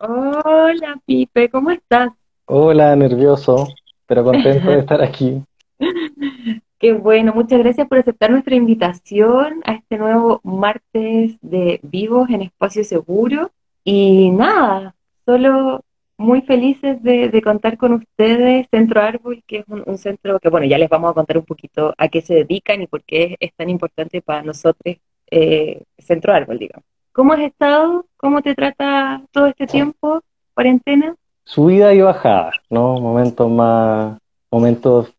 Hola, 0.00 1.00
Pipe, 1.06 1.48
¿cómo 1.50 1.70
estás? 1.70 2.12
Hola, 2.46 2.96
nervioso, 2.96 3.68
pero 4.06 4.24
contento 4.24 4.72
de 4.72 4.80
estar 4.80 5.00
aquí. 5.02 5.42
Qué 6.78 6.92
bueno, 6.92 7.32
muchas 7.34 7.58
gracias 7.58 7.88
por 7.88 7.98
aceptar 7.98 8.30
nuestra 8.30 8.54
invitación 8.54 9.60
a 9.64 9.72
este 9.74 9.98
nuevo 9.98 10.40
martes 10.44 11.36
de 11.40 11.80
Vivos 11.82 12.30
en 12.30 12.42
Espacio 12.42 12.84
Seguro. 12.84 13.50
Y 13.84 14.30
nada, 14.30 14.94
solo 15.24 15.84
muy 16.18 16.42
felices 16.42 17.02
de, 17.02 17.28
de 17.28 17.42
contar 17.42 17.76
con 17.78 17.94
ustedes, 17.94 18.68
Centro 18.70 19.00
Árbol, 19.00 19.42
que 19.46 19.58
es 19.58 19.64
un, 19.68 19.82
un 19.86 19.98
centro 19.98 20.38
que, 20.40 20.48
bueno, 20.50 20.66
ya 20.66 20.78
les 20.78 20.88
vamos 20.88 21.10
a 21.10 21.14
contar 21.14 21.38
un 21.38 21.44
poquito 21.44 21.94
a 21.96 22.08
qué 22.08 22.20
se 22.22 22.34
dedican 22.34 22.82
y 22.82 22.86
por 22.86 23.02
qué 23.04 23.24
es, 23.24 23.36
es 23.50 23.54
tan 23.54 23.70
importante 23.70 24.22
para 24.22 24.42
nosotros, 24.42 24.96
eh, 25.30 25.82
Centro 25.98 26.32
Árbol, 26.32 26.58
digamos. 26.58 26.84
¿Cómo 27.18 27.32
has 27.32 27.40
estado? 27.40 28.06
¿Cómo 28.16 28.42
te 28.42 28.54
trata 28.54 29.20
todo 29.32 29.46
este 29.46 29.66
tiempo, 29.66 30.20
cuarentena? 30.54 31.16
Subida 31.44 31.92
y 31.92 32.00
bajada, 32.00 32.52
¿no? 32.70 33.00
Momentos 33.00 33.50
más, 33.50 34.20
momentos 34.52 35.12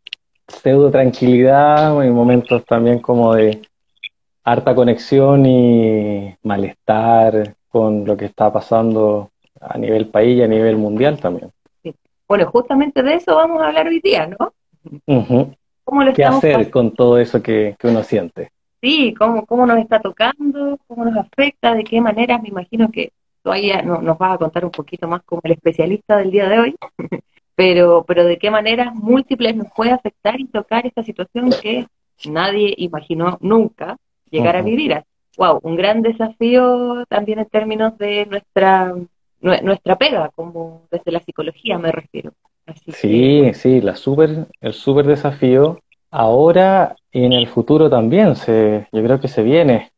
pseudo 0.47 0.91
tranquilidad 0.91 2.01
y 2.01 2.09
momentos 2.09 2.63
también 2.63 2.99
como 2.99 3.35
de 3.35 3.63
harta 4.45 4.73
conexión 4.73 5.45
y 5.45 6.33
malestar 6.41 7.55
con 7.67 8.05
lo 8.05 8.15
que 8.15 8.27
está 8.27 8.49
pasando 8.49 9.31
a 9.59 9.77
nivel 9.77 10.07
país 10.07 10.37
y 10.37 10.43
a 10.43 10.47
nivel 10.47 10.77
mundial 10.77 11.19
también. 11.19 11.51
Sí. 11.83 11.93
Bueno, 12.29 12.49
justamente 12.49 13.03
de 13.03 13.15
eso 13.15 13.35
vamos 13.35 13.61
a 13.61 13.67
hablar 13.67 13.87
hoy 13.87 13.99
día, 13.99 14.25
¿no? 14.25 14.53
Ujú. 15.05 15.53
¿Cómo 15.83 16.01
lo 16.05 16.13
¿Qué 16.13 16.23
hacer 16.23 16.53
pasando? 16.53 16.71
con 16.71 16.93
todo 16.93 17.17
eso 17.19 17.43
que, 17.43 17.75
que 17.77 17.87
uno 17.89 18.03
siente? 18.03 18.53
Sí, 18.81 19.13
cómo, 19.17 19.45
cómo 19.45 19.65
nos 19.65 19.79
está 19.79 19.99
tocando, 20.01 20.77
cómo 20.87 21.03
nos 21.05 21.17
afecta, 21.17 21.75
de 21.75 21.83
qué 21.83 21.99
manera, 21.99 22.37
me 22.37 22.47
imagino 22.49 22.89
que 22.91 23.11
todavía 23.43 23.81
no, 23.81 24.01
nos 24.01 24.17
vas 24.17 24.35
a 24.35 24.37
contar 24.37 24.63
un 24.63 24.71
poquito 24.71 25.07
más 25.07 25.21
como 25.23 25.41
el 25.43 25.51
especialista 25.51 26.15
del 26.17 26.31
día 26.31 26.47
de 26.47 26.59
hoy, 26.59 26.75
pero, 27.55 28.05
pero 28.07 28.23
de 28.25 28.37
qué 28.39 28.51
maneras 28.51 28.93
múltiples 28.95 29.55
nos 29.55 29.71
puede 29.73 29.91
afectar 29.91 30.39
y 30.39 30.47
tocar 30.47 30.85
esta 30.87 31.03
situación 31.03 31.49
que 31.61 31.87
nadie 32.25 32.73
imaginó 32.77 33.37
nunca 33.41 33.97
llegar 34.31 34.55
a 34.55 34.61
Ujú. 34.61 34.69
vivir. 34.69 35.03
Wow, 35.37 35.59
un 35.63 35.75
gran 35.75 36.01
desafío 36.01 37.05
también 37.09 37.39
en 37.39 37.47
términos 37.49 37.97
de 37.97 38.25
nuestra, 38.27 38.93
nue- 39.41 39.61
nuestra 39.63 39.97
pega, 39.97 40.29
como 40.35 40.87
desde 40.91 41.11
la 41.11 41.19
psicología 41.21 41.77
me 41.77 41.91
refiero. 41.91 42.33
Así 42.65 42.95
que, 43.01 43.01
Sí, 43.01 43.53
sí, 43.53 43.81
la 43.81 43.95
super, 43.95 44.47
el 44.61 44.73
súper 44.73 45.05
desafío 45.05 45.79
ahora 46.11 46.95
y 47.11 47.23
en 47.23 47.33
el 47.33 47.47
futuro 47.47 47.89
también, 47.89 48.35
se, 48.35 48.87
yo 48.91 49.03
creo 49.03 49.19
que 49.19 49.27
se 49.27 49.43
viene. 49.43 49.91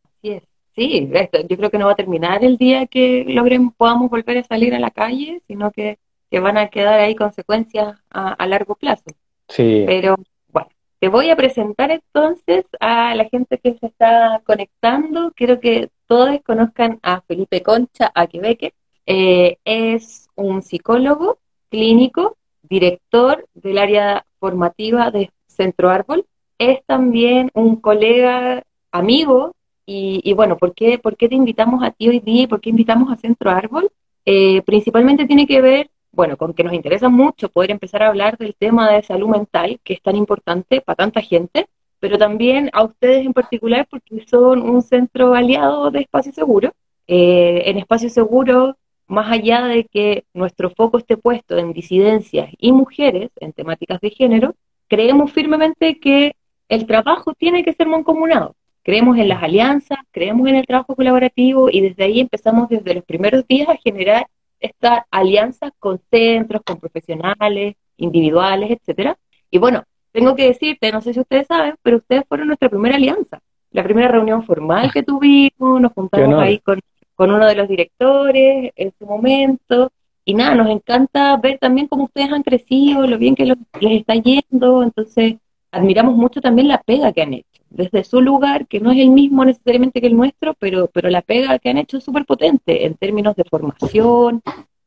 Sí, 0.73 1.09
esto, 1.14 1.40
yo 1.48 1.58
creo 1.58 1.70
que 1.70 1.78
no 1.78 1.88
va 1.88 1.92
a 1.92 1.95
terminar 1.95 2.45
el 2.45 2.58
día 2.58 2.88
que 2.88 3.26
logremos, 3.28 3.73
podamos 3.76 4.09
volver 4.09 4.38
a 4.38 4.44
salir 4.44 4.73
a 4.73 4.80
la 4.80 4.89
calle, 4.89 5.42
sino 5.45 5.70
que, 5.72 6.00
que 6.30 6.39
van 6.39 6.58
a 6.58 6.70
quedar 6.70 7.00
ahí 7.00 7.14
consecuencias 7.14 7.98
a, 8.09 8.34
a 8.34 8.48
largo 8.48 8.76
plazo. 8.76 9.04
Sí, 9.50 9.84
Pero 9.86 10.16
bueno, 10.48 10.70
te 11.00 11.09
voy 11.09 11.30
a 11.30 11.36
presentar 11.36 11.92
entonces 11.92 12.66
a 12.80 13.14
la 13.16 13.26
gente 13.26 13.58
que 13.58 13.73
se 13.73 13.88
está 13.88 14.42
conectando. 14.45 15.34
Quiero 15.36 15.59
que 15.59 15.89
todos 16.08 16.39
conozcan 16.45 17.00
a 17.04 17.20
Felipe 17.22 17.62
Concha 17.62 18.09
Aquebeque. 18.16 18.73
Eh, 19.06 19.58
es 19.66 20.30
un 20.36 20.62
psicólogo 20.62 21.39
clínico, 21.70 22.38
director 22.62 23.45
del 23.54 23.78
área 23.78 24.26
formativa 24.39 25.12
de 25.12 25.32
Centro 25.52 25.90
Árbol. 25.90 26.26
Es 26.58 26.84
también 26.86 27.50
un 27.54 27.76
colega, 27.78 28.64
amigo 28.92 29.54
y, 29.86 30.22
y 30.24 30.34
bueno, 30.34 30.58
¿por 30.58 30.74
qué, 30.74 30.98
por 31.00 31.18
qué 31.18 31.30
te 31.30 31.36
invitamos 31.36 31.84
a 31.84 31.92
ti 31.92 32.10
hoy 32.10 32.20
día 32.20 32.44
y 32.44 32.48
por 32.48 32.62
qué 32.62 32.70
invitamos 32.70 33.12
a 33.12 33.16
Centro 33.16 33.50
Árbol? 33.50 33.90
Eh, 34.26 34.62
principalmente 34.64 35.26
tiene 35.26 35.48
que 35.48 35.62
ver, 35.62 35.90
bueno, 36.12 36.38
con 36.38 36.54
que 36.54 36.64
nos 36.64 36.74
interesa 36.74 37.10
mucho 37.10 37.50
poder 37.50 37.72
empezar 37.72 38.04
a 38.04 38.08
hablar 38.08 38.38
del 38.38 38.56
tema 38.56 38.92
de 38.92 39.02
salud 39.02 39.30
mental, 39.30 39.80
que 39.84 39.94
es 39.94 40.02
tan 40.02 40.16
importante 40.16 40.82
para 40.82 40.96
tanta 40.96 41.22
gente, 41.22 41.68
pero 42.00 42.18
también 42.18 42.70
a 42.73 42.84
ustedes 42.84 43.26
en 43.26 43.34
particular 43.34 43.88
porque 43.90 44.26
son 44.28 44.61
un 44.61 44.82
centro 44.82 45.34
aliado 45.34 45.92
de 45.92 46.02
Espacio 46.02 46.34
Seguro. 46.34 46.73
Eh, 47.08 47.64
en 47.66 47.78
Espacio 47.78 48.10
Seguro, 48.10 48.78
más 49.08 49.32
allá 49.32 49.66
de 49.66 49.86
que 49.86 50.26
nuestro 50.34 50.70
foco 50.70 50.98
esté 50.98 51.17
puesto 51.17 51.58
en 51.58 51.73
disidencias 51.73 52.50
y 52.58 52.72
mujeres, 52.72 53.30
en 53.40 53.54
temáticas 53.54 54.00
de 54.02 54.11
género, 54.11 54.56
creemos 54.92 55.32
firmemente 55.32 56.02
que 56.02 56.36
el 56.68 56.86
trabajo 56.86 57.34
tiene 57.34 57.64
que 57.64 57.72
ser 57.72 57.88
mancomunado. 57.88 58.58
Creemos 58.84 59.18
en 59.18 59.30
las 59.30 59.42
alianzas, 59.42 60.00
creemos 60.12 60.50
en 60.50 60.56
el 60.56 60.66
trabajo 60.66 60.98
colaborativo 60.98 61.70
y 61.72 61.80
desde 61.80 62.04
ahí 62.04 62.20
empezamos 62.20 62.68
desde 62.68 62.96
los 62.96 63.06
primeros 63.06 63.48
días 63.48 63.70
a 63.70 63.78
generar 63.78 64.28
estas 64.60 65.04
alianzas 65.10 65.72
con 65.80 66.02
centros, 66.12 66.62
con 66.66 66.78
profesionales, 66.78 67.76
individuales, 67.96 68.70
etcétera. 68.72 69.18
Y 69.50 69.60
bueno, 69.60 69.82
tengo 70.12 70.36
que 70.36 70.48
decirte, 70.48 70.92
no 70.92 71.00
sé 71.00 71.14
si 71.14 71.22
ustedes 71.22 71.48
saben, 71.48 71.76
pero 71.82 71.96
ustedes 71.98 72.26
fueron 72.28 72.48
nuestra 72.48 72.68
primera 72.68 72.98
alianza. 72.98 73.40
La 73.72 73.86
primera 73.86 74.10
reunión 74.10 74.44
formal 74.44 74.92
que 74.92 75.04
tuvimos, 75.04 75.80
nos 75.80 75.94
juntamos 75.94 76.38
ahí 76.42 76.60
con, 76.60 76.82
con 77.16 77.32
uno 77.32 77.46
de 77.46 77.56
los 77.56 77.70
directores 77.70 78.73
en 78.76 78.92
su 79.00 79.06
momento. 79.06 79.90
Y 80.26 80.33
nada, 80.33 80.55
nos 80.55 80.70
encanta 80.70 81.36
ver 81.37 81.58
también 81.59 81.87
cómo 81.87 82.05
ustedes 82.05 82.32
han 82.32 82.43
crecido, 82.43 83.08
lo 83.08 83.17
bien 83.17 83.36
que 83.36 83.45
lo- 83.45 83.55
les 83.80 84.02
está 84.02 84.15
yendo. 84.15 84.83
Entonces, 84.83 85.36
admiramos 85.71 86.15
mucho 86.15 86.42
también 86.42 86.67
la 86.67 86.82
pega 86.83 87.11
que 87.11 87.21
han 87.23 87.33
hecho, 87.33 87.61
desde 87.70 88.04
su 88.04 88.21
lugar, 88.21 88.67
que 88.67 88.80
no 88.80 88.92
es 88.92 88.99
el 88.99 89.10
mismo 89.10 89.43
necesariamente 89.45 89.99
que 90.02 90.08
el 90.08 90.15
nuestro, 90.15 90.54
pero, 90.55 90.87
pero 90.93 91.10
la 91.10 91.21
pega 91.21 91.58
que 91.60 91.70
han 91.70 91.77
hecho 91.77 91.98
es 91.98 92.04
súper 92.04 92.26
potente 92.26 92.86
en 92.86 92.95
términos 92.95 93.36
de 93.36 93.43
formación, 93.45 94.42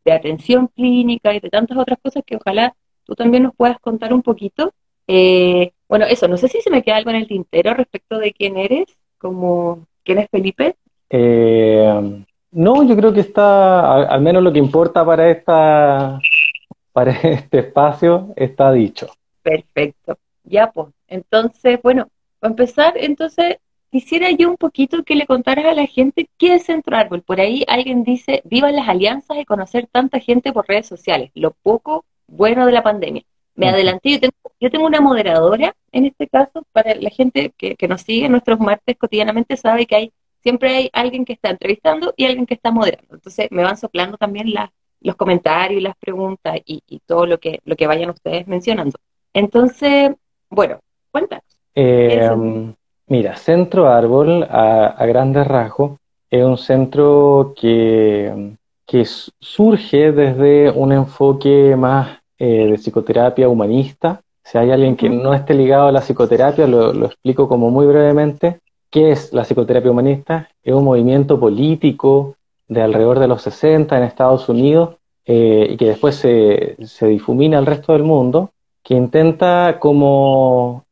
de 0.05 0.13
atención 0.13 0.69
clínica 0.69 1.35
y 1.35 1.41
de 1.41 1.51
tantas 1.51 1.79
otras 1.79 1.99
cosas 2.03 2.23
que 2.27 2.37
ojalá 2.37 2.75
tú 3.05 3.15
también 3.15 3.43
nos 3.43 3.55
puedas 3.57 3.79
contar 3.81 4.13
un 4.13 4.23
poquito. 4.23 4.73
Eh, 5.07 5.73
bueno, 5.89 6.07
eso, 6.07 6.29
no 6.29 6.37
sé 6.37 6.49
si 6.49 6.61
se 6.61 6.71
me 6.71 6.83
queda 6.83 6.97
algo 6.97 7.11
en 7.11 7.17
el 7.17 7.27
tintero 7.27 7.75
respecto 7.75 8.19
de 8.19 8.33
quién 8.33 8.57
eres, 8.57 8.87
como 9.19 9.87
quién 10.05 10.19
es 10.19 10.29
Felipe. 10.31 10.77
Eh, 11.11 12.25
no, 12.55 12.83
yo 12.85 12.97
creo 12.97 13.13
que 13.13 13.21
está, 13.21 14.05
al 14.05 14.21
menos 14.21 14.43
lo 14.43 14.53
que 14.53 14.59
importa 14.59 15.05
para 15.05 15.31
esta, 15.31 16.19
para 16.93 17.11
este 17.23 17.59
espacio 17.59 18.33
está 18.37 18.73
dicho. 18.73 19.09
Perfecto. 19.43 20.17
Ya, 20.45 20.71
pues. 20.71 20.89
Entonces, 21.09 21.81
bueno, 21.83 22.09
para 22.39 22.53
empezar, 22.53 22.95
entonces 22.97 23.57
quisiera 23.91 24.31
yo 24.31 24.49
un 24.49 24.57
poquito 24.57 25.05
que 25.05 25.15
le 25.15 25.27
contaras 25.27 25.67
a 25.67 25.75
la 25.75 25.87
gente 25.87 26.29
qué 26.39 26.55
es 26.55 26.65
Centro 26.65 26.97
Árbol. 26.97 27.23
Por 27.23 27.41
ahí 27.41 27.65
alguien 27.69 28.05
dice, 28.05 28.43
vivan 28.45 28.75
las 28.77 28.89
alianzas 28.89 29.37
y 29.39 29.45
conocer 29.45 29.87
tanta 29.91 30.19
gente 30.21 30.53
por 30.53 30.67
redes 30.67 30.87
sociales, 30.87 31.31
lo 31.35 31.53
poco 31.53 32.05
bueno 32.27 32.67
de 32.67 32.73
la 32.73 32.83
pandemia. 32.83 33.23
Me 33.55 33.69
adelanté, 33.69 34.11
yo 34.13 34.21
tengo, 34.21 34.35
yo 34.61 34.71
tengo 34.71 34.87
una 34.87 35.01
moderadora 35.01 35.77
en 35.93 36.07
este 36.07 36.27
caso, 36.27 36.65
para 36.73 36.97
la 36.97 37.11
gente 37.11 37.53
que, 37.57 37.77
que 37.77 37.87
nos 37.87 38.03
sigue 38.03 38.29
nuestros 38.29 38.59
martes 38.59 38.97
cotidianamente 38.99 39.57
sabe 39.57 39.87
que 39.87 39.95
hay, 39.95 40.13
siempre 40.45 40.77
hay 40.77 40.91
alguien 40.95 41.27
que 41.27 41.35
está 41.35 41.51
entrevistando 41.51 42.15
y 42.17 42.27
alguien 42.27 42.47
que 42.47 42.55
está 42.55 42.73
moderando. 42.73 43.17
Entonces 43.17 43.49
me 43.53 43.65
van 43.65 43.79
soplando 43.79 44.19
también 44.19 44.53
las, 44.55 44.71
los 45.01 45.17
comentarios 45.17 45.81
y 45.81 45.85
las 45.85 45.97
preguntas 45.99 46.59
y, 46.67 46.83
y 46.89 47.01
todo 47.01 47.27
lo 47.27 47.41
que, 47.41 47.61
lo 47.65 47.77
que 47.77 47.89
vayan 47.89 48.11
ustedes 48.11 48.47
mencionando. 48.49 48.99
Entonces, 49.35 50.13
bueno, 50.51 50.81
cuéntanos. 51.13 51.45
¿Qué 52.07 52.17
es 52.17 52.17
Eh, 52.17 52.29
Centro? 52.29 52.77
mira, 53.09 53.37
Centro 53.37 53.89
Árbol, 53.89 54.45
a, 54.45 54.87
a 54.89 55.07
grandes 55.07 55.47
rasgos, 55.47 55.99
es 56.31 56.45
un 56.45 56.59
centro 56.59 57.55
que, 57.57 58.57
que 58.87 59.05
surge 59.05 60.13
desde 60.13 60.71
un 60.71 60.93
enfoque 60.93 61.77
más 61.77 62.19
eh, 62.39 62.67
de 62.71 62.79
psicoterapia 62.79 63.49
humanista. 63.49 64.21
Si 64.43 64.59
hay 64.59 64.71
alguien 64.71 64.97
que 64.97 65.09
no 65.09 65.33
esté 65.35 65.55
ligado 65.55 65.87
a 65.89 65.93
la 65.93 66.01
psicoterapia, 66.01 66.67
lo, 66.67 66.93
lo 66.93 67.07
explico 67.07 67.49
como 67.49 67.71
muy 67.71 67.87
brevemente. 67.87 68.61
¿Qué 68.95 69.11
es 69.11 69.33
la 69.33 69.43
psicoterapia 69.43 69.91
humanista? 69.91 70.49
Es 70.63 70.73
un 70.73 70.85
movimiento 70.85 71.41
político 71.41 72.37
de 72.69 72.81
alrededor 72.81 73.19
de 73.19 73.27
los 73.27 73.43
60 73.43 73.99
en 73.99 74.05
Estados 74.05 74.49
Unidos 74.49 74.95
eh, 75.25 75.67
y 75.69 75.77
que 75.77 75.87
después 75.87 76.15
se, 76.15 76.77
difumina 77.01 77.59
al 77.59 77.67
resto 77.67 77.93
del 77.93 78.05
mundo, 78.05 78.53
que 78.85 78.95
intenta 78.95 79.79
como 79.81 80.85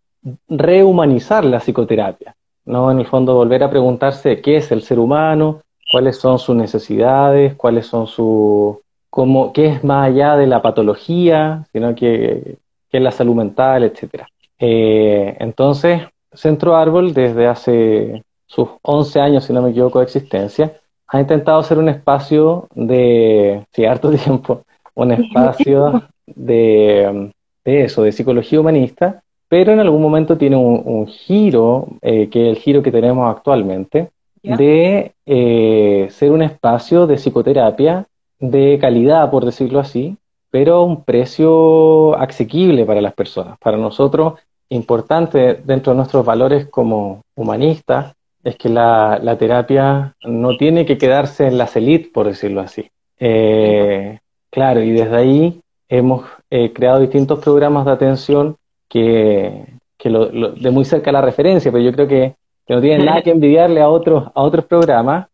rehumanizar 0.48 1.44
la 1.44 1.60
psicoterapia, 1.60 2.34
¿no? 2.64 2.90
En 2.90 2.98
el 2.98 3.06
fondo 3.06 3.36
volver 3.36 3.62
a 3.62 3.70
preguntarse 3.70 4.40
qué 4.40 4.56
es 4.56 4.72
el 4.72 4.82
ser 4.82 4.98
humano, 4.98 5.60
cuáles 5.92 6.16
son 6.16 6.40
sus 6.40 6.56
necesidades, 6.56 7.54
cuáles 7.54 7.86
son 7.86 8.08
sus, 8.08 8.78
cómo, 9.10 9.52
qué 9.52 9.66
es 9.66 9.84
más 9.84 10.08
allá 10.08 10.36
de 10.36 10.48
la 10.48 10.60
patología, 10.60 11.68
sino 11.72 11.94
que, 11.94 12.56
que 12.90 12.96
es 12.96 13.02
la 13.02 13.12
salud 13.12 13.36
mental, 13.36 13.84
etcétera. 13.84 14.28
Eh, 14.58 15.36
entonces, 15.38 16.02
Centro 16.34 16.76
Árbol, 16.76 17.14
desde 17.14 17.46
hace 17.46 18.24
sus 18.46 18.68
11 18.82 19.20
años, 19.20 19.44
si 19.44 19.52
no 19.52 19.62
me 19.62 19.70
equivoco, 19.70 19.98
de 19.98 20.04
existencia, 20.04 20.80
ha 21.08 21.20
intentado 21.20 21.62
ser 21.62 21.78
un 21.78 21.88
espacio 21.88 22.68
de, 22.74 23.64
sí, 23.72 23.84
harto 23.84 24.10
tiempo, 24.16 24.62
un 24.94 25.12
espacio 25.12 26.02
de, 26.26 27.32
de 27.64 27.84
eso, 27.84 28.02
de 28.02 28.12
psicología 28.12 28.60
humanista, 28.60 29.22
pero 29.48 29.72
en 29.72 29.80
algún 29.80 30.00
momento 30.00 30.38
tiene 30.38 30.56
un, 30.56 30.82
un 30.84 31.06
giro, 31.06 31.88
eh, 32.00 32.28
que 32.30 32.50
es 32.50 32.56
el 32.56 32.62
giro 32.62 32.82
que 32.82 32.90
tenemos 32.90 33.34
actualmente, 33.34 34.10
de 34.42 35.12
eh, 35.24 36.08
ser 36.10 36.32
un 36.32 36.42
espacio 36.42 37.06
de 37.06 37.16
psicoterapia 37.16 38.06
de 38.38 38.78
calidad, 38.80 39.30
por 39.30 39.44
decirlo 39.44 39.78
así, 39.78 40.16
pero 40.50 40.76
a 40.76 40.84
un 40.84 41.04
precio 41.04 42.18
asequible 42.18 42.84
para 42.84 43.00
las 43.00 43.14
personas. 43.14 43.56
Para 43.58 43.76
nosotros, 43.76 44.34
importante 44.74 45.60
dentro 45.64 45.92
de 45.92 45.96
nuestros 45.96 46.24
valores 46.24 46.66
como 46.68 47.22
humanistas, 47.34 48.14
es 48.42 48.56
que 48.56 48.68
la, 48.68 49.36
terapia 49.38 50.14
no 50.24 50.56
tiene 50.56 50.84
que 50.84 50.98
quedarse 50.98 51.46
en 51.46 51.58
las 51.58 51.76
élites, 51.76 52.10
por 52.12 52.26
decirlo 52.26 52.60
así. 52.60 52.90
Eh, 53.18 54.18
claro, 54.50 54.82
y 54.82 54.90
desde 54.90 55.16
ahí 55.16 55.60
hemos 55.88 56.24
eh, 56.50 56.72
creado 56.72 57.00
distintos 57.00 57.38
programas 57.38 57.84
de 57.84 57.92
atención 57.92 58.56
que, 58.88 59.64
de 60.02 60.70
muy 60.70 60.84
cerca 60.84 61.12
la 61.12 61.20
referencia, 61.20 61.70
pero 61.70 61.84
yo 61.84 61.92
creo 61.92 62.08
que, 62.08 62.34
no 62.68 62.80
tienen 62.80 63.04
nada 63.04 63.20
que 63.20 63.30
envidiarle 63.30 63.82
a 63.82 63.88
otros, 63.90 64.30
a 64.34 64.40
otros 64.40 64.64
programas 64.64 65.26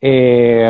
eh, 0.00 0.66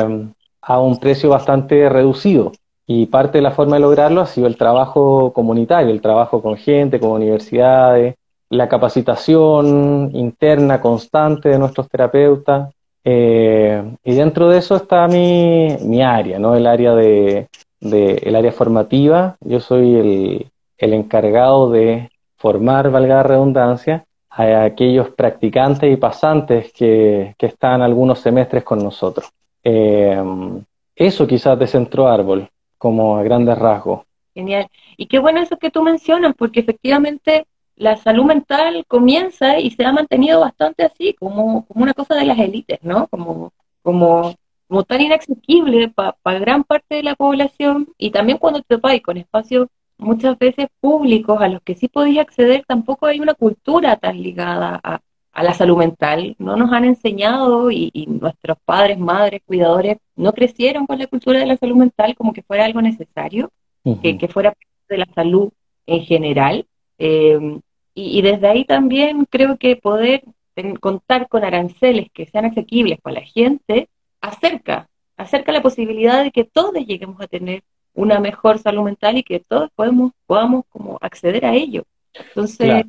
a 0.62 0.80
un 0.80 0.98
precio 1.00 1.30
bastante 1.30 1.88
reducido. 1.88 2.52
Y 2.86 3.06
parte 3.06 3.38
de 3.38 3.42
la 3.42 3.50
forma 3.50 3.76
de 3.76 3.82
lograrlo 3.82 4.20
ha 4.20 4.26
sido 4.26 4.46
el 4.46 4.56
trabajo 4.56 5.32
comunitario, 5.32 5.90
el 5.90 6.00
trabajo 6.00 6.40
con 6.40 6.56
gente, 6.56 7.00
con 7.00 7.10
universidades, 7.10 8.14
la 8.48 8.68
capacitación 8.68 10.10
interna 10.14 10.80
constante 10.80 11.48
de 11.48 11.58
nuestros 11.58 11.88
terapeutas. 11.88 12.72
Eh, 13.04 13.82
y 14.04 14.14
dentro 14.14 14.48
de 14.48 14.58
eso 14.58 14.76
está 14.76 15.06
mi, 15.08 15.76
mi 15.82 16.02
área, 16.02 16.38
¿no? 16.38 16.54
El 16.54 16.66
área 16.66 16.94
de, 16.94 17.48
el 17.80 18.36
área 18.36 18.52
formativa. 18.52 19.36
Yo 19.40 19.60
soy 19.60 19.94
el, 19.96 20.46
el 20.78 20.92
encargado 20.92 21.70
de 21.70 22.10
formar, 22.36 22.90
valga 22.90 23.16
la 23.16 23.22
redundancia, 23.22 24.04
a 24.30 24.64
aquellos 24.64 25.10
practicantes 25.10 25.90
y 25.90 25.96
pasantes 25.96 26.72
que, 26.72 27.34
que 27.38 27.46
están 27.46 27.80
algunos 27.80 28.20
semestres 28.20 28.62
con 28.64 28.78
nosotros. 28.78 29.30
Eh, 29.64 30.22
eso 30.94 31.26
quizás 31.26 31.58
de 31.58 31.66
Centro 31.66 32.06
Árbol, 32.06 32.48
como 32.78 33.16
a 33.16 33.22
grandes 33.22 33.58
rasgos. 33.58 34.02
Genial. 34.34 34.68
Y 34.96 35.06
qué 35.06 35.18
bueno 35.18 35.40
eso 35.40 35.56
que 35.56 35.70
tú 35.70 35.82
mencionas, 35.82 36.34
porque 36.36 36.60
efectivamente 36.60 37.46
la 37.76 37.96
salud 37.96 38.24
mental 38.24 38.84
comienza 38.88 39.58
y 39.58 39.70
se 39.70 39.84
ha 39.84 39.92
mantenido 39.92 40.40
bastante 40.40 40.84
así, 40.84 41.14
como, 41.14 41.66
como 41.66 41.82
una 41.82 41.94
cosa 41.94 42.14
de 42.14 42.24
las 42.24 42.38
élites, 42.38 42.78
¿no? 42.82 43.06
Como, 43.08 43.52
como, 43.82 44.34
como 44.68 44.84
tan 44.84 45.00
inaccesible 45.00 45.92
para 45.94 46.38
gran 46.38 46.64
parte 46.64 46.96
de 46.96 47.02
la 47.02 47.14
población 47.14 47.88
y 47.98 48.10
también 48.10 48.38
cuando 48.38 48.62
te 48.62 48.76
vas 48.76 49.00
con 49.00 49.16
espacios 49.16 49.68
muchas 49.98 50.38
veces 50.38 50.66
públicos 50.80 51.40
a 51.40 51.48
los 51.48 51.62
que 51.62 51.74
sí 51.74 51.88
podías 51.88 52.26
acceder, 52.26 52.64
tampoco 52.66 53.06
hay 53.06 53.20
una 53.20 53.34
cultura 53.34 53.96
tan 53.96 54.22
ligada 54.22 54.80
a, 54.82 55.00
la 55.42 55.54
salud 55.54 55.76
mental. 55.76 56.34
No 56.38 56.56
nos 56.56 56.72
han 56.72 56.84
enseñado 56.84 57.70
y, 57.70 58.06
nuestros 58.08 58.58
padres, 58.64 58.98
madres, 58.98 59.42
cuidadores 59.44 59.98
no 60.14 60.32
crecieron 60.32 60.86
con 60.86 60.98
la 60.98 61.06
cultura 61.06 61.38
de 61.38 61.46
la 61.46 61.56
salud 61.56 61.76
mental 61.76 62.14
como 62.16 62.32
que 62.32 62.42
fuera 62.42 62.64
algo 62.64 62.80
necesario, 62.80 63.50
que, 64.02 64.18
que, 64.18 64.28
fuera 64.28 64.54
de 64.88 64.98
la 64.98 65.06
salud 65.14 65.50
en 65.86 66.02
general. 66.02 66.66
Eh, 66.98 67.60
y, 67.94 68.20
desde 68.22 68.48
ahí 68.48 68.64
también 68.64 69.24
creo 69.24 69.56
que 69.56 69.76
poder 69.76 70.22
contar 70.80 71.28
con 71.28 71.44
aranceles 71.44 72.08
que 72.12 72.26
sean 72.26 72.44
asequibles 72.44 73.00
para 73.00 73.20
la 73.20 73.26
gente 73.26 73.88
acerca, 74.20 74.88
acerca 75.16 75.52
la 75.52 75.62
posibilidad 75.62 76.22
de 76.22 76.30
que 76.30 76.44
todos 76.44 76.74
lleguemos 76.74 77.20
a 77.20 77.26
tener 77.26 77.62
una 77.94 78.20
mejor 78.20 78.58
salud 78.58 78.84
mental 78.84 79.16
y 79.16 79.22
que 79.22 79.40
todos 79.40 79.70
podemos, 79.74 80.12
podamos 80.26 80.64
como 80.70 80.98
acceder 81.00 81.46
a 81.46 81.54
ello. 81.54 81.84
Entonces, 82.12 82.84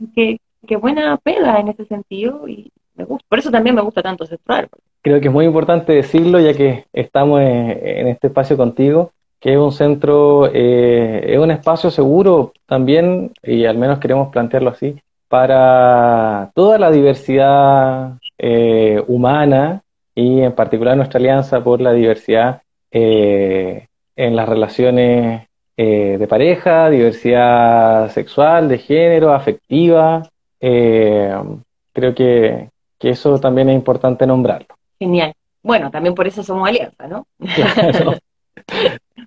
qué, 0.67 0.75
buena 0.75 1.17
pega 1.17 1.59
en 1.59 1.69
ese 1.69 1.85
sentido 1.85 2.47
y 2.47 2.71
me 2.95 3.05
gusta. 3.05 3.25
Por 3.29 3.39
eso 3.39 3.51
también 3.51 3.75
me 3.75 3.81
gusta 3.81 4.01
tanto 4.01 4.25
Centro 4.25 4.67
Creo 5.01 5.21
que 5.21 5.27
es 5.27 5.33
muy 5.33 5.45
importante 5.45 5.93
decirlo 5.93 6.39
ya 6.39 6.53
que 6.53 6.85
estamos 6.91 7.41
en, 7.41 8.07
este 8.07 8.27
espacio 8.27 8.57
contigo, 8.57 9.11
que 9.39 9.53
es 9.53 9.57
un 9.57 9.71
centro, 9.71 10.49
eh, 10.53 11.33
es 11.33 11.39
un 11.39 11.51
espacio 11.51 11.89
seguro 11.91 12.51
también, 12.65 13.31
y 13.43 13.65
al 13.65 13.77
menos 13.77 13.99
queremos 13.99 14.29
plantearlo 14.29 14.71
así, 14.71 14.99
para 15.29 16.51
toda 16.55 16.77
la 16.77 16.91
diversidad 16.91 18.13
eh, 18.37 19.01
humana 19.07 19.81
y 20.15 20.41
en 20.41 20.53
particular 20.53 20.97
nuestra 20.97 21.19
alianza 21.19 21.63
por 21.63 21.79
la 21.79 21.93
diversidad 21.93 22.63
eh, 22.91 23.87
en 24.15 24.35
las 24.35 24.49
relaciones 24.49 25.47
de 25.77 26.27
pareja, 26.27 26.89
diversidad 26.89 28.09
sexual, 28.09 28.67
de 28.67 28.79
género, 28.79 29.31
afectiva. 29.31 30.23
Creo 30.59 32.15
que, 32.15 32.69
que 32.97 33.09
eso 33.09 33.39
también 33.39 33.69
es 33.69 33.75
importante 33.75 34.25
nombrarlo. 34.25 34.67
Genial. 34.99 35.33
Bueno, 35.61 35.91
también 35.91 36.15
por 36.15 36.27
eso 36.27 36.43
somos 36.43 36.67
alianza, 36.67 37.07
¿no? 37.07 37.27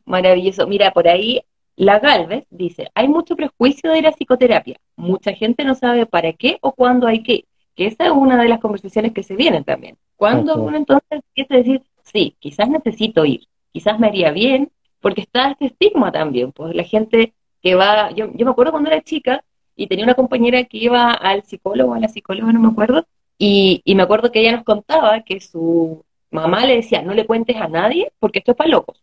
Maravilloso. 0.05 0.67
Mira, 0.67 0.91
por 0.93 1.07
ahí 1.07 1.43
la 1.77 1.99
Galvez 1.99 2.47
dice, 2.51 2.89
hay 2.95 3.09
mucho 3.09 3.37
prejuicio 3.37 3.91
de 3.91 4.03
la 4.03 4.13
psicoterapia. 4.13 4.77
Mucha 4.97 5.33
gente 5.33 5.65
no 5.65 5.75
sabe 5.75 6.07
para 6.07 6.33
qué 6.33 6.59
o 6.61 6.73
cuándo 6.73 7.07
hay 7.07 7.23
que. 7.23 7.45
Que 7.75 7.87
esa 7.87 8.07
es 8.07 8.11
una 8.11 8.37
de 8.43 8.49
las 8.49 8.61
conversaciones 8.61 9.13
que 9.13 9.23
se 9.23 9.37
vienen 9.37 9.65
también. 9.65 9.97
Cuando 10.17 10.57
uno 10.57 10.77
entonces 10.77 11.09
empieza 11.11 11.55
a 11.55 11.57
decir, 11.59 11.83
sí, 12.03 12.37
quizás 12.39 12.69
necesito 12.69 13.25
ir, 13.25 13.47
quizás 13.73 13.99
me 13.99 14.09
haría 14.09 14.33
bien, 14.33 14.71
porque 15.01 15.23
está 15.23 15.51
este 15.51 15.67
estigma 15.67 16.13
también, 16.13 16.53
pues 16.53 16.75
la 16.75 16.85
gente 16.85 17.33
que 17.63 17.75
va, 17.75 18.11
yo, 18.11 18.31
yo 18.35 18.45
me 18.45 18.53
acuerdo 18.53 18.73
cuando 18.73 18.91
era 18.91 19.03
chica 19.03 19.43
y 19.81 19.87
tenía 19.87 20.05
una 20.05 20.15
compañera 20.15 20.63
que 20.65 20.77
iba 20.77 21.11
al 21.11 21.43
psicólogo, 21.43 21.95
a 21.95 21.99
la 21.99 22.09
psicóloga, 22.09 22.53
no 22.53 22.61
me 22.61 22.69
acuerdo, 22.69 23.07
y, 23.39 23.81
y 23.83 23.95
me 23.95 24.03
acuerdo 24.03 24.31
que 24.31 24.41
ella 24.41 24.53
nos 24.53 24.65
contaba 24.65 25.23
que 25.23 25.41
su 25.41 26.05
mamá 26.31 26.67
le 26.67 26.77
decía, 26.77 27.01
no 27.01 27.15
le 27.15 27.25
cuentes 27.25 27.57
a 27.57 27.67
nadie 27.67 28.13
porque 28.19 28.41
esto 28.41 28.51
es 28.51 28.59
para 28.59 28.69
locos. 28.69 29.03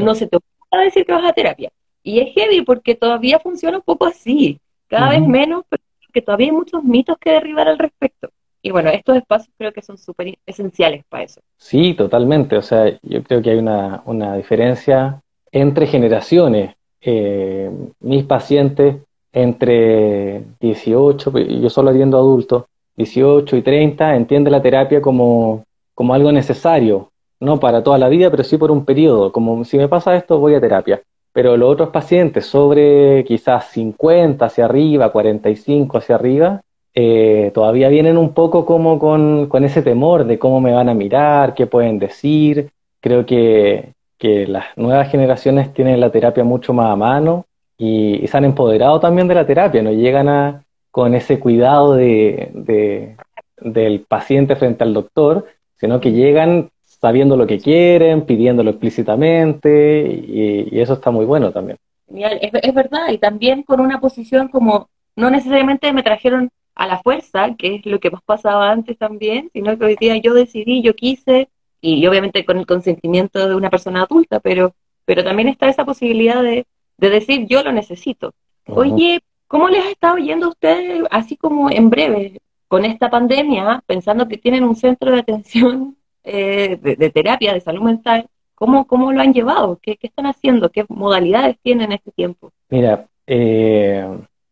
No 0.00 0.14
se 0.14 0.26
te 0.26 0.38
ocurra 0.38 0.82
decir 0.82 1.04
que 1.04 1.12
vas 1.12 1.26
a 1.26 1.34
terapia. 1.34 1.70
Y 2.02 2.20
es 2.20 2.32
heavy 2.34 2.62
porque 2.62 2.94
todavía 2.94 3.38
funciona 3.38 3.76
un 3.76 3.82
poco 3.82 4.06
así, 4.06 4.58
cada 4.88 5.10
vez 5.10 5.20
menos, 5.20 5.64
pero 5.68 5.82
que 6.10 6.22
todavía 6.22 6.46
hay 6.46 6.52
muchos 6.52 6.82
mitos 6.82 7.18
que 7.18 7.32
derribar 7.32 7.68
al 7.68 7.78
respecto. 7.78 8.30
Y 8.62 8.70
bueno, 8.70 8.88
estos 8.88 9.16
espacios 9.16 9.54
creo 9.58 9.72
que 9.74 9.82
son 9.82 9.98
súper 9.98 10.38
esenciales 10.46 11.04
para 11.06 11.24
eso. 11.24 11.42
Sí, 11.58 11.92
totalmente. 11.92 12.56
O 12.56 12.62
sea, 12.62 12.98
yo 13.02 13.22
creo 13.22 13.42
que 13.42 13.50
hay 13.50 13.58
una, 13.58 14.02
una 14.06 14.36
diferencia 14.36 15.20
entre 15.52 15.86
generaciones. 15.86 16.74
Eh, 17.02 17.70
mis 18.00 18.24
pacientes 18.24 18.96
entre 19.34 20.44
18, 20.60 21.32
yo 21.38 21.68
solo 21.68 21.90
atiendo 21.90 22.16
adultos, 22.16 22.64
18 22.96 23.56
y 23.56 23.62
30, 23.62 24.14
entienden 24.14 24.52
la 24.52 24.62
terapia 24.62 25.02
como, 25.02 25.64
como 25.92 26.14
algo 26.14 26.30
necesario, 26.30 27.10
no 27.40 27.58
para 27.58 27.82
toda 27.82 27.98
la 27.98 28.08
vida, 28.08 28.30
pero 28.30 28.44
sí 28.44 28.56
por 28.56 28.70
un 28.70 28.84
periodo, 28.84 29.32
como 29.32 29.64
si 29.64 29.76
me 29.76 29.88
pasa 29.88 30.14
esto, 30.14 30.38
voy 30.38 30.54
a 30.54 30.60
terapia. 30.60 31.02
Pero 31.32 31.56
los 31.56 31.68
otros 31.68 31.88
pacientes 31.88 32.46
sobre 32.46 33.24
quizás 33.24 33.70
50 33.72 34.46
hacia 34.46 34.66
arriba, 34.66 35.10
45 35.10 35.98
hacia 35.98 36.14
arriba, 36.14 36.60
eh, 36.94 37.50
todavía 37.52 37.88
vienen 37.88 38.16
un 38.16 38.34
poco 38.34 38.64
como 38.64 39.00
con, 39.00 39.48
con, 39.48 39.64
ese 39.64 39.82
temor 39.82 40.26
de 40.26 40.38
cómo 40.38 40.60
me 40.60 40.72
van 40.72 40.88
a 40.88 40.94
mirar, 40.94 41.54
qué 41.54 41.66
pueden 41.66 41.98
decir. 41.98 42.70
Creo 43.00 43.26
que, 43.26 43.94
que 44.16 44.46
las 44.46 44.66
nuevas 44.76 45.10
generaciones 45.10 45.74
tienen 45.74 45.98
la 45.98 46.10
terapia 46.10 46.44
mucho 46.44 46.72
más 46.72 46.92
a 46.92 46.96
mano 46.96 47.46
y, 47.76 48.26
se 48.26 48.36
han 48.36 48.44
empoderado 48.44 49.00
también 49.00 49.28
de 49.28 49.34
la 49.34 49.46
terapia, 49.46 49.82
no 49.82 49.92
llegan 49.92 50.28
a, 50.28 50.64
con 50.90 51.14
ese 51.14 51.40
cuidado 51.40 51.94
de, 51.94 52.50
de, 52.54 53.16
del 53.58 54.00
paciente 54.00 54.56
frente 54.56 54.84
al 54.84 54.94
doctor, 54.94 55.46
sino 55.76 56.00
que 56.00 56.12
llegan 56.12 56.70
sabiendo 56.84 57.36
lo 57.36 57.46
que 57.46 57.58
quieren, 57.58 58.22
pidiéndolo 58.22 58.70
explícitamente, 58.70 60.02
y, 60.26 60.80
eso 60.80 60.94
está 60.94 61.10
muy 61.10 61.24
bueno 61.24 61.52
también. 61.52 61.78
Es, 62.14 62.50
es, 62.54 62.74
verdad, 62.74 63.10
y 63.10 63.18
también 63.18 63.62
con 63.62 63.80
una 63.80 64.00
posición 64.00 64.48
como, 64.48 64.88
no 65.16 65.30
necesariamente 65.30 65.92
me 65.92 66.02
trajeron 66.02 66.50
a 66.74 66.86
la 66.86 66.98
fuerza, 67.02 67.54
que 67.56 67.76
es 67.76 67.86
lo 67.86 68.00
que 68.00 68.10
pasaba 68.24 68.70
antes 68.70 68.96
también, 68.98 69.50
sino 69.52 69.76
que 69.78 69.84
hoy 69.84 69.96
día 69.96 70.16
yo 70.16 70.34
decidí, 70.34 70.82
yo 70.82 70.94
quise, 70.94 71.48
y 71.80 72.06
obviamente 72.06 72.44
con 72.44 72.58
el 72.58 72.66
consentimiento 72.66 73.48
de 73.48 73.54
una 73.54 73.70
persona 73.70 74.02
adulta, 74.02 74.40
pero, 74.40 74.74
pero 75.04 75.22
también 75.22 75.48
está 75.48 75.68
esa 75.68 75.84
posibilidad 75.84 76.42
de, 76.42 76.66
de 76.96 77.10
decir 77.10 77.46
yo 77.46 77.62
lo 77.62 77.72
necesito. 77.72 78.32
Oye, 78.66 79.20
¿cómo 79.46 79.68
les 79.68 79.84
ha 79.84 79.90
estado 79.90 80.16
yendo 80.16 80.46
a 80.46 80.50
ustedes, 80.50 81.02
así 81.10 81.36
como 81.36 81.70
en 81.70 81.90
breve, 81.90 82.40
con 82.68 82.84
esta 82.84 83.10
pandemia, 83.10 83.82
pensando 83.86 84.26
que 84.26 84.38
tienen 84.38 84.64
un 84.64 84.74
centro 84.74 85.12
de 85.12 85.20
atención 85.20 85.96
eh, 86.24 86.78
de, 86.80 87.10
terapia, 87.10 87.52
de 87.52 87.60
salud 87.60 87.82
mental, 87.82 88.26
¿cómo, 88.54 88.86
cómo 88.86 89.12
lo 89.12 89.20
han 89.20 89.32
llevado? 89.32 89.78
¿Qué, 89.80 89.98
están 90.00 90.26
haciendo? 90.26 90.70
¿Qué 90.70 90.84
modalidades 90.88 91.56
tienen 91.62 91.86
en 91.86 91.92
este 91.92 92.10
tiempo? 92.12 92.50
Mira, 92.70 93.06
eh, 93.26 94.06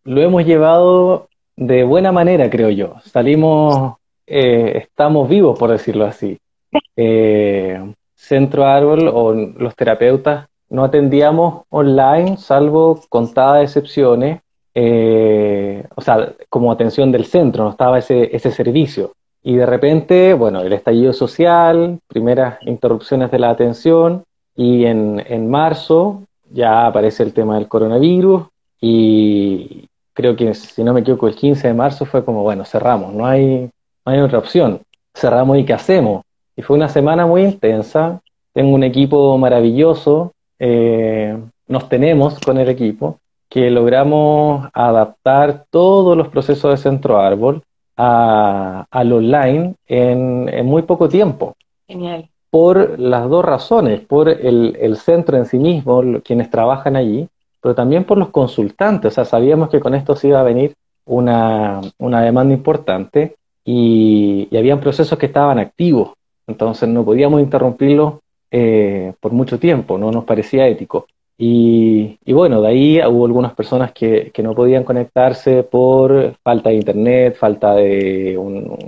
lo 0.04 0.22
hemos 0.22 0.44
llevado 0.44 1.28
de 1.56 1.84
buena 1.84 2.12
manera, 2.12 2.48
creo 2.50 2.70
yo. 2.70 2.94
Salimos, 3.04 3.94
eh, 4.26 4.72
estamos 4.76 5.28
vivos, 5.28 5.58
por 5.58 5.70
decirlo 5.70 6.04
así. 6.04 6.38
Centro 8.14 8.64
Árbol 8.64 9.10
o 9.12 9.32
los 9.34 9.74
terapeutas 9.74 10.46
no 10.72 10.84
atendíamos 10.84 11.64
online, 11.68 12.38
salvo 12.38 12.98
contadas 13.10 13.62
excepciones, 13.62 14.40
o 14.74 16.00
sea, 16.00 16.32
como 16.48 16.72
atención 16.72 17.12
del 17.12 17.26
centro, 17.26 17.64
no 17.64 17.70
estaba 17.70 17.98
ese, 17.98 18.34
ese 18.34 18.50
servicio. 18.50 19.12
Y 19.42 19.56
de 19.56 19.66
repente, 19.66 20.32
bueno, 20.32 20.62
el 20.62 20.72
estallido 20.72 21.12
social, 21.12 21.98
primeras 22.08 22.58
interrupciones 22.62 23.30
de 23.30 23.38
la 23.38 23.50
atención, 23.50 24.24
y 24.56 24.86
en, 24.86 25.22
en 25.26 25.50
marzo 25.50 26.22
ya 26.50 26.86
aparece 26.86 27.22
el 27.22 27.34
tema 27.34 27.56
del 27.56 27.68
coronavirus 27.68 28.44
y 28.80 29.86
creo 30.14 30.36
que 30.36 30.54
si 30.54 30.82
no 30.82 30.94
me 30.94 31.00
equivoco 31.00 31.28
el 31.28 31.36
15 31.36 31.68
de 31.68 31.74
marzo 31.74 32.06
fue 32.06 32.24
como, 32.24 32.42
bueno, 32.42 32.64
cerramos, 32.64 33.12
no 33.12 33.26
hay, 33.26 33.70
no 34.06 34.12
hay 34.12 34.20
otra 34.20 34.38
opción, 34.38 34.80
cerramos 35.14 35.58
y 35.58 35.64
¿qué 35.64 35.74
hacemos? 35.74 36.24
Y 36.56 36.62
fue 36.62 36.76
una 36.76 36.88
semana 36.88 37.26
muy 37.26 37.42
intensa, 37.42 38.20
tengo 38.54 38.74
un 38.74 38.84
equipo 38.84 39.36
maravilloso, 39.36 40.32
eh, 40.64 41.36
nos 41.66 41.88
tenemos 41.88 42.38
con 42.38 42.56
el 42.56 42.68
equipo, 42.68 43.18
que 43.48 43.68
logramos 43.68 44.68
adaptar 44.72 45.64
todos 45.70 46.16
los 46.16 46.28
procesos 46.28 46.70
de 46.70 46.76
centro 46.76 47.18
árbol 47.18 47.64
a, 47.96 48.86
al 48.88 49.12
online 49.12 49.74
en, 49.88 50.48
en, 50.48 50.64
muy 50.64 50.82
poco 50.82 51.08
tiempo. 51.08 51.56
Genial. 51.88 52.28
Por 52.48 53.00
las 53.00 53.28
dos 53.28 53.44
razones, 53.44 54.02
por 54.02 54.28
el, 54.28 54.78
el 54.80 54.96
centro 54.98 55.36
en 55.36 55.46
sí 55.46 55.58
mismo, 55.58 56.00
quienes 56.24 56.48
trabajan 56.48 56.94
allí, 56.94 57.28
pero 57.60 57.74
también 57.74 58.04
por 58.04 58.16
los 58.16 58.28
consultantes. 58.28 59.12
O 59.12 59.14
sea, 59.16 59.24
sabíamos 59.24 59.68
que 59.68 59.80
con 59.80 59.96
esto 59.96 60.14
se 60.14 60.28
iba 60.28 60.38
a 60.38 60.44
venir 60.44 60.76
una, 61.06 61.80
una 61.98 62.22
demanda 62.22 62.54
importante 62.54 63.34
y, 63.64 64.46
y 64.48 64.56
habían 64.56 64.78
procesos 64.78 65.18
que 65.18 65.26
estaban 65.26 65.58
activos. 65.58 66.12
Entonces 66.46 66.88
no 66.88 67.04
podíamos 67.04 67.40
interrumpirlos 67.40 68.21
eh, 68.52 69.14
por 69.18 69.32
mucho 69.32 69.58
tiempo, 69.58 69.96
no 69.96 70.10
nos 70.10 70.24
parecía 70.24 70.68
ético. 70.68 71.06
Y, 71.38 72.18
y, 72.24 72.32
bueno, 72.34 72.60
de 72.60 72.68
ahí 72.68 73.00
hubo 73.00 73.24
algunas 73.24 73.54
personas 73.54 73.92
que, 73.92 74.30
que, 74.32 74.42
no 74.42 74.54
podían 74.54 74.84
conectarse 74.84 75.62
por 75.62 76.36
falta 76.42 76.68
de 76.68 76.76
internet, 76.76 77.36
falta 77.36 77.74
de 77.74 78.36
un, 78.36 78.78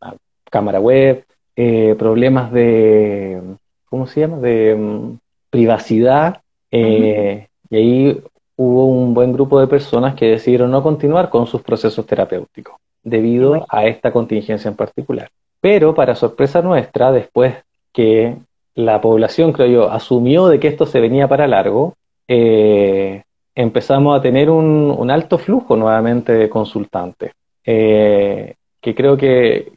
una 0.00 0.14
cámara 0.50 0.78
web, 0.78 1.24
eh, 1.56 1.96
problemas 1.98 2.52
de, 2.52 3.40
¿cómo 3.88 4.06
se 4.06 4.20
llama?, 4.20 4.38
de 4.38 4.74
um, 4.74 5.18
privacidad. 5.50 6.42
Eh, 6.70 7.48
y 7.70 7.76
ahí 7.76 8.22
hubo 8.56 8.86
un 8.86 9.14
buen 9.14 9.32
grupo 9.32 9.58
de 9.58 9.66
personas 9.66 10.14
que 10.14 10.26
decidieron 10.26 10.70
no 10.70 10.82
continuar 10.82 11.30
con 11.30 11.46
sus 11.46 11.62
procesos 11.62 12.06
terapéuticos 12.06 12.76
debido 13.02 13.66
a 13.68 13.86
esta 13.86 14.12
contingencia 14.12 14.68
en 14.68 14.76
particular. 14.76 15.30
Pero 15.60 15.94
para 15.94 16.14
sorpresa 16.14 16.60
nuestra, 16.60 17.10
después 17.10 17.54
que 17.92 18.36
la 18.74 19.00
población, 19.00 19.52
creo 19.52 19.68
yo, 19.68 19.90
asumió 19.90 20.48
de 20.48 20.58
que 20.60 20.68
esto 20.68 20.86
se 20.86 21.00
venía 21.00 21.28
para 21.28 21.46
largo, 21.46 21.94
eh, 22.28 23.22
empezamos 23.54 24.18
a 24.18 24.22
tener 24.22 24.50
un, 24.50 25.10
alto 25.10 25.38
flujo 25.38 25.76
nuevamente 25.76 26.32
de 26.32 26.48
consultantes, 26.48 27.32
eh, 27.64 28.54
que 28.80 28.94
creo 28.94 29.16
que 29.16 29.72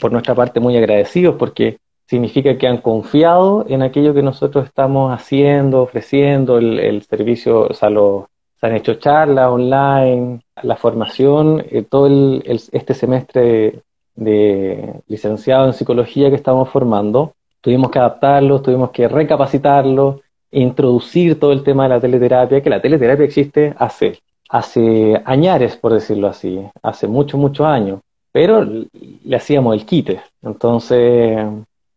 por 0.00 0.12
nuestra 0.12 0.34
parte 0.34 0.60
muy 0.60 0.76
agradecidos 0.76 1.36
porque 1.36 1.78
significa 2.06 2.56
que 2.56 2.68
han 2.68 2.78
confiado 2.78 3.66
en 3.68 3.82
aquello 3.82 4.14
que 4.14 4.22
nosotros 4.22 4.66
estamos 4.66 5.12
haciendo, 5.12 5.82
ofreciendo, 5.82 6.58
el, 6.58 7.02
servicio, 7.02 7.62
o 7.62 7.74
sea, 7.74 7.90
lo, 7.90 8.28
se 8.60 8.66
han 8.66 8.76
hecho 8.76 8.94
charlas 8.94 9.48
online, 9.48 10.40
la 10.62 10.76
formación, 10.76 11.64
eh, 11.68 11.82
todo 11.82 12.06
el, 12.06 12.42
este 12.46 12.94
semestre 12.94 13.82
de 14.14 14.94
licenciado 15.08 15.66
en 15.66 15.74
psicología 15.74 16.30
que 16.30 16.36
estamos 16.36 16.68
formando, 16.68 17.34
tuvimos 17.60 17.90
que 17.90 17.98
adaptarlo, 17.98 18.62
tuvimos 18.62 18.90
que 18.90 19.08
recapacitarlo, 19.08 20.20
introducir 20.50 21.38
todo 21.38 21.52
el 21.52 21.62
tema 21.62 21.84
de 21.84 21.88
la 21.90 22.00
teleterapia, 22.00 22.62
que 22.62 22.70
la 22.70 22.80
teleterapia 22.80 23.24
existe 23.24 23.74
hace, 23.78 24.20
hace 24.48 25.20
añares, 25.24 25.76
por 25.76 25.92
decirlo 25.92 26.28
así, 26.28 26.60
hace 26.82 27.06
muchos, 27.06 27.38
muchos 27.38 27.66
años, 27.66 28.00
pero 28.32 28.64
le 28.64 29.36
hacíamos 29.36 29.74
el 29.74 29.84
quite. 29.84 30.20
Entonces, 30.42 31.38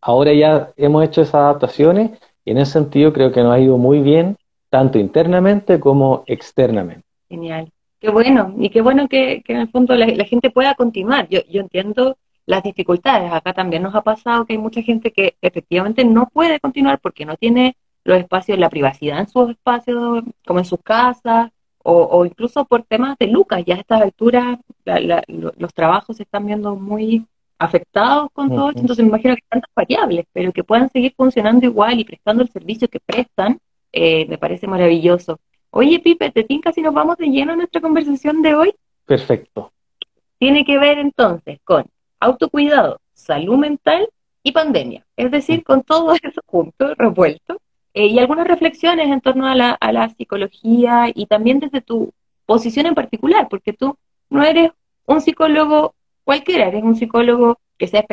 ahora 0.02 0.34
ya 0.34 0.70
hemos 0.78 1.04
hecho 1.04 1.22
esas 1.22 1.36
adaptaciones 1.36 2.12
y 2.46 2.52
en 2.52 2.58
ese 2.58 2.74
sentido 2.74 3.14
creo 3.14 3.32
que 3.32 3.44
nos 3.44 3.54
ha 3.54 3.60
ido 3.60 3.78
muy 3.78 4.00
bien, 4.00 4.38
tanto 4.70 5.00
internamente 5.00 5.80
como 5.80 6.24
externamente. 6.26 7.04
Genial. 7.30 7.70
Qué 8.00 8.10
bueno, 8.10 8.56
y 8.58 8.70
qué 8.70 8.82
bueno 8.82 9.10
que, 9.10 9.42
que 9.44 9.54
en 9.54 9.60
el 9.60 9.70
fondo 9.70 9.94
la, 9.96 10.08
la, 10.08 10.24
gente 10.24 10.50
pueda 10.50 10.74
continuar. 10.76 11.28
Yo, 11.28 11.42
yo 11.50 11.60
entiendo 11.60 12.16
las 12.50 12.64
dificultades. 12.64 13.32
Acá 13.32 13.54
también 13.54 13.84
nos 13.84 13.94
ha 13.94 14.02
pasado 14.02 14.44
que 14.44 14.54
hay 14.54 14.60
mucha 14.60 14.82
gente 14.82 15.12
que 15.12 15.36
efectivamente 15.40 16.04
no 16.04 16.28
puede 16.34 16.60
continuar 16.60 17.00
porque 17.00 17.24
no 17.24 17.38
tiene 17.38 17.78
los 18.04 18.18
espacios, 18.18 18.58
la 18.58 18.72
privacidad 18.72 19.20
en 19.20 19.28
sus 19.28 19.52
espacios, 19.52 20.24
como 20.48 20.58
en 20.58 20.66
sus 20.66 20.82
casas, 20.82 21.52
o, 21.84 21.94
o 21.94 22.26
incluso 22.26 22.66
por 22.66 22.82
temas 22.82 23.18
de 23.20 23.28
lucas. 23.28 23.64
Ya 23.68 23.76
a 23.76 23.80
estas 23.80 24.02
alturas 24.02 24.58
la, 24.84 25.00
la, 25.00 25.24
los 25.28 25.74
trabajos 25.76 26.18
se 26.18 26.24
están 26.24 26.48
viendo 26.48 26.76
muy 26.76 27.24
afectados 27.60 28.30
con 28.34 28.50
todo 28.50 28.70
esto, 28.70 28.82
entonces 28.82 29.06
me 29.06 29.10
imagino 29.10 29.36
que 29.36 29.44
tantas 29.48 29.70
variables, 29.76 30.26
pero 30.34 30.52
que 30.52 30.64
puedan 30.64 30.90
seguir 30.90 31.14
funcionando 31.16 31.68
igual 31.68 32.00
y 32.00 32.04
prestando 32.06 32.42
el 32.42 32.50
servicio 32.50 32.88
que 32.88 33.00
prestan, 33.00 33.60
eh, 33.92 34.26
me 34.28 34.40
parece 34.40 34.66
maravilloso. 34.66 35.40
Oye, 35.70 36.00
Pipe, 36.00 36.32
¿te 36.32 36.44
tinca 36.46 36.72
si 36.72 36.82
nos 36.82 36.96
vamos 36.96 37.18
de 37.18 37.28
lleno 37.28 37.54
a 37.54 37.56
nuestra 37.56 37.80
conversación 37.80 38.42
de 38.42 38.56
hoy? 38.56 38.74
Perfecto. 39.06 39.72
Tiene 40.40 40.66
que 40.66 40.80
ver 40.80 40.98
entonces 40.98 41.60
con 41.64 41.86
autocuidado, 42.20 43.00
salud 43.12 43.58
mental 43.58 44.10
y 44.44 44.52
pandemia, 44.52 45.06
es 45.16 45.32
decir, 45.32 45.64
con 45.64 45.84
todo 45.84 46.14
eso 46.22 46.42
junto, 46.46 46.96
revuelto, 46.96 47.60
eh, 47.94 48.08
y 48.08 48.20
algunas 48.20 48.48
reflexiones 48.48 49.08
en 49.08 49.22
torno 49.22 49.48
a 49.48 49.56
la, 49.56 50.10
psicología 50.18 51.12
y 51.14 51.26
también 51.26 51.60
desde 51.60 51.82
tu 51.82 52.14
posición 52.46 52.86
en 52.86 52.96
particular, 52.96 53.48
porque 53.50 53.74
tú 53.74 53.98
no 54.30 54.44
eres 54.44 54.72
un 55.06 55.22
psicólogo 55.22 55.96
cualquiera, 56.24 56.68
eres 56.68 56.84
un 56.84 56.96
psicólogo 56.96 57.60
que 57.78 57.88
se 57.88 57.98
ha 57.98 58.06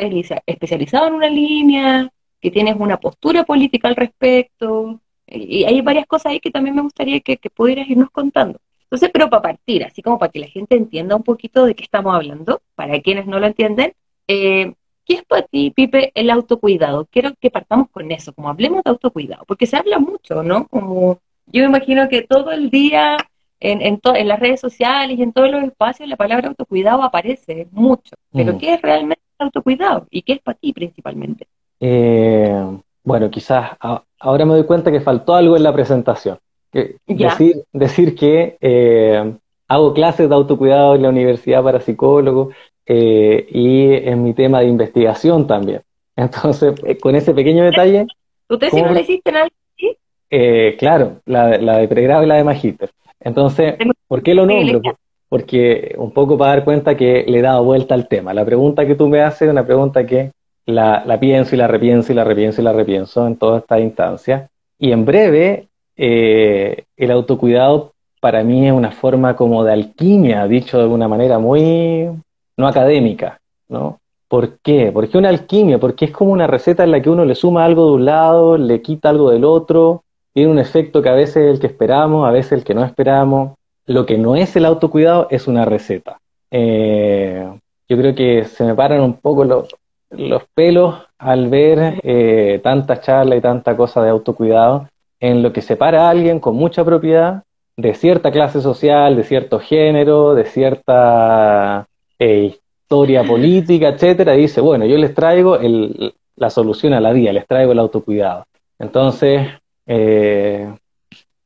especializado 0.45 1.07
en 1.07 1.13
una 1.13 1.29
línea, 1.29 2.09
que 2.41 2.51
tienes 2.51 2.75
una 2.77 2.97
postura 2.99 3.43
política 3.43 3.87
al 3.87 3.95
respecto, 3.95 4.99
y 5.27 5.65
hay 5.65 5.81
varias 5.81 6.07
cosas 6.07 6.31
ahí 6.31 6.39
que 6.39 6.51
también 6.51 6.75
me 6.75 6.81
gustaría 6.81 7.19
que, 7.19 7.37
que 7.37 7.49
pudieras 7.49 7.89
irnos 7.89 8.09
contando. 8.09 8.59
Entonces, 8.89 9.09
pero 9.13 9.29
para 9.29 9.41
partir, 9.41 9.83
así 9.83 10.01
como 10.01 10.17
para 10.17 10.31
que 10.31 10.39
la 10.39 10.47
gente 10.47 10.75
entienda 10.77 11.15
un 11.15 11.23
poquito 11.23 11.65
de 11.65 11.75
qué 11.75 11.83
estamos 11.83 12.15
hablando, 12.15 12.61
para 12.75 13.01
quienes 13.01 13.27
no 13.27 13.39
lo 13.39 13.47
entienden, 13.47 13.93
eh, 14.27 14.73
¿qué 15.05 15.15
es 15.15 15.25
para 15.25 15.41
ti, 15.41 15.71
Pipe, 15.71 16.11
el 16.15 16.29
autocuidado? 16.29 17.05
Quiero 17.11 17.31
que 17.39 17.51
partamos 17.51 17.89
con 17.89 18.09
eso, 18.11 18.33
como 18.33 18.49
hablemos 18.49 18.83
de 18.83 18.91
autocuidado, 18.91 19.43
porque 19.45 19.65
se 19.65 19.75
habla 19.75 19.99
mucho, 19.99 20.41
¿no? 20.41 20.67
Como 20.67 21.19
yo 21.47 21.61
me 21.63 21.67
imagino 21.67 22.07
que 22.07 22.21
todo 22.21 22.51
el 22.51 22.69
día 22.69 23.17
en, 23.59 23.81
en, 23.81 23.99
en 24.03 24.27
las 24.27 24.39
redes 24.39 24.61
sociales 24.61 25.17
y 25.17 25.23
en 25.23 25.33
todos 25.33 25.51
los 25.51 25.63
espacios 25.63 26.07
la 26.07 26.15
palabra 26.15 26.49
autocuidado 26.49 27.03
aparece 27.03 27.67
mucho, 27.71 28.15
pero 28.31 28.53
mm. 28.53 28.57
¿qué 28.57 28.73
es 28.73 28.81
realmente 28.81 29.21
el 29.39 29.45
autocuidado? 29.45 30.07
¿Y 30.09 30.21
qué 30.21 30.33
es 30.33 30.39
para 30.39 30.57
ti 30.57 30.71
principalmente? 30.73 31.47
Eh, 31.79 32.63
bueno, 33.03 33.29
quizás 33.29 33.71
ahora 34.19 34.45
me 34.45 34.53
doy 34.53 34.65
cuenta 34.65 34.91
que 34.91 35.01
faltó 35.01 35.35
algo 35.35 35.55
en 35.57 35.63
la 35.63 35.73
presentación. 35.73 36.37
Que 36.77 36.97
decir, 37.07 37.63
decir, 37.73 38.15
que 38.15 38.57
eh, 38.61 39.33
hago 39.67 39.93
clases 39.93 40.29
de 40.29 40.35
autocuidado 40.35 40.95
en 40.95 41.01
la 41.01 41.09
Universidad 41.09 41.63
para 41.63 41.81
Psicólogos 41.81 42.53
eh, 42.85 43.47
y 43.49 43.93
en 43.93 44.23
mi 44.23 44.33
tema 44.33 44.59
de 44.59 44.67
investigación 44.67 45.47
también. 45.47 45.81
Entonces, 46.15 46.75
eh, 46.85 46.97
con 46.97 47.15
ese 47.15 47.33
pequeño 47.33 47.63
detalle... 47.63 48.05
¿Tu 48.47 48.57
tesis 48.57 48.81
no 48.81 48.91
la 48.91 49.01
hiciste 49.01 49.29
en 49.29 49.35
algo 49.37 49.55
así? 49.75 49.97
Eh, 50.29 50.75
claro, 50.77 51.21
la, 51.25 51.57
la, 51.57 51.77
de 51.77 51.87
pregrado 51.87 52.23
y 52.23 52.27
la 52.27 52.35
de 52.35 52.43
magíster. 52.43 52.91
Entonces, 53.19 53.75
¿por 54.07 54.23
qué 54.23 54.33
lo 54.33 54.45
nombro? 54.45 54.81
Porque 55.27 55.95
un 55.97 56.11
poco 56.11 56.37
para 56.37 56.51
dar 56.51 56.63
cuenta 56.63 56.95
que 56.95 57.25
le 57.27 57.39
he 57.39 57.41
dado 57.41 57.63
vuelta 57.63 57.93
al 57.93 58.07
tema. 58.07 58.33
La 58.33 58.45
pregunta 58.45 58.85
que 58.85 58.95
tú 58.95 59.09
me 59.09 59.21
haces 59.21 59.43
es 59.43 59.49
una 59.49 59.65
pregunta 59.65 60.05
que 60.05 60.31
la, 60.65 61.03
la 61.05 61.19
pienso 61.19 61.55
y 61.55 61.57
la 61.57 61.67
repienso 61.67 62.13
y 62.13 62.15
la 62.15 62.23
repienso 62.23 62.61
y 62.61 62.63
la 62.63 62.71
repienso 62.71 63.27
en 63.27 63.35
toda 63.35 63.59
esta 63.59 63.79
instancia. 63.79 64.49
Y 64.79 64.91
en 64.91 65.03
breve 65.03 65.67
eh, 65.97 66.85
el 66.95 67.11
autocuidado 67.11 67.93
para 68.19 68.43
mí 68.43 68.67
es 68.67 68.73
una 68.73 68.91
forma 68.91 69.35
como 69.35 69.63
de 69.63 69.73
alquimia, 69.73 70.47
dicho 70.47 70.77
de 70.77 70.83
alguna 70.83 71.07
manera 71.07 71.39
muy 71.39 72.09
no 72.55 72.67
académica, 72.67 73.39
¿no? 73.69 73.99
¿Por 74.27 74.59
qué? 74.59 74.91
¿Por 74.91 75.07
qué 75.09 75.17
una 75.17 75.29
alquimia? 75.29 75.79
Porque 75.79 76.05
es 76.05 76.11
como 76.11 76.31
una 76.31 76.47
receta 76.47 76.83
en 76.83 76.91
la 76.91 77.01
que 77.01 77.09
uno 77.09 77.23
le 77.23 77.35
suma 77.35 77.63
algo 77.63 77.87
de 77.87 77.91
un 77.93 78.05
lado, 78.05 78.57
le 78.57 78.81
quita 78.81 79.09
algo 79.09 79.29
del 79.31 79.45
otro, 79.45 80.03
tiene 80.33 80.51
un 80.51 80.59
efecto 80.59 81.01
que 81.01 81.09
a 81.09 81.13
veces 81.13 81.37
es 81.37 81.53
el 81.53 81.59
que 81.59 81.67
esperamos, 81.67 82.27
a 82.27 82.31
veces 82.31 82.51
el 82.53 82.63
que 82.63 82.73
no 82.73 82.83
esperamos. 82.83 83.53
Lo 83.85 84.05
que 84.05 84.17
no 84.17 84.35
es 84.35 84.55
el 84.57 84.65
autocuidado 84.65 85.27
es 85.31 85.47
una 85.47 85.63
receta. 85.63 86.19
Eh, 86.51 87.47
yo 87.87 87.97
creo 87.97 88.13
que 88.13 88.43
se 88.45 88.65
me 88.65 88.75
paran 88.75 89.01
un 89.01 89.13
poco 89.13 89.45
los, 89.45 89.73
los 90.09 90.43
pelos 90.53 90.95
al 91.17 91.47
ver 91.47 91.99
eh, 92.03 92.59
tanta 92.61 92.99
charla 92.99 93.35
y 93.37 93.41
tanta 93.41 93.77
cosa 93.77 94.03
de 94.03 94.09
autocuidado 94.09 94.87
en 95.19 95.41
lo 95.43 95.53
que 95.53 95.61
separa 95.61 96.07
a 96.07 96.09
alguien 96.09 96.39
con 96.39 96.55
mucha 96.55 96.83
propiedad 96.85 97.43
de 97.75 97.93
cierta 97.93 98.31
clase 98.31 98.61
social, 98.61 99.15
de 99.15 99.23
cierto 99.23 99.59
género, 99.59 100.33
de 100.33 100.45
cierta 100.45 101.87
eh, 102.19 102.55
historia 102.83 103.23
política, 103.27 103.89
etcétera, 103.89 104.35
y 104.35 104.41
dice, 104.41 104.61
bueno, 104.61 104.85
yo 104.85 104.97
les 104.97 105.13
traigo 105.13 105.57
el, 105.57 106.13
la 106.35 106.49
solución 106.49 106.93
a 106.93 106.99
la 106.99 107.11
vida, 107.11 107.31
les 107.33 107.47
traigo 107.47 107.71
el 107.71 107.79
autocuidado. 107.79 108.45
Entonces, 108.79 109.47
eh, 109.85 110.71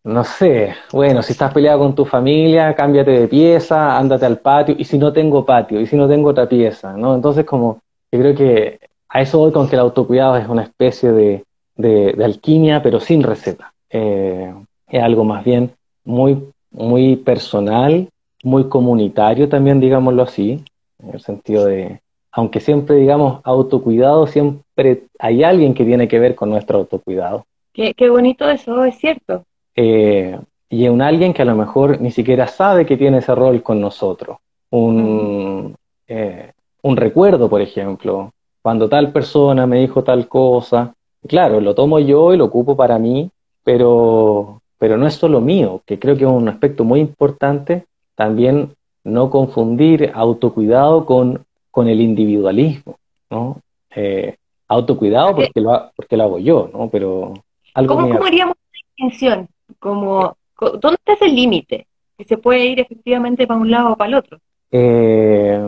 no 0.04 0.24
sé, 0.24 0.74
bueno, 0.92 1.22
si 1.22 1.34
estás 1.34 1.54
peleado 1.54 1.80
con 1.80 1.94
tu 1.94 2.06
familia, 2.06 2.74
cámbiate 2.74 3.12
de 3.12 3.28
pieza, 3.28 3.98
ándate 3.98 4.26
al 4.26 4.40
patio, 4.40 4.76
y 4.78 4.86
si 4.86 4.98
no 4.98 5.14
tengo 5.14 5.46
patio, 5.46 5.80
y 5.80 5.86
si 5.86 5.96
no 5.96 6.08
tengo 6.08 6.30
otra 6.30 6.48
pieza, 6.48 6.94
¿no? 6.98 7.14
Entonces, 7.14 7.46
como, 7.46 7.80
yo 8.12 8.20
creo 8.20 8.36
que 8.36 8.80
a 9.10 9.22
eso 9.22 9.38
voy 9.38 9.52
con 9.52 9.68
que 9.68 9.76
el 9.76 9.82
autocuidado 9.82 10.38
es 10.38 10.48
una 10.48 10.64
especie 10.64 11.12
de, 11.12 11.44
de, 11.82 12.16
alquimia, 12.24 12.82
pero 12.82 13.00
sin 13.00 13.24
receta. 13.24 13.74
Eh, 13.90 14.54
es 14.88 15.04
algo 15.04 15.24
más 15.24 15.44
bien 15.44 15.72
muy, 16.04 16.38
muy 16.72 17.16
personal, 17.16 18.10
muy 18.44 18.66
comunitario 18.70 19.50
también, 19.50 19.80
digámoslo 19.80 20.24
así, 20.24 20.64
en 21.00 21.14
el 21.14 21.22
sentido 21.22 21.66
de, 21.66 22.00
aunque 22.32 22.60
siempre 22.60 22.96
digamos 22.96 23.42
autocuidado, 23.44 24.28
siempre 24.28 25.04
hay 25.20 25.44
alguien 25.44 25.74
que 25.74 25.86
tiene 25.86 26.08
que 26.08 26.20
ver 26.20 26.36
con 26.36 26.50
nuestro 26.50 26.80
autocuidado. 26.80 27.46
Qué, 27.74 27.94
qué 27.94 28.10
bonito 28.10 28.50
eso, 28.50 28.84
es 28.84 28.98
cierto. 28.98 29.44
Eh, 29.76 30.38
y 30.70 30.86
es 30.86 30.92
un 30.92 31.02
alguien 31.02 31.34
que 31.34 31.42
a 31.42 31.46
lo 31.46 31.56
mejor 31.56 32.00
ni 32.02 32.12
siquiera 32.12 32.48
sabe 32.48 32.86
que 32.86 32.98
tiene 32.98 33.18
ese 33.18 33.36
rol 33.36 33.62
con 33.62 33.80
nosotros. 33.80 34.38
Un, 34.70 35.76
eh, 36.08 36.52
un 36.82 36.98
recuerdo, 36.98 37.50
por 37.50 37.62
ejemplo, 37.62 38.32
cuando 38.62 38.88
tal 38.88 39.12
persona 39.12 39.68
me 39.68 39.80
dijo 39.82 40.04
tal 40.04 40.28
cosa, 40.28 40.94
claro, 41.28 41.62
lo 41.62 41.76
tomo 41.76 42.00
yo 42.00 42.34
y 42.34 42.38
lo 42.38 42.46
ocupo 42.46 42.76
para 42.76 42.98
mí, 42.98 43.30
pero, 43.64 44.62
pero 44.78 44.98
no 44.98 45.08
es 45.08 45.16
solo 45.16 45.42
mío, 45.42 45.82
que 45.86 46.00
creo 46.00 46.18
que 46.18 46.26
es 46.26 46.30
un 46.30 46.50
aspecto 46.50 46.84
muy 46.84 47.00
importante 47.00 47.86
también 48.16 48.76
no 49.04 49.30
confundir 49.30 50.12
autocuidado 50.14 51.06
con, 51.06 51.44
con 51.72 51.88
el 51.88 52.02
individualismo, 52.02 52.98
¿no? 53.30 53.58
Eh, 53.96 54.36
autocuidado 54.68 55.36
porque 55.36 55.60
lo, 55.60 55.92
porque 55.96 56.18
lo 56.18 56.24
hago 56.24 56.40
yo, 56.40 56.70
¿no? 56.72 56.90
Pero 56.90 57.34
algo 57.74 57.96
¿Cómo, 57.96 58.24
haríamos 58.24 58.56
la 58.56 58.78
distinción? 59.04 59.48
Como, 59.80 60.36
¿Dónde 60.60 61.00
está 61.06 61.26
el 61.26 61.36
límite? 61.36 61.88
Que 62.18 62.26
se 62.26 62.38
puede 62.38 62.66
ir 62.66 62.80
efectivamente 62.80 63.48
para 63.48 63.60
un 63.60 63.72
lado 63.72 63.94
o 63.94 63.96
para 63.96 64.10
el 64.10 64.16
otro. 64.16 64.40
Eh, 64.72 65.60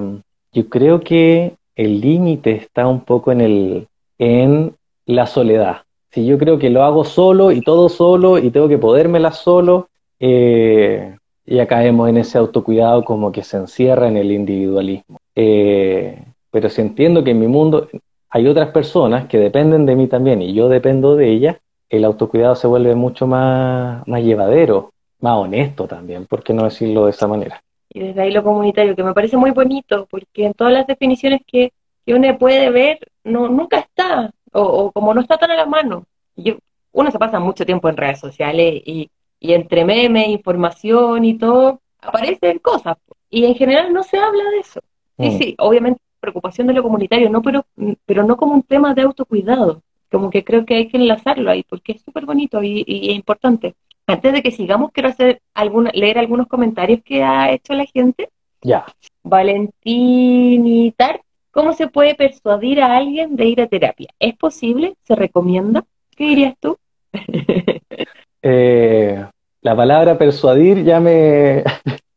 yo 0.51 0.69
creo 0.69 0.99
que 1.01 1.55
el 1.75 1.99
límite 1.99 2.51
está 2.51 2.87
un 2.87 3.01
poco 3.01 3.31
en 3.31 3.41
el 3.41 3.87
en 4.19 4.75
la 5.05 5.25
soledad. 5.25 5.83
Si 6.11 6.25
yo 6.25 6.37
creo 6.37 6.59
que 6.59 6.69
lo 6.69 6.83
hago 6.83 7.03
solo 7.03 7.51
y 7.51 7.61
todo 7.61 7.89
solo 7.89 8.37
y 8.37 8.51
tengo 8.51 8.67
que 8.67 8.77
podérmela 8.77 9.31
solo, 9.31 9.89
eh, 10.19 11.17
ya 11.45 11.67
caemos 11.67 12.09
en 12.09 12.17
ese 12.17 12.37
autocuidado 12.37 13.03
como 13.03 13.31
que 13.31 13.43
se 13.43 13.57
encierra 13.57 14.07
en 14.07 14.17
el 14.17 14.31
individualismo. 14.31 15.19
Eh, 15.35 16.23
pero 16.51 16.69
si 16.69 16.81
entiendo 16.81 17.23
que 17.23 17.31
en 17.31 17.39
mi 17.39 17.47
mundo 17.47 17.87
hay 18.29 18.47
otras 18.47 18.69
personas 18.69 19.25
que 19.27 19.39
dependen 19.39 19.85
de 19.85 19.95
mí 19.95 20.07
también 20.07 20.41
y 20.41 20.53
yo 20.53 20.69
dependo 20.69 21.15
de 21.15 21.29
ellas, 21.29 21.57
el 21.89 22.05
autocuidado 22.05 22.55
se 22.55 22.67
vuelve 22.67 22.95
mucho 22.95 23.27
más, 23.27 24.07
más 24.07 24.23
llevadero, 24.23 24.91
más 25.19 25.37
honesto 25.37 25.87
también, 25.87 26.25
¿por 26.25 26.43
qué 26.43 26.53
no 26.53 26.63
decirlo 26.63 27.05
de 27.05 27.11
esa 27.11 27.27
manera? 27.27 27.61
Y 27.89 27.99
desde 27.99 28.21
ahí 28.21 28.31
lo 28.31 28.43
comunitario, 28.43 28.95
que 28.95 29.03
me 29.03 29.13
parece 29.13 29.37
muy 29.37 29.51
bonito, 29.51 30.07
porque 30.09 30.45
en 30.45 30.53
todas 30.53 30.73
las 30.73 30.87
definiciones 30.87 31.41
que, 31.45 31.71
uno 32.07 32.37
puede 32.37 32.69
ver, 32.71 32.99
no, 33.23 33.47
nunca 33.47 33.79
está, 33.79 34.31
o, 34.53 34.91
como 34.91 35.13
no 35.13 35.21
está 35.21 35.37
tan 35.37 35.51
a 35.51 35.55
la 35.55 35.65
mano. 35.65 36.05
Yo, 36.35 36.55
uno 36.91 37.11
se 37.11 37.19
pasa 37.19 37.39
mucho 37.39 37.65
tiempo 37.65 37.89
en 37.89 37.97
redes 37.97 38.19
sociales 38.19 38.81
y, 38.85 39.09
y 39.39 39.53
entre 39.53 39.85
memes, 39.85 40.29
información 40.29 41.25
y 41.25 41.37
todo, 41.37 41.81
aparecen 42.01 42.59
cosas. 42.59 42.97
Y 43.29 43.45
en 43.45 43.55
general 43.55 43.91
no 43.91 44.03
se 44.03 44.17
habla 44.17 44.43
de 44.51 44.59
eso. 44.59 44.81
Sí, 45.17 45.29
mm. 45.29 45.37
sí, 45.37 45.55
obviamente 45.59 46.01
preocupación 46.23 46.67
de 46.67 46.73
lo 46.73 46.83
comunitario, 46.83 47.29
no, 47.29 47.41
pero, 47.41 47.65
pero 48.05 48.23
no 48.23 48.37
como 48.37 48.53
un 48.53 48.63
tema 48.63 48.93
de 48.93 49.01
autocuidado. 49.01 49.83
Como 50.09 50.29
que 50.29 50.45
creo 50.45 50.65
que 50.65 50.75
hay 50.75 50.87
que 50.87 50.95
enlazarlo 50.95 51.51
ahí, 51.51 51.63
porque 51.63 51.91
es 51.93 52.01
súper 52.01 52.25
bonito 52.25 52.63
y, 52.63 52.83
y, 52.87 53.09
es 53.09 53.15
importante. 53.15 53.75
Antes 54.07 54.31
de 54.31 54.41
que 54.41 54.51
sigamos, 54.51 54.91
quiero 54.91 55.09
hacer 55.09 55.41
alguna, 55.53 55.91
leer 55.93 56.17
algunos 56.17 56.47
comentarios 56.47 57.01
que 57.03 57.23
ha 57.23 57.51
hecho 57.51 57.73
la 57.73 57.85
gente. 57.85 58.29
Ya. 58.61 58.85
Valentinitar, 59.23 61.21
¿cómo 61.53 61.71
se 61.71 61.87
puede 61.87 62.15
persuadir 62.15 62.81
a 62.81 62.97
alguien 62.97 63.35
de 63.37 63.45
ir 63.45 63.61
a 63.61 63.67
terapia? 63.67 64.09
¿Es 64.19 64.35
posible? 64.35 64.95
¿Se 65.03 65.15
recomienda? 65.15 65.85
¿Qué 66.15 66.25
dirías 66.25 66.55
tú? 66.59 66.77
eh, 68.41 69.25
la 69.61 69.75
palabra 69.75 70.17
persuadir 70.17 70.83
ya 70.83 70.99
me, 70.99 71.63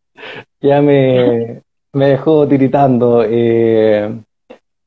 ya 0.61 0.81
me, 0.83 1.63
me 1.93 2.07
dejó 2.07 2.49
tiritando. 2.49 3.25
Eh, 3.29 4.13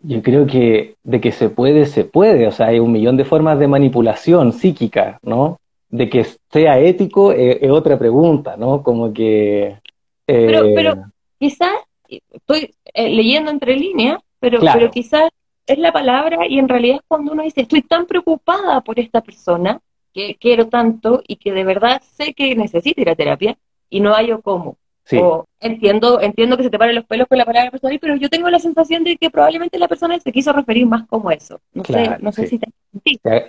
yo 0.02 0.22
creo 0.24 0.48
que 0.48 0.96
de 1.04 1.22
que 1.22 1.32
se 1.32 1.50
puede, 1.50 1.86
se 1.86 2.04
puede. 2.04 2.48
O 2.48 2.52
sea, 2.52 2.68
hay 2.68 2.80
un 2.80 2.92
millón 2.92 3.16
de 3.16 3.26
formas 3.26 3.60
de 3.60 3.68
manipulación 3.68 4.52
psíquica, 4.52 5.20
¿no? 5.22 5.60
de 5.90 6.10
que 6.10 6.26
sea 6.52 6.80
ético 6.80 7.32
eh, 7.32 7.60
es, 7.62 7.72
otra 7.72 7.98
pregunta, 7.98 8.56
¿no? 8.58 8.84
Como 8.84 9.12
que... 9.12 9.78
pero, 10.26 10.66
eh, 10.66 10.74
pero 10.76 10.96
quizás, 11.40 11.74
estoy 12.08 12.74
leyendo 12.94 13.52
entre 13.52 13.76
líneas, 13.76 14.20
pero, 14.40 14.60
pero 14.60 14.92
quizás 14.92 15.30
es 15.66 15.78
la 15.78 15.92
palabra 15.92 16.48
y 16.48 16.60
en 16.60 16.68
realidad 16.68 16.98
es 16.98 17.02
cuando 17.08 17.32
uno 17.34 17.44
dice, 17.44 17.62
estoy 17.62 17.82
tan 17.82 18.06
preocupada 18.06 18.82
por 18.82 19.00
esta 19.00 19.22
persona 19.22 19.80
que 20.14 20.36
quiero 20.40 20.68
tanto 20.68 21.22
y 21.28 21.36
que 21.36 21.52
de 21.52 21.64
verdad 21.64 22.02
sé 22.02 22.34
que 22.34 22.56
necesita 22.56 23.02
ir 23.02 23.10
a 23.10 23.16
terapia 23.16 23.58
y 23.90 24.00
no 24.00 24.14
hallo 24.14 24.42
cómo. 24.42 24.78
O 25.12 25.46
entiendo, 25.60 26.22
entiendo 26.22 26.56
que 26.56 26.64
se 26.64 26.70
te 26.70 26.78
paren 26.78 26.96
los 26.96 27.06
pelos 27.06 27.28
con 27.28 27.38
la 27.38 27.46
palabra 27.46 27.72
personal, 27.72 27.98
pero 28.00 28.16
yo 28.16 28.30
tengo 28.30 28.48
la 28.50 28.60
sensación 28.60 29.04
de 29.04 29.18
que 29.18 29.32
probablemente 29.32 29.80
la 29.80 29.88
persona 29.88 30.20
se 30.20 30.32
quiso 30.32 30.54
referir 30.54 30.86
más 30.86 31.08
como 31.08 31.32
eso. 31.32 31.60
No 31.74 31.84
sé, 31.84 32.18
no 32.20 32.32
sé 32.32 32.46
si 32.46 32.60
te... 32.60 32.72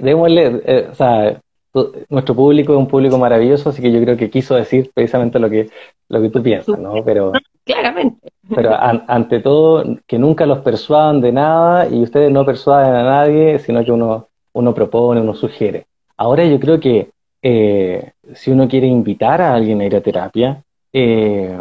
Démosle, 0.00 0.88
o 0.90 0.94
sea, 0.94 1.40
nuestro 2.08 2.34
público 2.34 2.72
es 2.72 2.78
un 2.78 2.88
público 2.88 3.18
maravilloso, 3.18 3.70
así 3.70 3.80
que 3.80 3.92
yo 3.92 4.00
creo 4.00 4.16
que 4.16 4.30
quiso 4.30 4.54
decir 4.54 4.90
precisamente 4.92 5.38
lo 5.38 5.48
que, 5.48 5.70
lo 6.08 6.20
que 6.20 6.30
tú 6.30 6.42
piensas, 6.42 6.78
¿no? 6.78 7.04
Pero, 7.04 7.32
Claramente. 7.64 8.28
Pero 8.52 8.74
ante 8.74 9.38
todo, 9.38 9.84
que 10.06 10.18
nunca 10.18 10.44
los 10.44 10.58
persuadan 10.58 11.20
de 11.20 11.30
nada 11.30 11.88
y 11.88 12.02
ustedes 12.02 12.32
no 12.32 12.44
persuaden 12.44 12.94
a 12.94 13.02
nadie, 13.04 13.60
sino 13.60 13.84
que 13.84 13.92
uno, 13.92 14.26
uno 14.52 14.74
propone, 14.74 15.20
uno 15.20 15.34
sugiere. 15.34 15.86
Ahora 16.16 16.44
yo 16.44 16.58
creo 16.58 16.80
que 16.80 17.10
eh, 17.42 18.12
si 18.34 18.50
uno 18.50 18.66
quiere 18.66 18.88
invitar 18.88 19.40
a 19.40 19.54
alguien 19.54 19.80
a 19.80 19.86
ir 19.86 19.94
a 19.94 20.00
terapia, 20.00 20.62
eh, 20.92 21.56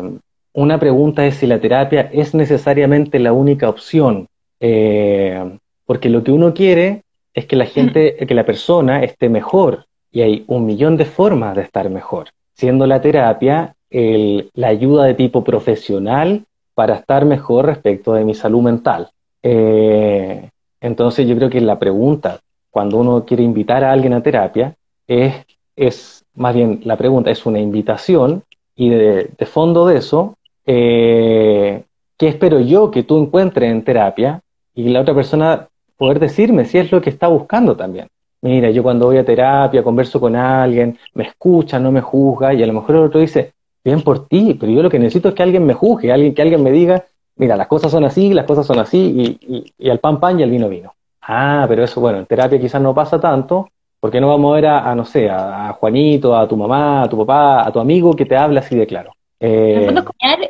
una 0.53 0.79
pregunta 0.79 1.25
es 1.27 1.35
si 1.35 1.45
la 1.45 1.59
terapia 1.59 2.09
es 2.11 2.33
necesariamente 2.33 3.19
la 3.19 3.33
única 3.33 3.69
opción. 3.69 4.27
Eh, 4.59 5.57
porque 5.85 6.09
lo 6.09 6.23
que 6.23 6.31
uno 6.31 6.53
quiere 6.53 7.03
es 7.33 7.45
que 7.45 7.55
la 7.55 7.65
gente, 7.65 8.15
que 8.15 8.33
la 8.33 8.45
persona 8.45 9.03
esté 9.03 9.29
mejor, 9.29 9.85
y 10.11 10.21
hay 10.21 10.43
un 10.47 10.65
millón 10.65 10.97
de 10.97 11.05
formas 11.05 11.55
de 11.55 11.63
estar 11.63 11.89
mejor, 11.89 12.29
siendo 12.53 12.85
la 12.87 13.01
terapia 13.01 13.75
la 13.91 14.67
ayuda 14.67 15.05
de 15.05 15.15
tipo 15.15 15.43
profesional 15.43 16.45
para 16.75 16.95
estar 16.95 17.25
mejor 17.25 17.65
respecto 17.65 18.13
de 18.13 18.23
mi 18.23 18.35
salud 18.35 18.61
mental. 18.61 19.09
Eh, 19.41 20.49
entonces 20.79 21.27
yo 21.27 21.35
creo 21.35 21.49
que 21.49 21.61
la 21.61 21.79
pregunta, 21.79 22.39
cuando 22.69 22.97
uno 22.97 23.25
quiere 23.25 23.43
invitar 23.43 23.83
a 23.83 23.91
alguien 23.91 24.13
a 24.13 24.21
terapia, 24.21 24.75
es, 25.07 25.45
es 25.75 26.23
más 26.35 26.53
bien 26.53 26.81
la 26.83 26.97
pregunta 26.97 27.31
es 27.31 27.45
una 27.45 27.59
invitación 27.59 28.43
y 28.75 28.89
de, 28.89 29.29
fondo 29.45 29.87
de 29.87 29.97
eso, 29.97 30.37
eh, 30.65 31.83
¿qué 32.17 32.27
espero 32.27 32.59
yo 32.59 32.91
que 32.91 33.03
tú 33.03 33.17
encuentres 33.19 33.71
en 33.71 33.83
terapia? 33.83 34.41
Y 34.75 34.89
la 34.89 35.01
otra 35.01 35.15
persona 35.15 35.67
poder 35.97 36.19
decirme 36.19 36.65
si 36.65 36.77
es 36.77 36.91
lo 36.91 37.01
que 37.01 37.09
está 37.09 37.27
buscando 37.27 37.75
también 37.75 38.07
mira, 38.41 38.69
yo 38.69 38.84
cuando 38.84 39.08
voy 39.08 39.17
a 39.17 39.25
terapia, 39.25 39.84
converso 39.84 40.19
con 40.19 40.36
alguien, 40.36 40.97
me 41.13 41.25
escucha, 41.25 41.80
no 41.80 41.91
me 41.91 42.02
juzga, 42.02 42.54
y 42.54 42.63
a 42.63 42.67
lo 42.67 42.73
mejor 42.73 42.95
el 42.95 43.04
otro 43.04 43.19
dice, 43.19 43.54
bien 43.84 44.02
por 44.02 44.28
ti, 44.28 44.56
pero 44.60 44.71
yo 44.71 44.82
lo 44.82 44.89
que 44.89 44.99
necesito 44.99 45.30
es 45.30 45.36
que 45.36 45.43
alguien 45.43 45.65
me 45.65 45.73
juzgue, 45.73 46.12
alguien, 46.12 46.34
que 46.34 46.41
alguien 46.41 46.63
me 46.63 46.71
diga, 46.71 47.06
mira, 47.36 47.56
las 47.56 47.67
cosas 47.67 47.91
son 47.91 48.04
así, 48.04 48.34
las 48.34 48.45
cosas 48.45 48.65
son 48.65 48.80
así, 48.80 49.38
y, 49.41 49.73
y, 49.78 49.89
al 49.89 49.99
pan 49.99 50.19
pan 50.19 50.39
y 50.39 50.43
al 50.43 50.52
vino 50.52 50.69
vino. 50.69 50.93
Ah, 51.21 51.65
pero 51.67 51.84
eso, 51.84 52.02
bueno, 52.02 52.19
en 52.19 52.25
terapia 52.25 52.60
quizás 52.60 52.82
no 52.82 52.93
pasa 52.93 53.19
tanto, 53.19 53.69
porque 53.99 54.21
no 54.21 54.28
vamos 54.28 54.52
a 54.52 54.56
ver 54.56 54.65
a, 54.67 54.95
no 54.95 55.06
sé, 55.06 55.30
a, 55.30 55.73
Juanito, 55.73 56.36
a 56.36 56.47
tu 56.47 56.56
mamá, 56.56 57.04
a 57.04 57.10
tu 57.10 57.17
papá, 57.17 57.67
a 57.67 57.71
tu 57.71 57.80
amigo 57.80 58.15
que 58.15 58.25
te 58.25 58.36
habla 58.36 58.62
así 58.62 58.75
de 58.75 58.88
claro. 58.88 59.12
Eh, 59.41 59.88
¿En 59.88 59.97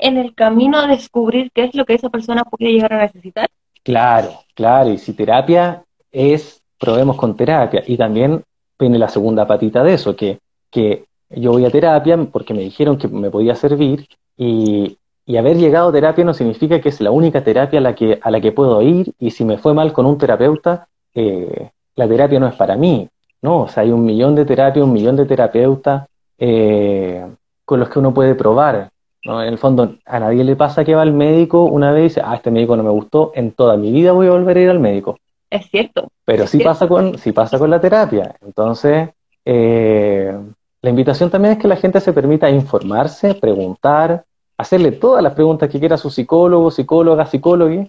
en 0.02 0.18
el 0.18 0.34
camino 0.34 0.80
a 0.80 0.88
descubrir 0.88 1.52
qué 1.54 1.66
es 1.66 1.76
lo 1.76 1.86
que 1.86 1.94
esa 1.94 2.10
persona 2.10 2.44
puede 2.44 2.72
llegar 2.72 2.94
a 2.94 3.02
necesitar? 3.02 3.48
Claro, 3.84 4.32
claro, 4.56 4.90
y 4.90 4.98
si 4.98 5.14
terapia 5.14 5.84
es 6.12 6.59
probemos 6.80 7.18
con 7.18 7.36
terapia. 7.36 7.84
Y 7.86 7.98
también 7.98 8.44
viene 8.80 8.98
la 8.98 9.10
segunda 9.10 9.46
patita 9.46 9.84
de 9.84 9.94
eso, 9.94 10.16
que, 10.16 10.40
que 10.72 11.06
yo 11.30 11.52
voy 11.52 11.66
a 11.66 11.72
terapia 11.72 12.18
porque 12.32 12.54
me 12.54 12.62
dijeron 12.62 12.98
que 12.98 13.08
me 13.08 13.30
podía 13.30 13.56
servir 13.56 14.08
y, 14.38 14.98
y, 15.26 15.38
haber 15.38 15.58
llegado 15.58 15.90
a 15.90 15.92
terapia 15.92 16.24
no 16.24 16.34
significa 16.34 16.80
que 16.80 16.90
es 16.90 17.02
la 17.02 17.12
única 17.12 17.44
terapia 17.44 17.80
a 17.80 17.84
la 17.84 17.94
que, 17.94 18.20
a 18.22 18.32
la 18.32 18.40
que 18.40 18.52
puedo 18.52 18.82
ir 18.82 19.12
y 19.20 19.32
si 19.32 19.44
me 19.44 19.58
fue 19.58 19.74
mal 19.74 19.92
con 19.92 20.06
un 20.06 20.18
terapeuta, 20.18 20.88
eh, 21.14 21.70
la 21.96 22.08
terapia 22.08 22.40
no 22.40 22.48
es 22.48 22.56
para 22.56 22.76
mí. 22.76 23.08
¿no? 23.42 23.64
O 23.64 23.68
sea, 23.68 23.84
hay 23.84 23.92
un 23.92 24.06
millón 24.06 24.36
de 24.36 24.46
terapias, 24.46 24.86
un 24.86 24.94
millón 24.94 25.16
de 25.18 25.26
terapeutas 25.26 26.08
eh, 26.38 27.26
con 27.66 27.80
los 27.80 27.90
que 27.90 28.00
uno 28.00 28.14
puede 28.14 28.36
probar. 28.36 28.90
¿no? 29.26 29.42
En 29.44 29.50
el 29.50 29.58
fondo, 29.58 29.96
a 30.06 30.20
nadie 30.20 30.44
le 30.44 30.56
pasa 30.56 30.86
que 30.86 30.96
va 30.96 31.02
al 31.02 31.14
médico 31.14 31.64
una 31.64 31.92
vez 31.92 32.00
y 32.00 32.04
dice, 32.06 32.22
ah, 32.24 32.36
este 32.36 32.52
médico 32.52 32.78
no 32.78 32.84
me 32.84 32.90
gustó, 32.90 33.32
en 33.36 33.52
toda 33.52 33.76
mi 33.78 33.92
vida 33.92 34.14
voy 34.14 34.28
a 34.28 34.32
volver 34.32 34.58
a 34.58 34.62
ir 34.62 34.70
al 34.70 34.80
médico. 34.80 35.18
Es 35.50 35.70
cierto. 35.70 36.10
Pero 36.26 36.46
sí, 36.48 36.60
Pasa 36.60 36.88
con, 36.88 37.18
sí 37.18 37.32
pasa 37.32 37.58
con 37.58 37.70
la 37.70 37.82
terapia. 37.82 38.36
Entonces, 38.46 39.10
eh, 39.46 40.38
la 40.82 40.90
invitación 40.90 41.30
también 41.30 41.54
es 41.54 41.60
que 41.60 41.68
la 41.68 41.76
gente 41.76 42.00
se 42.00 42.14
permita 42.14 42.50
informarse, 42.50 43.34
preguntar, 43.36 44.24
hacerle 44.58 44.92
todas 44.92 45.24
las 45.24 45.34
preguntas 45.34 45.70
que 45.70 45.80
quiera 45.80 45.96
a 45.96 45.98
su 45.98 46.10
psicólogo, 46.10 46.70
psicóloga, 46.70 47.26
psicólogo, 47.26 47.88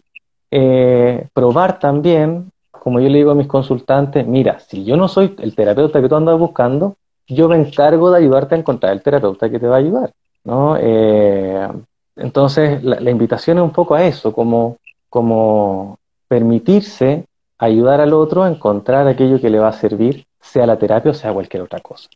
eh, 0.51 1.29
probar 1.35 1.79
también 1.79 2.51
como 2.81 2.99
yo 2.99 3.09
le 3.09 3.19
digo 3.19 3.31
a 3.31 3.35
mis 3.35 3.47
consultantes, 3.47 4.27
mira, 4.27 4.59
si 4.59 4.85
yo 4.85 4.97
no 4.97 5.07
soy 5.07 5.37
el 5.39 5.55
terapeuta 5.55 6.01
que 6.01 6.09
tú 6.09 6.17
andas 6.17 6.39
buscando, 6.39 6.97
yo 7.29 7.49
me 7.49 7.57
encargo 7.57 8.11
de 8.11 8.19
ayudarte 8.19 8.55
a 8.55 8.59
encontrar 8.59 8.93
el 8.93 9.03
terapeuta 9.03 9.51
que 9.51 9.61
te 9.61 9.69
va 9.69 9.77
a 9.77 9.79
ayudar, 9.79 10.13
¿no? 10.45 10.77
Eh, 10.81 11.69
entonces, 12.17 12.83
la, 12.83 13.11
invitación 13.11 13.59
es 13.59 13.65
un 13.65 13.71
poco 13.71 13.95
a 13.95 14.05
eso, 14.05 14.33
como, 14.33 14.79
como 15.09 15.99
permitirse 16.27 17.27
ayudar 17.61 18.01
al 18.01 18.15
otro 18.15 18.43
a 18.43 18.49
encontrar 18.49 19.07
aquello 19.07 19.41
que 19.41 19.51
le 19.51 19.59
va 19.59 19.69
a 19.69 19.73
servir, 19.73 20.25
sea 20.41 20.67
la 20.67 20.79
terapia 20.79 21.11
o 21.11 21.15
sea 21.15 21.33
cualquier 21.33 21.63
otra 21.63 21.81
cosa. 21.81 22.09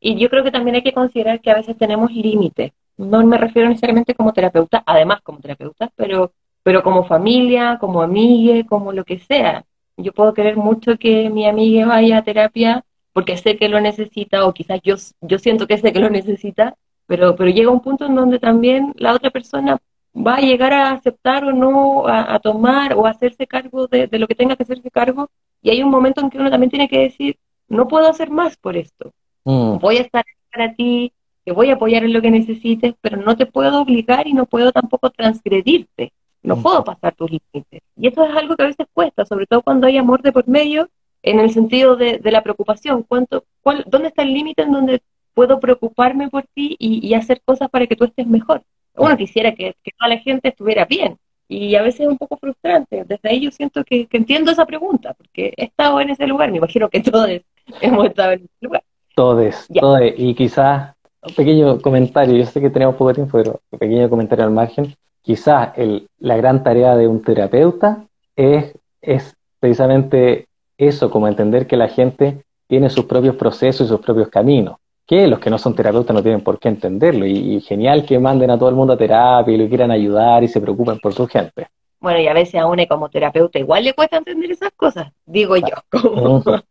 Y 0.00 0.16
yo 0.16 0.30
creo 0.30 0.42
que 0.42 0.50
también 0.50 0.76
hay 0.76 0.82
que 0.82 0.94
considerar 0.94 1.40
que 1.40 1.50
a 1.50 1.56
veces 1.56 1.76
tenemos 1.76 2.10
límites. 2.10 2.72
No 2.96 3.24
me 3.24 3.36
refiero 3.36 3.68
necesariamente 3.68 4.14
como 4.14 4.32
terapeuta, 4.32 4.82
además 4.86 5.20
como 5.22 5.40
terapeuta, 5.40 5.90
pero, 5.94 6.32
pero 6.62 6.82
como 6.82 7.04
familia, 7.04 7.76
como 7.78 8.00
amiga, 8.00 8.64
como 8.66 8.92
lo 8.92 9.04
que 9.04 9.18
sea. 9.18 9.64
Yo 9.96 10.12
puedo 10.12 10.32
querer 10.32 10.56
mucho 10.56 10.96
que 10.98 11.28
mi 11.28 11.46
amiga 11.46 11.86
vaya 11.86 12.18
a 12.18 12.24
terapia 12.24 12.84
porque 13.12 13.36
sé 13.36 13.56
que 13.56 13.68
lo 13.68 13.80
necesita 13.80 14.46
o 14.46 14.54
quizás 14.54 14.80
yo, 14.82 14.94
yo 15.20 15.38
siento 15.38 15.66
que 15.66 15.76
sé 15.76 15.92
que 15.92 16.00
lo 16.00 16.08
necesita, 16.08 16.76
pero, 17.06 17.36
pero 17.36 17.50
llega 17.50 17.70
un 17.70 17.82
punto 17.82 18.06
en 18.06 18.14
donde 18.14 18.38
también 18.38 18.94
la 18.96 19.12
otra 19.12 19.30
persona 19.30 19.78
va 20.14 20.36
a 20.36 20.40
llegar 20.40 20.72
a 20.72 20.92
aceptar 20.92 21.44
o 21.44 21.52
no, 21.52 22.06
a, 22.06 22.38
tomar 22.40 22.94
o 22.94 23.06
a 23.06 23.10
hacerse 23.10 23.46
cargo 23.46 23.86
de, 23.86 24.08
lo 24.12 24.26
que 24.26 24.34
tenga 24.34 24.56
que 24.56 24.62
hacerse 24.62 24.90
cargo. 24.90 25.30
Y 25.62 25.70
hay 25.70 25.82
un 25.82 25.90
momento 25.90 26.20
en 26.20 26.30
que 26.30 26.38
uno 26.38 26.50
también 26.50 26.70
tiene 26.70 26.88
que 26.88 27.00
decir, 27.00 27.36
no 27.68 27.88
puedo 27.88 28.08
hacer 28.08 28.30
más 28.30 28.56
por 28.56 28.76
esto. 28.76 29.12
Mm. 29.44 29.78
Voy 29.78 29.98
a 29.98 30.02
estar 30.02 30.24
para 30.50 30.74
ti, 30.74 31.12
te 31.44 31.52
voy 31.52 31.70
a 31.70 31.74
apoyar 31.74 32.04
en 32.04 32.12
lo 32.12 32.22
que 32.22 32.30
necesites, 32.30 32.94
pero 33.00 33.16
no 33.16 33.36
te 33.36 33.46
puedo 33.46 33.80
obligar 33.82 34.26
y 34.26 34.32
no 34.32 34.46
puedo 34.46 34.72
tampoco 34.72 35.10
transgredirte. 35.10 36.12
No 36.42 36.56
mm. 36.56 36.62
puedo 36.62 36.84
pasar 36.84 37.14
tus 37.14 37.30
límites. 37.30 37.82
Y 37.96 38.08
eso 38.08 38.24
es 38.24 38.36
algo 38.36 38.56
que 38.56 38.64
a 38.64 38.68
veces 38.68 38.86
cuesta, 38.92 39.24
sobre 39.24 39.46
todo 39.46 39.62
cuando 39.62 39.86
hay 39.86 39.98
amor 39.98 40.22
de 40.22 40.32
por 40.32 40.48
medio, 40.48 40.88
en 41.22 41.40
el 41.40 41.50
sentido 41.50 41.96
de, 41.96 42.20
la 42.24 42.42
preocupación. 42.42 43.02
¿Cuánto, 43.02 43.44
cuál, 43.60 43.84
¿Dónde 43.88 44.08
está 44.08 44.22
el 44.22 44.32
límite 44.32 44.62
en 44.62 44.72
donde 44.72 45.02
puedo 45.34 45.60
preocuparme 45.60 46.28
por 46.28 46.44
ti 46.54 46.76
y 46.78 47.12
hacer 47.14 47.40
cosas 47.44 47.68
para 47.68 47.86
que 47.86 47.96
tú 47.96 48.04
estés 48.04 48.26
mejor? 48.26 48.62
Uno 48.98 49.16
quisiera 49.16 49.54
que, 49.54 49.74
toda 49.98 50.08
la 50.08 50.18
gente 50.18 50.48
estuviera 50.48 50.84
bien. 50.84 51.16
Y 51.48 51.74
a 51.76 51.82
veces 51.82 52.02
es 52.02 52.08
un 52.08 52.18
poco 52.18 52.36
frustrante. 52.36 53.04
Desde 53.04 53.28
ahí 53.28 53.40
yo 53.40 53.50
siento 53.50 53.82
que, 53.84 54.06
entiendo 54.10 54.50
esa 54.50 54.66
pregunta, 54.66 55.14
porque 55.14 55.54
he 55.56 55.64
estado 55.64 56.00
en 56.00 56.10
ese 56.10 56.26
lugar, 56.26 56.50
me 56.50 56.58
imagino 56.58 56.88
que 56.88 57.00
todos 57.00 57.30
hemos 57.80 58.06
estado 58.06 58.32
en 58.32 58.40
ese 58.40 58.48
lugar. 58.60 58.82
Todos, 59.14 59.66
todos. 59.72 60.00
Y 60.16 60.34
quizás, 60.34 60.94
un 61.22 61.34
pequeño 61.34 61.80
comentario, 61.80 62.36
yo 62.36 62.44
sé 62.44 62.60
que 62.60 62.70
tenemos 62.70 62.96
poco 62.96 63.14
tiempo, 63.14 63.38
pero 63.38 63.60
un 63.70 63.78
pequeño 63.78 64.10
comentario 64.10 64.44
al 64.44 64.50
margen. 64.50 64.94
Quizás 65.22 65.72
la 66.18 66.36
gran 66.36 66.62
tarea 66.62 66.96
de 66.96 67.08
un 67.08 67.22
terapeuta 67.22 68.04
es, 68.36 68.74
es 69.00 69.34
precisamente 69.58 70.46
eso, 70.76 71.10
como 71.10 71.28
entender 71.28 71.66
que 71.66 71.76
la 71.76 71.88
gente 71.88 72.44
tiene 72.66 72.90
sus 72.90 73.06
propios 73.06 73.36
procesos 73.36 73.86
y 73.86 73.88
sus 73.88 74.00
propios 74.00 74.28
caminos 74.28 74.76
que 75.08 75.26
los 75.26 75.38
que 75.38 75.48
no 75.48 75.56
son 75.56 75.74
terapeutas 75.74 76.14
no 76.14 76.22
tienen 76.22 76.42
por 76.42 76.58
qué 76.58 76.68
entenderlo. 76.68 77.26
Y, 77.26 77.60
genial 77.62 78.04
que 78.04 78.18
manden 78.18 78.50
a 78.50 78.58
todo 78.58 78.68
el 78.68 78.74
mundo 78.74 78.92
a 78.92 78.98
terapia 78.98 79.54
y 79.54 79.56
lo 79.56 79.66
quieran 79.66 79.90
ayudar 79.90 80.44
y 80.44 80.48
se 80.48 80.60
preocupen 80.60 80.98
por 80.98 81.14
su 81.14 81.26
gente. 81.26 81.68
Bueno, 81.98 82.20
y 82.20 82.28
a 82.28 82.34
veces 82.34 82.56
a 82.56 82.66
uno 82.66 82.86
como 82.86 83.08
terapeuta 83.08 83.58
igual 83.58 83.84
le 83.84 83.94
cuesta 83.94 84.18
entender 84.18 84.52
esas 84.52 84.70
cosas, 84.76 85.10
digo 85.24 85.56
yo. 85.56 85.74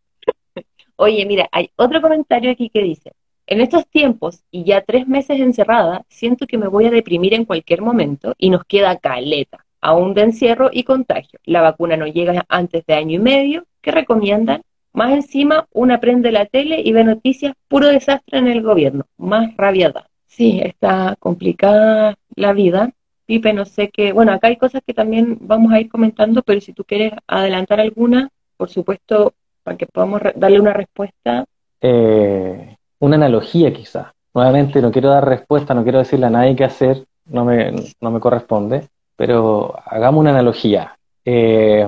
Oye, 0.97 1.25
mira, 1.25 1.49
hay 1.51 1.71
otro 1.75 1.99
comentario 1.99 2.51
aquí 2.51 2.69
que 2.69 2.81
dice, 2.81 3.11
en 3.47 3.59
estos 3.59 3.87
tiempos 3.87 4.43
y 4.51 4.63
ya 4.63 4.81
tres 4.81 5.07
meses 5.07 5.39
encerrada, 5.39 6.05
siento 6.07 6.45
que 6.45 6.57
me 6.57 6.67
voy 6.67 6.85
a 6.85 6.91
deprimir 6.91 7.33
en 7.33 7.43
cualquier 7.43 7.81
momento 7.81 8.35
y 8.37 8.51
nos 8.51 8.63
queda 8.65 8.97
caleta, 8.97 9.65
aún 9.81 10.13
de 10.13 10.21
encierro 10.21 10.69
y 10.71 10.83
contagio. 10.83 11.39
La 11.43 11.61
vacuna 11.61 11.97
no 11.97 12.05
llega 12.05 12.45
antes 12.49 12.85
de 12.85 12.93
año 12.93 13.15
y 13.15 13.19
medio. 13.19 13.65
¿Qué 13.81 13.91
recomiendan? 13.91 14.61
Más 14.97 15.13
encima, 15.13 15.67
una 15.73 15.99
prende 15.99 16.31
la 16.31 16.47
tele 16.47 16.81
y 16.83 16.91
ve 16.91 17.03
noticias, 17.03 17.53
puro 17.67 17.85
desastre 17.85 18.39
en 18.39 18.47
el 18.47 18.63
gobierno, 18.63 19.05
más 19.15 19.55
rabiada. 19.55 20.09
Sí, 20.25 20.59
está 20.59 21.15
complicada 21.19 22.15
la 22.35 22.51
vida. 22.51 22.89
Pipe, 23.27 23.53
no 23.53 23.65
sé 23.65 23.91
qué, 23.93 24.11
bueno, 24.11 24.31
acá 24.31 24.47
hay 24.47 24.55
cosas 24.55 24.81
que 24.83 24.95
también 24.95 25.37
vamos 25.41 25.71
a 25.71 25.79
ir 25.79 25.87
comentando, 25.87 26.41
pero 26.41 26.59
si 26.61 26.73
tú 26.73 26.83
quieres 26.83 27.13
adelantar 27.27 27.79
alguna, 27.79 28.29
por 28.57 28.69
supuesto, 28.69 29.35
para 29.61 29.77
que 29.77 29.85
podamos 29.85 30.19
darle 30.35 30.59
una 30.59 30.73
respuesta. 30.73 31.45
Eh, 31.79 32.75
una 32.97 33.17
analogía 33.17 33.71
quizá. 33.71 34.11
Nuevamente, 34.33 34.81
no 34.81 34.91
quiero 34.91 35.09
dar 35.09 35.27
respuesta, 35.27 35.75
no 35.75 35.83
quiero 35.83 35.99
decirle 35.99 36.25
a 36.25 36.31
nadie 36.31 36.55
qué 36.55 36.63
hacer, 36.63 37.05
no 37.25 37.45
me, 37.45 37.71
no 38.01 38.09
me 38.09 38.19
corresponde, 38.19 38.87
pero 39.15 39.75
hagamos 39.85 40.21
una 40.21 40.31
analogía. 40.31 40.97
Eh, 41.23 41.87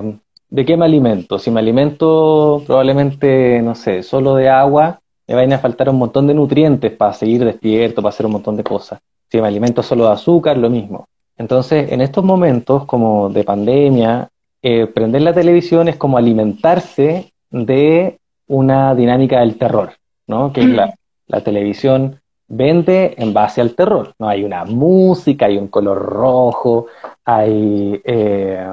¿de 0.50 0.64
qué 0.64 0.76
me 0.76 0.84
alimento? 0.84 1.38
Si 1.38 1.50
me 1.50 1.60
alimento 1.60 2.62
probablemente, 2.66 3.62
no 3.62 3.74
sé, 3.74 4.02
solo 4.02 4.34
de 4.34 4.48
agua, 4.48 5.00
me 5.26 5.34
van 5.34 5.52
a 5.52 5.58
faltar 5.58 5.88
un 5.88 5.96
montón 5.96 6.26
de 6.26 6.34
nutrientes 6.34 6.92
para 6.92 7.12
seguir 7.12 7.44
despierto, 7.44 8.02
para 8.02 8.10
hacer 8.10 8.26
un 8.26 8.32
montón 8.32 8.56
de 8.56 8.64
cosas. 8.64 9.00
Si 9.30 9.40
me 9.40 9.46
alimento 9.46 9.82
solo 9.82 10.06
de 10.06 10.12
azúcar, 10.12 10.58
lo 10.58 10.68
mismo. 10.68 11.06
Entonces, 11.38 11.92
en 11.92 12.00
estos 12.00 12.24
momentos 12.24 12.84
como 12.84 13.30
de 13.30 13.44
pandemia, 13.44 14.28
eh, 14.60 14.86
prender 14.86 15.22
la 15.22 15.32
televisión 15.32 15.88
es 15.88 15.96
como 15.96 16.18
alimentarse 16.18 17.32
de 17.50 18.18
una 18.48 18.94
dinámica 18.94 19.40
del 19.40 19.56
terror, 19.56 19.92
¿no? 20.26 20.52
Que 20.52 20.62
es 20.62 20.66
la, 20.66 20.92
la 21.28 21.40
televisión 21.42 22.20
vende 22.48 23.14
en 23.16 23.32
base 23.32 23.60
al 23.60 23.74
terror, 23.74 24.12
¿no? 24.18 24.28
Hay 24.28 24.42
una 24.42 24.64
música, 24.64 25.46
hay 25.46 25.56
un 25.56 25.68
color 25.68 25.98
rojo, 25.98 26.86
hay 27.24 28.00
eh, 28.04 28.66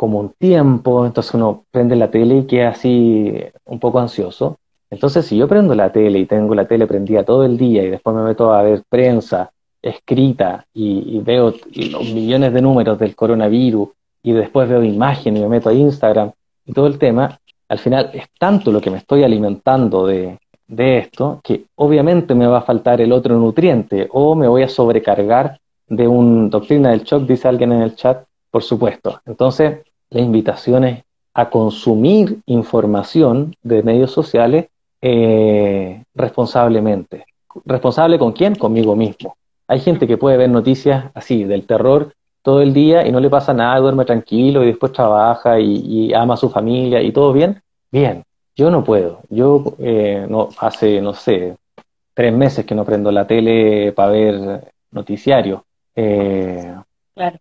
como 0.00 0.18
un 0.18 0.30
tiempo, 0.30 1.04
entonces 1.04 1.34
uno 1.34 1.66
prende 1.70 1.94
la 1.94 2.10
tele 2.10 2.38
y 2.38 2.46
queda 2.46 2.70
así 2.70 3.34
un 3.66 3.78
poco 3.78 3.98
ansioso. 3.98 4.56
Entonces, 4.88 5.26
si 5.26 5.36
yo 5.36 5.46
prendo 5.46 5.74
la 5.74 5.92
tele 5.92 6.20
y 6.20 6.24
tengo 6.24 6.54
la 6.54 6.66
tele 6.66 6.86
prendida 6.86 7.22
todo 7.22 7.44
el 7.44 7.58
día 7.58 7.82
y 7.82 7.90
después 7.90 8.16
me 8.16 8.22
meto 8.22 8.50
a 8.50 8.62
ver 8.62 8.82
prensa 8.88 9.50
escrita 9.82 10.64
y, 10.72 11.18
veo 11.18 11.52
los 11.92 12.14
millones 12.14 12.50
de 12.54 12.62
números 12.62 12.98
del 12.98 13.14
coronavirus 13.14 13.90
y 14.22 14.32
después 14.32 14.70
veo 14.70 14.82
imágenes 14.82 15.38
y 15.38 15.42
me 15.42 15.50
meto 15.50 15.68
a 15.68 15.74
Instagram 15.74 16.32
y 16.64 16.72
todo 16.72 16.86
el 16.86 16.96
tema, 16.98 17.38
al 17.68 17.78
final 17.78 18.10
es 18.14 18.24
tanto 18.38 18.72
lo 18.72 18.80
que 18.80 18.90
me 18.90 18.96
estoy 18.96 19.22
alimentando 19.22 20.06
de, 20.06 20.38
de 20.66 20.96
esto 20.96 21.40
que 21.44 21.66
obviamente 21.74 22.34
me 22.34 22.46
va 22.46 22.60
a 22.60 22.62
faltar 22.62 23.02
el 23.02 23.12
otro 23.12 23.38
nutriente 23.38 24.08
o 24.12 24.34
me 24.34 24.48
voy 24.48 24.62
a 24.62 24.68
sobrecargar 24.70 25.60
de 25.86 26.08
un 26.08 26.48
doctrina 26.48 26.88
del 26.88 27.02
shock, 27.02 27.26
dice 27.26 27.48
alguien 27.48 27.72
en 27.72 27.82
el 27.82 27.96
chat, 27.96 28.24
por 28.50 28.62
supuesto. 28.62 29.20
Entonces, 29.26 29.80
la 30.10 30.20
invitación 30.20 30.84
es 30.84 31.04
a 31.34 31.48
consumir 31.48 32.40
información 32.46 33.54
de 33.62 33.82
medios 33.82 34.10
sociales 34.10 34.66
eh, 35.00 36.02
responsablemente. 36.14 37.24
¿Responsable 37.64 38.18
con 38.18 38.32
quién? 38.32 38.54
Conmigo 38.56 38.96
mismo. 38.96 39.36
Hay 39.68 39.80
gente 39.80 40.06
que 40.06 40.18
puede 40.18 40.36
ver 40.36 40.50
noticias 40.50 41.06
así, 41.14 41.44
del 41.44 41.66
terror, 41.66 42.12
todo 42.42 42.60
el 42.60 42.74
día 42.74 43.06
y 43.06 43.12
no 43.12 43.20
le 43.20 43.30
pasa 43.30 43.54
nada, 43.54 43.78
duerme 43.78 44.04
tranquilo 44.04 44.62
y 44.62 44.66
después 44.66 44.92
trabaja 44.92 45.60
y, 45.60 46.12
ama 46.12 46.34
a 46.34 46.36
su 46.36 46.50
familia 46.50 47.00
y 47.00 47.12
todo 47.12 47.32
bien. 47.32 47.62
Bien, 47.92 48.24
yo 48.56 48.70
no 48.70 48.82
puedo. 48.82 49.20
Yo 49.28 49.76
eh, 49.78 50.26
no, 50.28 50.48
hace, 50.58 51.00
no 51.00 51.14
sé, 51.14 51.56
tres 52.14 52.32
meses 52.32 52.64
que 52.64 52.74
no 52.74 52.84
prendo 52.84 53.12
la 53.12 53.26
tele 53.26 53.92
para 53.92 54.10
ver 54.10 54.72
noticiario. 54.90 55.64
Eh, 55.94 56.74
claro 57.14 57.38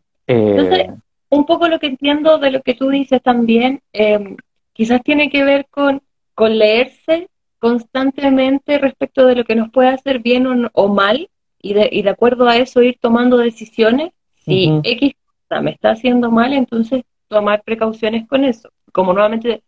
un 1.30 1.46
poco 1.46 1.68
lo 1.68 1.80
que 1.80 1.88
entiendo 1.88 2.38
de 2.40 2.52
lo 2.52 2.62
que 2.62 2.74
tú 2.74 2.90
dices 2.90 3.22
también, 3.22 3.82
em, 3.94 4.36
quizás 4.74 5.02
tiene 5.04 5.30
que 5.30 5.44
ver 5.44 5.68
con, 5.70 6.02
con 6.34 6.58
leerse 6.58 7.30
constantemente 7.60 8.78
respecto 8.78 9.26
de 9.26 9.36
lo 9.36 9.44
que 9.44 9.56
nos 9.56 9.70
puede 9.70 9.90
hacer 9.90 10.20
bien 10.20 10.70
o, 10.74 10.88
mal 10.88 11.30
y 11.62 11.74
de, 11.74 11.90
y 11.92 12.02
de, 12.02 12.10
acuerdo 12.10 12.48
a 12.48 12.58
eso 12.58 12.82
ir 12.82 12.98
tomando 13.00 13.38
decisiones. 13.38 14.12
Si 14.46 14.72
X 14.84 15.14
cosa 15.48 15.62
me 15.62 15.72
está 15.72 15.92
haciendo 15.92 16.32
mal, 16.32 16.54
entonces 16.54 17.04
tomar 17.28 17.62
precauciones 17.64 18.28
con 18.28 18.46
eso. 18.46 18.70
Como 18.92 19.14
nuevamente 19.14 19.62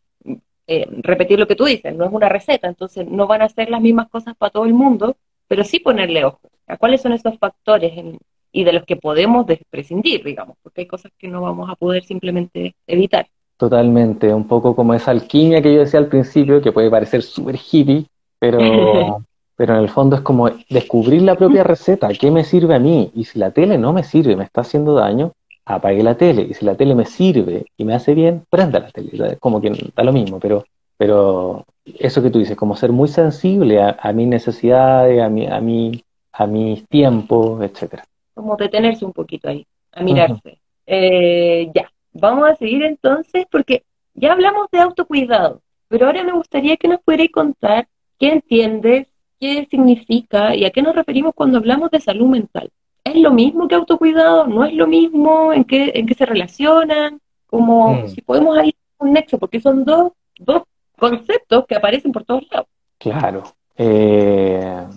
eh, 0.68 0.88
repetir 1.02 1.38
lo 1.38 1.48
que 1.48 1.56
tú 1.56 1.66
dices, 1.66 1.94
no 1.94 2.06
es 2.06 2.12
una 2.12 2.30
receta, 2.30 2.68
entonces 2.68 3.06
no 3.06 3.28
van 3.28 3.42
a 3.42 3.50
ser 3.50 3.70
las 3.70 3.82
mismas 3.82 4.10
cosas 4.10 4.36
para 4.38 4.52
todo 4.52 4.66
el 4.66 4.74
mundo, 4.74 5.18
pero 5.48 5.64
sí 5.64 5.80
ponerle 5.80 6.24
ojo 6.24 6.50
a 6.66 6.78
cuáles 6.78 7.02
son 7.02 7.12
esos 7.12 7.38
factores 7.38 7.98
en, 7.98 8.18
y 8.52 8.64
de 8.64 8.74
los 8.74 8.84
que 8.86 8.96
podemos 8.96 9.46
prescindir, 9.70 10.24
digamos, 10.24 10.58
porque 10.62 10.82
hay 10.82 10.88
cosas 10.88 11.12
que 11.18 11.28
no 11.28 11.42
vamos 11.42 11.70
a 11.70 11.76
poder 11.76 12.04
simplemente 12.04 12.76
evitar. 12.86 13.28
Totalmente, 13.58 14.34
un 14.34 14.48
poco 14.48 14.76
como 14.76 14.94
esa 14.94 15.12
alquimia 15.12 15.62
que 15.62 15.74
yo 15.74 15.82
decía 15.82 16.00
al 16.00 16.08
principio, 16.08 16.62
que 16.62 16.72
puede 16.72 16.90
parecer 16.90 17.22
súper 17.22 17.56
hippie, 17.56 18.06
pero, 18.40 18.58
pero 19.56 19.76
en 19.76 19.82
el 19.82 19.90
fondo 19.90 20.16
es 20.16 20.22
como 20.22 20.50
descubrir 20.70 21.22
la 21.22 21.36
propia 21.36 21.64
receta, 21.64 22.10
qué 22.10 22.32
me 22.32 22.44
sirve 22.44 22.76
a 22.76 22.80
mí, 22.80 23.12
y 23.16 23.24
si 23.26 23.40
la 23.40 23.52
tele 23.52 23.78
no 23.78 23.94
me 23.94 24.04
sirve, 24.04 24.36
me 24.36 24.44
está 24.44 24.62
haciendo 24.62 24.96
daño, 24.96 25.32
apague 25.66 26.04
la 26.04 26.16
tele, 26.16 26.48
y 26.50 26.54
si 26.54 26.66
la 26.66 26.76
tele 26.76 26.96
me 26.96 27.06
sirve 27.06 27.66
y 27.78 27.86
me 27.86 27.94
hace 27.94 28.16
bien, 28.16 28.44
prenda 28.50 28.80
la 28.80 28.90
tele, 28.90 29.38
como 29.40 29.62
que 29.62 29.92
da 29.96 30.04
lo 30.04 30.12
mismo, 30.12 30.40
pero, 30.40 30.66
pero 30.98 31.66
eso 31.86 32.22
que 32.22 32.32
tú 32.32 32.40
dices, 32.40 32.58
como 32.58 32.76
ser 32.76 32.92
muy 32.92 33.08
sensible 33.08 33.80
a, 33.80 33.96
a 34.02 34.12
mis 34.12 34.28
necesidades, 34.28 35.22
a, 35.22 35.30
mi, 35.30 35.46
a, 35.46 35.62
mi, 35.62 36.04
a 36.34 36.48
mis 36.48 36.86
tiempos, 36.88 37.62
etcétera 37.62 38.04
como 38.42 38.56
detenerse 38.56 39.06
un 39.06 39.14
poquito 39.14 39.50
ahí, 39.50 39.66
a 39.92 40.02
mirarse. 40.02 40.60
Eh, 40.88 41.70
ya, 41.76 41.92
vamos 42.12 42.50
a 42.50 42.56
seguir 42.56 42.84
entonces 42.84 43.46
porque 43.52 43.84
ya 44.16 44.34
hablamos 44.34 44.68
de 44.72 44.80
autocuidado, 44.80 45.62
pero 45.88 46.08
ahora 46.08 46.24
me 46.24 46.34
gustaría 46.34 46.76
que 46.78 46.88
nos 46.88 47.02
pudierais 47.02 47.32
contar 47.32 47.88
qué 48.20 48.34
entiendes, 48.34 49.08
qué 49.40 49.68
significa 49.70 50.56
y 50.56 50.66
a 50.66 50.72
qué 50.72 50.82
nos 50.82 50.96
referimos 50.96 51.34
cuando 51.36 51.60
hablamos 51.60 51.92
de 51.92 52.02
salud 52.02 52.28
mental. 52.28 52.70
¿Es 53.04 53.16
lo 53.16 53.32
mismo 53.32 53.68
que 53.68 53.76
autocuidado? 53.76 54.48
¿No 54.48 54.66
es 54.66 54.74
lo 54.74 54.88
mismo? 54.88 55.54
¿En 55.54 55.64
qué, 55.64 55.92
en 55.96 56.06
qué 56.06 56.14
se 56.14 56.26
relacionan? 56.26 57.20
Como 57.48 57.94
mm. 57.94 58.08
si 58.10 58.22
podemos 58.22 58.58
ir 58.64 58.76
un 58.98 59.14
nexo, 59.14 59.38
porque 59.38 59.60
son 59.60 59.84
dos, 59.84 60.14
dos 60.38 60.64
conceptos 60.98 61.66
que 61.68 61.76
aparecen 61.76 62.12
por 62.12 62.24
todos 62.24 62.44
lados. 62.52 62.68
Claro. 62.98 63.44
Eh, 63.76 64.88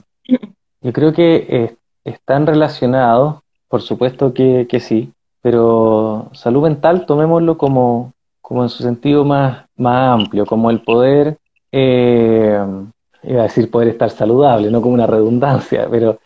yo 0.80 0.92
creo 0.92 1.12
que 1.12 1.76
están 2.04 2.46
relacionados, 2.46 3.40
por 3.68 3.82
supuesto 3.82 4.34
que, 4.34 4.66
que, 4.68 4.80
sí, 4.80 5.12
pero 5.42 6.30
salud 6.32 6.62
mental 6.62 7.06
tomémoslo 7.06 7.58
como, 7.58 8.12
como 8.40 8.62
en 8.62 8.68
su 8.68 8.82
sentido 8.82 9.24
más, 9.24 9.64
más 9.76 10.20
amplio, 10.20 10.46
como 10.46 10.70
el 10.70 10.82
poder, 10.82 11.38
eh, 11.72 12.58
iba 13.22 13.40
a 13.40 13.44
decir 13.44 13.70
poder 13.70 13.88
estar 13.88 14.10
saludable, 14.10 14.70
no 14.70 14.80
como 14.80 14.94
una 14.94 15.06
redundancia, 15.06 15.88
pero 15.90 16.18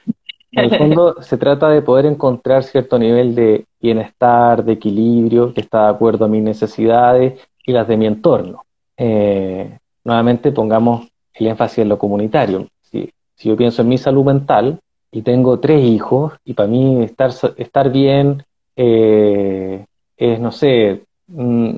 en 0.52 0.64
el 0.64 0.76
fondo 0.76 1.16
se 1.22 1.38
trata 1.38 1.68
de 1.68 1.82
poder 1.82 2.06
encontrar 2.06 2.64
cierto 2.64 2.98
nivel 2.98 3.34
de 3.34 3.64
bienestar, 3.80 4.64
de 4.64 4.72
equilibrio, 4.72 5.54
que 5.54 5.60
está 5.60 5.84
de 5.84 5.90
acuerdo 5.90 6.24
a 6.24 6.28
mis 6.28 6.42
necesidades 6.42 7.40
y 7.64 7.72
las 7.72 7.86
de 7.86 7.96
mi 7.96 8.06
entorno. 8.06 8.64
Eh, 8.96 9.78
nuevamente 10.04 10.50
pongamos 10.52 11.08
el 11.34 11.46
énfasis 11.46 11.78
en 11.78 11.88
lo 11.88 11.98
comunitario. 11.98 12.66
Si, 12.82 13.10
si, 13.34 13.48
yo 13.48 13.56
pienso 13.56 13.82
en 13.82 13.88
mi 13.88 13.98
salud 13.98 14.24
mental 14.24 14.80
y 15.11 15.23
tengo 15.23 15.59
tres 15.59 15.83
hijos, 15.83 16.35
y 16.44 16.55
para 16.55 16.68
mí 16.68 17.03
estar, 17.03 17.31
estar 17.57 17.90
bien 17.90 18.44
eh, 18.77 19.85
es, 20.16 20.40
no 20.40 20.53
sé, 20.53 21.05
mm, 21.29 21.73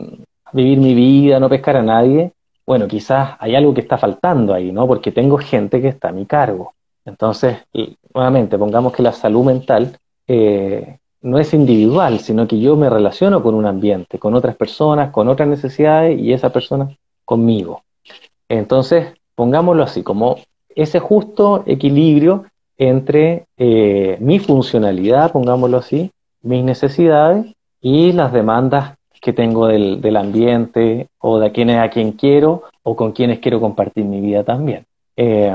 vivir 0.53 0.79
mi 0.79 0.95
vida, 0.95 1.39
no 1.39 1.49
pescar 1.49 1.77
a 1.77 1.83
nadie, 1.83 2.33
bueno, 2.67 2.87
quizás 2.87 3.37
hay 3.39 3.55
algo 3.55 3.75
que 3.75 3.81
está 3.81 3.99
faltando 3.99 4.55
ahí, 4.55 4.71
¿no? 4.71 4.87
Porque 4.87 5.13
tengo 5.13 5.39
gente 5.39 5.81
que 5.81 5.89
está 5.89 6.11
a 6.11 6.13
mi 6.13 6.27
cargo. 6.27 6.75
Entonces, 7.05 7.59
nuevamente, 8.15 8.59
pongamos 8.59 8.93
que 8.93 9.03
la 9.03 9.13
salud 9.13 9.45
mental 9.45 9.97
eh, 10.29 10.99
no 11.23 11.39
es 11.39 11.53
individual, 11.53 12.21
sino 12.21 12.47
que 12.47 12.61
yo 12.61 12.77
me 12.77 12.89
relaciono 12.89 13.43
con 13.43 13.55
un 13.55 13.67
ambiente, 13.67 14.19
con 14.19 14.35
otras 14.35 14.57
personas, 14.57 15.11
con 15.11 15.29
otras 15.29 15.49
necesidades 15.49 16.19
y 16.19 16.33
esa 16.33 16.51
persona 16.51 16.89
conmigo. 17.25 17.83
Entonces, 18.49 19.15
pongámoslo 19.35 19.83
así, 19.83 20.03
como 20.03 20.37
ese 20.69 21.01
justo 21.01 21.65
equilibrio 21.67 22.45
entre 22.81 23.45
eh, 23.59 24.17
mi 24.21 24.39
funcionalidad, 24.39 25.33
pongámoslo 25.33 25.77
así, 25.77 26.11
mis 26.41 26.65
necesidades 26.65 27.55
y 27.79 28.13
las 28.13 28.33
demandas 28.33 28.95
que 29.21 29.35
tengo 29.35 29.67
del, 29.67 30.01
del, 30.01 30.17
ambiente 30.17 31.09
o 31.19 31.39
de 31.39 31.53
quienes 31.53 31.79
a 31.79 31.91
quien 31.91 32.13
quiero 32.13 32.63
o 32.83 32.97
con 32.97 33.13
quienes 33.13 33.41
quiero 33.41 33.61
compartir 33.61 34.07
mi 34.07 34.23
vida 34.23 34.45
también. 34.45 34.87
Eh, 35.15 35.55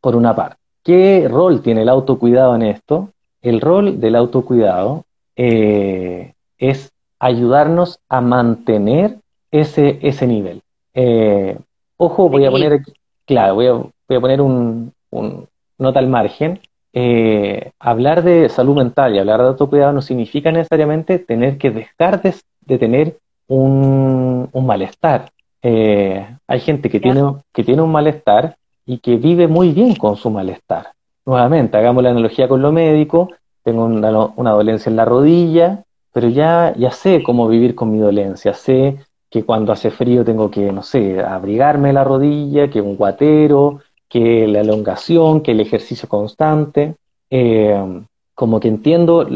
por 0.00 0.16
una 0.16 0.34
parte, 0.34 0.56
¿qué 0.82 1.28
rol 1.30 1.62
tiene 1.62 1.82
el 1.82 1.88
autocuidado 1.88 2.56
en 2.56 2.62
esto? 2.62 3.10
El 3.42 3.60
rol 3.60 4.00
del 4.00 4.16
autocuidado 4.16 5.04
eh, 5.36 6.34
es 6.58 6.90
ayudarnos 7.20 8.00
a 8.08 8.20
mantener 8.20 9.18
ese, 9.52 10.00
ese 10.02 10.26
nivel. 10.26 10.62
Eh, 10.94 11.56
ojo, 11.96 12.28
voy 12.28 12.44
a 12.44 12.50
poner 12.50 12.72
aquí, 12.72 12.92
claro, 13.24 13.54
voy 13.54 13.66
a, 13.68 13.72
voy 13.72 14.16
a 14.16 14.20
poner 14.20 14.40
un, 14.40 14.92
un 15.10 15.46
nota 15.78 15.98
al 15.98 16.08
margen. 16.08 16.60
Eh, 16.92 17.72
hablar 17.78 18.22
de 18.22 18.48
salud 18.48 18.76
mental 18.76 19.14
y 19.14 19.18
hablar 19.18 19.42
de 19.42 19.48
autocuidado 19.48 19.92
no 19.92 20.02
significa 20.02 20.50
necesariamente 20.50 21.18
tener 21.18 21.58
que 21.58 21.70
dejar 21.70 22.22
de, 22.22 22.34
de 22.62 22.78
tener 22.78 23.18
un, 23.48 24.48
malestar. 24.54 25.30
Eh, 25.62 26.26
hay 26.46 26.60
gente 26.60 26.88
que 26.88 27.00
tiene, 27.00 27.22
que 27.52 27.64
tiene 27.64 27.82
un 27.82 27.92
malestar 27.92 28.56
y 28.86 28.98
que 28.98 29.16
vive 29.16 29.46
muy 29.48 29.72
bien 29.72 29.94
con 29.94 30.16
su 30.16 30.30
malestar. 30.30 30.92
Nuevamente, 31.24 31.76
hagamos 31.76 32.02
la 32.02 32.10
analogía 32.10 32.48
con 32.48 32.62
lo 32.62 32.72
médico, 32.72 33.30
tengo 33.62 33.84
una, 33.84 34.10
una 34.36 34.52
dolencia 34.52 34.88
en 34.90 34.96
la 34.96 35.04
rodilla, 35.04 35.82
pero 36.12 36.28
ya, 36.28 36.72
ya 36.76 36.92
sé 36.92 37.22
cómo 37.22 37.48
vivir 37.48 37.74
con 37.74 37.90
mi 37.92 37.98
dolencia, 37.98 38.54
sé 38.54 38.96
que 39.28 39.44
cuando 39.44 39.72
hace 39.72 39.90
frío 39.90 40.24
tengo 40.24 40.50
que, 40.50 40.72
no 40.72 40.82
sé, 40.82 41.20
abrigarme 41.20 41.92
la 41.92 42.04
rodilla, 42.04 42.70
que 42.70 42.80
un 42.80 42.96
guatero, 42.96 43.80
que 44.16 44.46
la 44.46 44.60
elongación, 44.60 45.42
que 45.42 45.52
el 45.52 45.60
ejercicio 45.60 46.08
constante. 46.08 46.94
Eh, 47.28 48.02
como 48.34 48.60
que 48.60 48.68
entiendo 48.68 49.28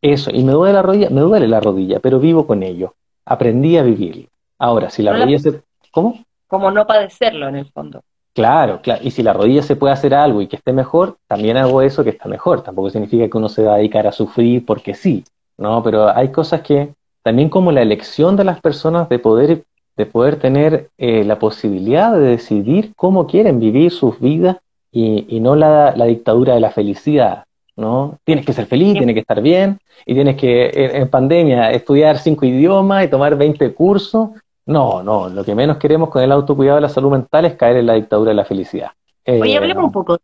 eso, 0.00 0.30
y 0.30 0.44
me 0.44 0.52
duele 0.52 0.74
la 0.74 0.82
rodilla, 0.82 1.10
me 1.10 1.22
duele 1.22 1.48
la 1.48 1.58
rodilla, 1.58 1.98
pero 1.98 2.20
vivo 2.20 2.46
con 2.46 2.62
ello. 2.62 2.94
Aprendí 3.24 3.76
a 3.78 3.82
vivir. 3.82 4.28
Ahora, 4.56 4.90
si 4.90 5.02
la 5.02 5.12
rodilla 5.12 5.40
se... 5.40 5.60
¿Cómo? 5.90 6.24
Como 6.46 6.70
no 6.70 6.86
padecerlo 6.86 7.48
en 7.48 7.56
el 7.56 7.66
fondo. 7.66 8.02
Claro, 8.32 8.80
claro. 8.80 9.00
Y 9.02 9.10
si 9.10 9.24
la 9.24 9.32
rodilla 9.32 9.62
se 9.62 9.74
puede 9.74 9.92
hacer 9.92 10.14
algo 10.14 10.40
y 10.40 10.46
que 10.46 10.54
esté 10.54 10.72
mejor, 10.72 11.16
también 11.26 11.56
hago 11.56 11.82
eso 11.82 12.04
que 12.04 12.10
está 12.10 12.28
mejor. 12.28 12.62
Tampoco 12.62 12.90
significa 12.90 13.28
que 13.28 13.36
uno 13.36 13.48
se 13.48 13.64
va 13.64 13.74
a 13.74 13.78
dedicar 13.78 14.06
a 14.06 14.12
sufrir 14.12 14.64
porque 14.64 14.94
sí, 14.94 15.24
¿no? 15.56 15.82
Pero 15.82 16.14
hay 16.16 16.30
cosas 16.30 16.60
que, 16.60 16.94
también 17.24 17.48
como 17.48 17.72
la 17.72 17.82
elección 17.82 18.36
de 18.36 18.44
las 18.44 18.60
personas 18.60 19.08
de 19.08 19.18
poder, 19.18 19.64
de 19.98 20.06
poder 20.06 20.36
tener 20.36 20.88
eh, 20.96 21.24
la 21.24 21.38
posibilidad 21.38 22.12
de 22.12 22.20
decidir 22.20 22.92
cómo 22.96 23.26
quieren 23.26 23.58
vivir 23.58 23.90
sus 23.90 24.18
vidas 24.20 24.56
y, 24.92 25.26
y 25.28 25.40
no 25.40 25.56
la, 25.56 25.94
la, 25.96 26.06
dictadura 26.06 26.54
de 26.54 26.60
la 26.60 26.70
felicidad. 26.70 27.44
¿no? 27.76 28.18
Tienes 28.24 28.46
que 28.46 28.52
ser 28.52 28.66
feliz, 28.66 28.94
tienes 28.94 29.14
que 29.14 29.20
estar 29.20 29.42
bien, 29.42 29.78
y 30.06 30.14
tienes 30.14 30.36
que, 30.36 30.70
en, 30.74 31.08
pandemia, 31.10 31.72
estudiar 31.72 32.18
cinco 32.18 32.46
idiomas 32.46 33.04
y 33.04 33.08
tomar 33.08 33.36
20 33.36 33.74
cursos. 33.74 34.30
No, 34.66 35.02
no, 35.02 35.28
lo 35.28 35.44
que 35.44 35.54
menos 35.54 35.78
queremos 35.78 36.10
con 36.10 36.22
el 36.22 36.30
autocuidado 36.30 36.76
de 36.76 36.82
la 36.82 36.88
salud 36.88 37.10
mental 37.10 37.44
es 37.44 37.54
caer 37.54 37.78
en 37.78 37.86
la 37.86 37.94
dictadura 37.94 38.30
de 38.30 38.36
la 38.36 38.44
felicidad. 38.44 38.92
Oye, 39.26 39.52
eh, 39.52 39.56
hablemos 39.56 39.84
un 39.84 39.92
poco, 39.92 40.18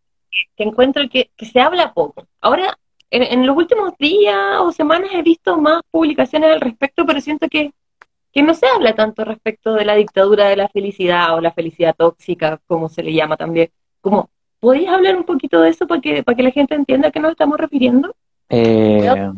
que 0.57 0.65
encuentro 0.65 1.03
que, 1.11 1.31
se 1.37 1.61
habla 1.61 1.93
poco. 1.93 2.25
Ahora, 2.41 2.77
en, 3.11 3.47
los 3.47 3.57
últimos 3.57 3.93
días 3.99 4.37
o 4.61 4.71
semanas 4.71 5.11
he 5.15 5.23
visto 5.23 5.59
más 5.59 5.83
publicaciones 5.91 6.53
al 6.53 6.61
respecto, 6.61 7.05
pero 7.05 7.21
siento 7.21 7.49
que, 7.49 7.73
que 8.35 8.43
no 8.43 8.53
se 8.53 8.67
habla 8.67 8.95
tanto 8.95 9.25
respecto 9.25 9.73
de 9.75 9.85
la 9.85 9.95
dictadura 9.95 10.49
de 10.49 10.57
la 10.57 10.69
felicidad 10.69 11.35
o 11.35 11.41
la 11.41 11.53
felicidad 11.53 11.95
tóxica, 11.97 12.61
como 12.67 12.89
se 12.89 13.03
le 13.03 13.15
llama 13.15 13.37
también. 13.37 13.71
Como 14.01 14.29
¿Podrías 14.65 14.95
hablar 14.95 15.15
un 15.17 15.25
poquito 15.25 15.61
de 15.61 15.69
eso 15.69 15.87
para 15.87 16.01
que, 16.01 16.23
para 16.23 16.37
que 16.37 16.43
la 16.43 16.51
gente 16.51 16.75
entienda 16.75 17.09
a 17.09 17.11
qué 17.11 17.21
nos 17.21 17.33
estamos 17.33 17.59
refiriendo? 17.59 18.15
Eh, 18.49 19.31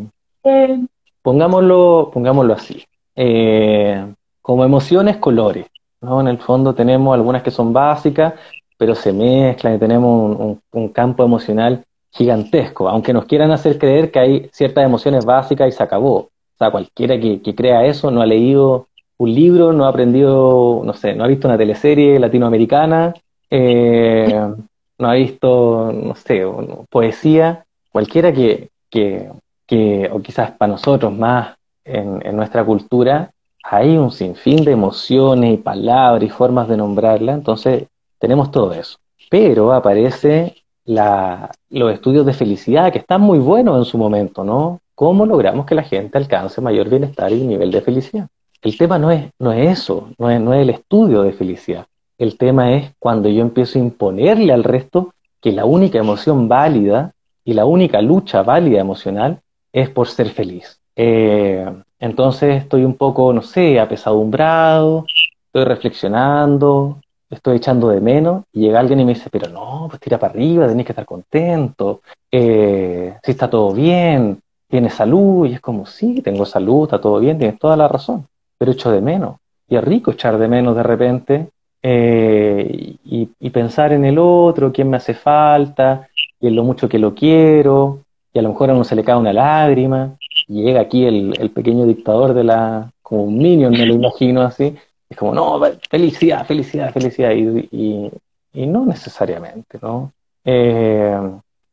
eh, 0.45 0.87
pongámoslo, 1.21 2.13
pongámoslo 2.15 2.55
así. 2.55 2.85
Eh, 3.17 4.07
como 4.41 4.65
emociones, 4.65 5.17
colores. 5.17 5.67
¿no? 6.01 6.21
En 6.21 6.29
el 6.29 6.39
fondo 6.39 6.77
tenemos 6.77 7.13
algunas 7.13 7.43
que 7.43 7.51
son 7.51 7.73
básicas, 7.73 8.35
pero 8.79 8.95
se 8.95 9.13
mezclan 9.13 9.75
y 9.75 9.79
tenemos 9.81 10.61
un, 10.71 10.89
campo 10.91 11.25
emocional 11.25 11.83
gigantesco, 12.13 12.89
aunque 12.89 13.13
nos 13.13 13.25
quieran 13.25 13.51
hacer 13.51 13.81
creer 13.81 14.13
que 14.13 14.21
hay 14.21 14.49
ciertas 14.53 14.85
emociones 14.85 15.25
básicas 15.25 15.69
y 15.69 15.73
se 15.73 15.83
acabó. 15.83 16.29
O 16.57 16.59
sea, 16.59 16.71
cualquiera 16.71 17.21
que, 17.21 17.43
que 17.43 17.55
crea 17.55 17.85
eso 17.85 18.11
no 18.11 18.23
ha 18.23 18.27
leído 18.27 18.89
un 19.19 19.35
libro, 19.35 19.73
no 19.75 19.85
ha 19.85 19.89
aprendido, 19.89 20.83
no 20.85 20.95
sé, 20.95 21.15
no 21.15 21.25
ha 21.25 21.27
visto 21.27 21.49
una 21.49 21.59
teleserie 21.59 22.19
latinoamericana, 22.19 23.15
eh, 23.51 24.41
no 24.99 25.09
ha 25.09 25.15
visto, 25.15 25.93
no 25.93 26.15
sé, 26.15 26.43
poesía, 26.89 27.65
cualquiera 27.93 28.33
que, 28.33 28.71
que, 28.89 29.31
que 29.67 30.09
o 30.11 30.21
quizás 30.21 30.53
para 30.53 30.73
nosotros 30.73 31.13
más 31.13 31.57
en, 31.85 32.25
en, 32.27 32.37
nuestra 32.37 32.65
cultura, 32.65 33.31
hay 33.63 33.97
un 33.99 34.11
sinfín 34.11 34.65
de 34.65 34.73
emociones 34.73 35.55
y 35.55 35.57
palabras 35.59 36.23
y 36.23 36.31
formas 36.31 36.69
de 36.69 36.79
nombrarla, 36.79 37.35
entonces 37.35 37.87
tenemos 38.19 38.51
todo 38.51 38.73
eso. 38.73 38.99
Pero 39.29 39.73
aparece 39.73 40.55
la, 40.87 41.51
los 41.69 41.93
estudios 41.93 42.25
de 42.25 42.33
felicidad, 42.33 42.93
que 42.93 42.99
están 42.99 43.21
muy 43.21 43.39
buenos 43.39 43.77
en 43.77 43.85
su 43.85 43.99
momento, 43.99 44.45
¿no? 44.45 44.81
¿Cómo 44.97 45.27
logramos 45.27 45.67
que 45.67 45.75
la 45.75 45.83
gente 45.83 46.17
alcance 46.17 46.63
mayor 46.63 46.89
bienestar 46.89 47.31
y 47.31 47.47
nivel 47.47 47.71
de 47.71 47.83
felicidad? 47.83 48.29
El 48.63 48.79
tema 48.79 48.99
no 48.99 49.11
es, 49.11 49.31
no 49.39 49.53
es 49.53 49.79
eso, 49.79 50.09
no 50.17 50.31
es, 50.31 50.41
no 50.41 50.55
es 50.55 50.63
el 50.63 50.71
estudio 50.71 51.23
de 51.23 51.35
felicidad. 51.35 51.87
El 52.17 52.39
tema 52.39 52.73
es 52.73 52.93
cuando 52.99 53.29
yo 53.29 53.43
empiezo 53.43 53.79
a 53.79 53.83
imponerle 53.83 54.55
al 54.55 54.65
resto 54.65 55.13
que 55.43 55.53
la 55.53 55.67
única 55.67 55.99
emoción 55.99 56.49
válida 56.49 57.13
y 57.45 57.53
la 57.53 57.67
única 57.67 58.01
lucha 58.01 58.43
válida 58.43 58.81
emocional 58.81 59.41
es 59.71 59.91
por 59.91 60.09
ser 60.09 60.31
feliz. 60.31 60.81
Eh, 60.97 61.67
entonces 61.99 62.63
estoy 62.63 62.83
un 62.87 62.95
poco, 62.95 63.35
no 63.35 63.43
sé, 63.43 63.79
apesadumbrado, 63.79 65.05
estoy 65.45 65.65
reflexionando, 65.65 67.03
estoy 67.29 67.59
echando 67.59 67.91
de 67.91 68.01
menos 68.01 68.45
y 68.51 68.61
llega 68.61 68.81
alguien 68.81 69.01
y 69.01 69.05
me 69.05 69.13
dice, 69.13 69.29
pero 69.31 69.51
no, 69.51 69.89
pues 69.91 70.01
tira 70.01 70.19
para 70.19 70.33
arriba, 70.33 70.67
tenés 70.67 70.87
que 70.87 70.93
estar 70.93 71.05
contento, 71.05 72.01
eh, 72.33 73.19
si 73.23 73.31
está 73.33 73.51
todo 73.51 73.75
bien, 73.75 74.41
tienes 74.69 74.95
salud, 74.95 75.47
y 75.47 75.55
es 75.55 75.61
como, 75.61 75.87
sí, 75.87 76.21
tengo 76.23 76.45
salud, 76.45 76.85
está 76.85 77.01
todo 77.01 77.21
bien, 77.21 77.39
tienes 77.39 77.59
toda 77.59 77.77
la 77.77 77.89
razón, 77.89 78.27
pero 78.59 78.73
echo 78.73 78.91
de 78.91 79.01
menos. 79.01 79.37
Y 79.69 79.77
es 79.77 79.85
rico 79.85 80.13
echar 80.13 80.39
de 80.39 80.49
menos 80.49 80.77
de 80.77 80.83
repente 80.83 81.49
eh, 81.83 82.97
y, 83.05 83.51
pensar 83.51 83.93
en 83.93 84.05
el 84.05 84.19
otro, 84.19 84.73
quién 84.73 84.91
me 84.91 84.97
hace 84.97 85.15
falta, 85.15 86.09
y 86.41 86.49
en 86.49 86.57
lo 86.57 86.65
mucho 86.65 86.89
que 86.89 86.99
lo 86.99 87.15
quiero, 87.15 88.01
y 88.33 88.39
a 88.39 88.43
lo 88.43 88.51
mejor 88.51 88.71
a 88.71 88.75
uno 88.75 88.85
se 88.85 88.97
le 88.97 89.05
cae 89.05 89.17
una 89.17 89.33
lágrima, 89.33 90.17
y 90.49 90.65
llega 90.65 90.81
aquí 90.81 91.07
el, 91.07 91.51
pequeño 91.55 91.87
dictador 91.87 92.35
de 92.35 92.45
la, 92.45 92.91
como 93.03 93.25
un 93.25 93.39
minion, 93.39 93.73
me 93.73 93.87
lo 93.87 93.95
imagino 93.95 94.43
así, 94.43 94.77
Es 95.09 95.17
como, 95.17 95.33
no, 95.33 95.61
felicidad, 95.89 96.45
felicidad, 96.45 96.93
felicidad, 96.93 97.31
y, 97.33 98.11
y, 98.53 98.67
no 98.67 98.85
necesariamente, 98.85 99.79
¿no? 99.81 100.13
Eh, 100.45 101.19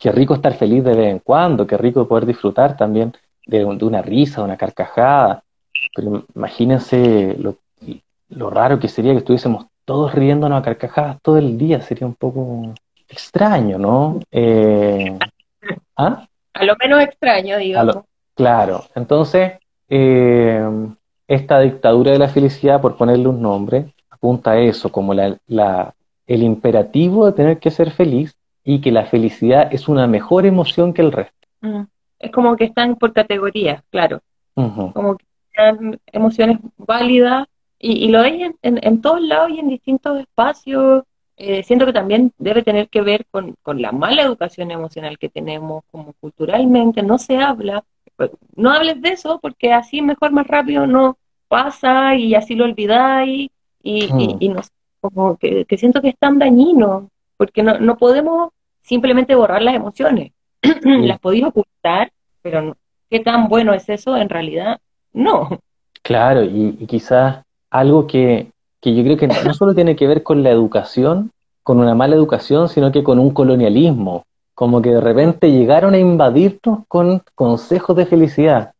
qué 0.03 0.11
rico 0.11 0.33
estar 0.33 0.53
feliz 0.55 0.83
de 0.83 0.95
vez 0.95 1.07
en 1.07 1.19
cuando, 1.19 1.65
qué 1.65 1.77
rico 1.77 2.05
poder 2.05 2.25
disfrutar 2.25 2.75
también 2.75 3.13
de, 3.45 3.63
una 3.63 4.01
risa, 4.01 4.41
de 4.41 4.45
una 4.47 4.57
carcajada, 4.57 5.41
pero 5.95 6.25
imagínense 6.35 7.37
lo, 7.39 7.55
lo 8.27 8.49
raro 8.49 8.77
que 8.79 8.89
sería 8.89 9.13
que 9.13 9.19
estuviésemos 9.19 9.67
todos 9.85 10.13
riéndonos 10.13 10.59
a 10.59 10.61
carcajadas 10.61 11.21
todo 11.21 11.37
el 11.37 11.57
día, 11.57 11.79
sería 11.79 12.05
un 12.05 12.15
poco 12.15 12.73
extraño, 13.07 13.77
¿no? 13.77 14.19
Eh, 14.29 15.17
¿ah? 15.95 16.27
A 16.53 16.65
lo 16.65 16.75
menos 16.75 17.01
extraño, 17.01 17.57
digamos. 17.57 17.99
claro, 18.35 18.83
entonces, 18.95 19.53
eh, 19.87 20.67
esta 21.29 21.61
dictadura 21.61 22.11
de 22.11 22.19
la 22.19 22.27
felicidad, 22.27 22.81
por 22.81 22.97
ponerle 22.97 23.29
un 23.29 23.41
nombre, 23.41 23.93
apunta 24.09 24.51
a 24.51 24.59
eso, 24.59 24.91
como 24.91 25.13
la, 25.13 25.37
la, 25.47 25.93
el 26.27 26.43
imperativo 26.43 27.25
de 27.25 27.31
tener 27.31 27.59
que 27.59 27.71
ser 27.71 27.89
feliz 27.91 28.35
y 28.63 28.81
que 28.81 28.91
la 28.91 29.05
felicidad 29.05 29.73
es 29.73 29.87
una 29.87 30.07
mejor 30.07 30.45
emoción 30.45 30.93
que 30.93 31.01
el 31.01 31.11
resto. 31.11 31.47
Mm. 31.61 31.83
Es 32.19 32.31
como 32.31 32.55
que 32.55 32.65
están 32.65 32.95
por 32.95 33.13
categorías, 33.13 33.83
claro. 33.89 34.21
Como 34.55 35.17
que 35.17 35.25
están 35.51 35.99
emociones 36.11 36.59
válidas 36.77 37.47
y, 37.79 38.07
lo 38.07 38.21
hay 38.21 38.43
en, 38.43 38.55
en, 38.61 39.01
todos 39.01 39.21
lados 39.21 39.51
y 39.51 39.59
en 39.59 39.67
distintos 39.67 40.19
espacios. 40.19 41.03
Eh, 41.35 41.63
siento 41.63 41.85
que 41.85 41.91
también 41.91 42.31
debe 42.37 42.61
tener 42.61 42.87
que 42.87 43.01
ver 43.01 43.25
con, 43.29 43.55
con, 43.61 43.81
la 43.81 43.91
mala 43.91 44.21
educación 44.21 44.71
emocional 44.71 45.17
que 45.17 45.27
tenemos, 45.27 45.83
como 45.91 46.13
culturalmente 46.21 47.01
no 47.01 47.17
se 47.17 47.37
habla. 47.37 47.83
No 48.55 48.69
hables 48.69 49.01
de 49.01 49.09
eso 49.09 49.39
porque 49.41 49.73
así 49.73 50.01
mejor, 50.01 50.31
más 50.31 50.47
rápido 50.47 50.87
no 50.87 51.17
pasa 51.47 52.15
y 52.15 52.35
así 52.35 52.55
lo 52.55 52.63
olvidáis 52.63 53.49
y, 53.81 54.37
y, 54.39 54.49
no 54.49 54.61
como 55.01 55.35
que, 55.37 55.65
siento 55.77 56.01
que 56.01 56.09
es 56.09 56.17
tan 56.17 56.39
dañino 56.39 57.09
porque 57.37 57.63
no, 57.63 57.79
no 57.79 57.97
podemos 57.97 58.49
simplemente 58.81 59.35
borrar 59.35 59.61
las 59.61 59.75
emociones. 59.75 60.31
las 60.83 61.19
podéis 61.19 61.45
ocultar, 61.45 62.11
pero 62.41 62.75
¿qué 63.09 63.19
tan 63.19 63.47
bueno 63.47 63.73
es 63.73 63.87
eso? 63.89 64.15
En 64.17 64.29
realidad, 64.29 64.79
no. 65.13 65.59
Claro, 66.01 66.43
y, 66.43 66.77
y 66.79 66.85
quizás 66.85 67.43
algo 67.69 68.07
que, 68.07 68.51
que 68.81 68.93
yo 68.93 69.03
creo 69.03 69.17
que 69.17 69.27
no 69.27 69.53
solo 69.53 69.73
tiene 69.73 69.95
que 69.95 70.07
ver 70.07 70.23
con 70.23 70.43
la 70.43 70.51
educación, 70.51 71.31
con 71.63 71.79
una 71.79 71.95
mala 71.95 72.15
educación, 72.15 72.67
sino 72.67 72.91
que 72.91 73.03
con 73.03 73.17
un 73.17 73.31
colonialismo, 73.31 74.25
como 74.53 74.81
que 74.81 74.89
de 74.89 75.01
repente 75.01 75.51
llegaron 75.51 75.93
a 75.93 75.99
invadirnos 75.99 76.79
con 76.87 77.21
consejos 77.33 77.95
de 77.95 78.05
felicidad. 78.05 78.73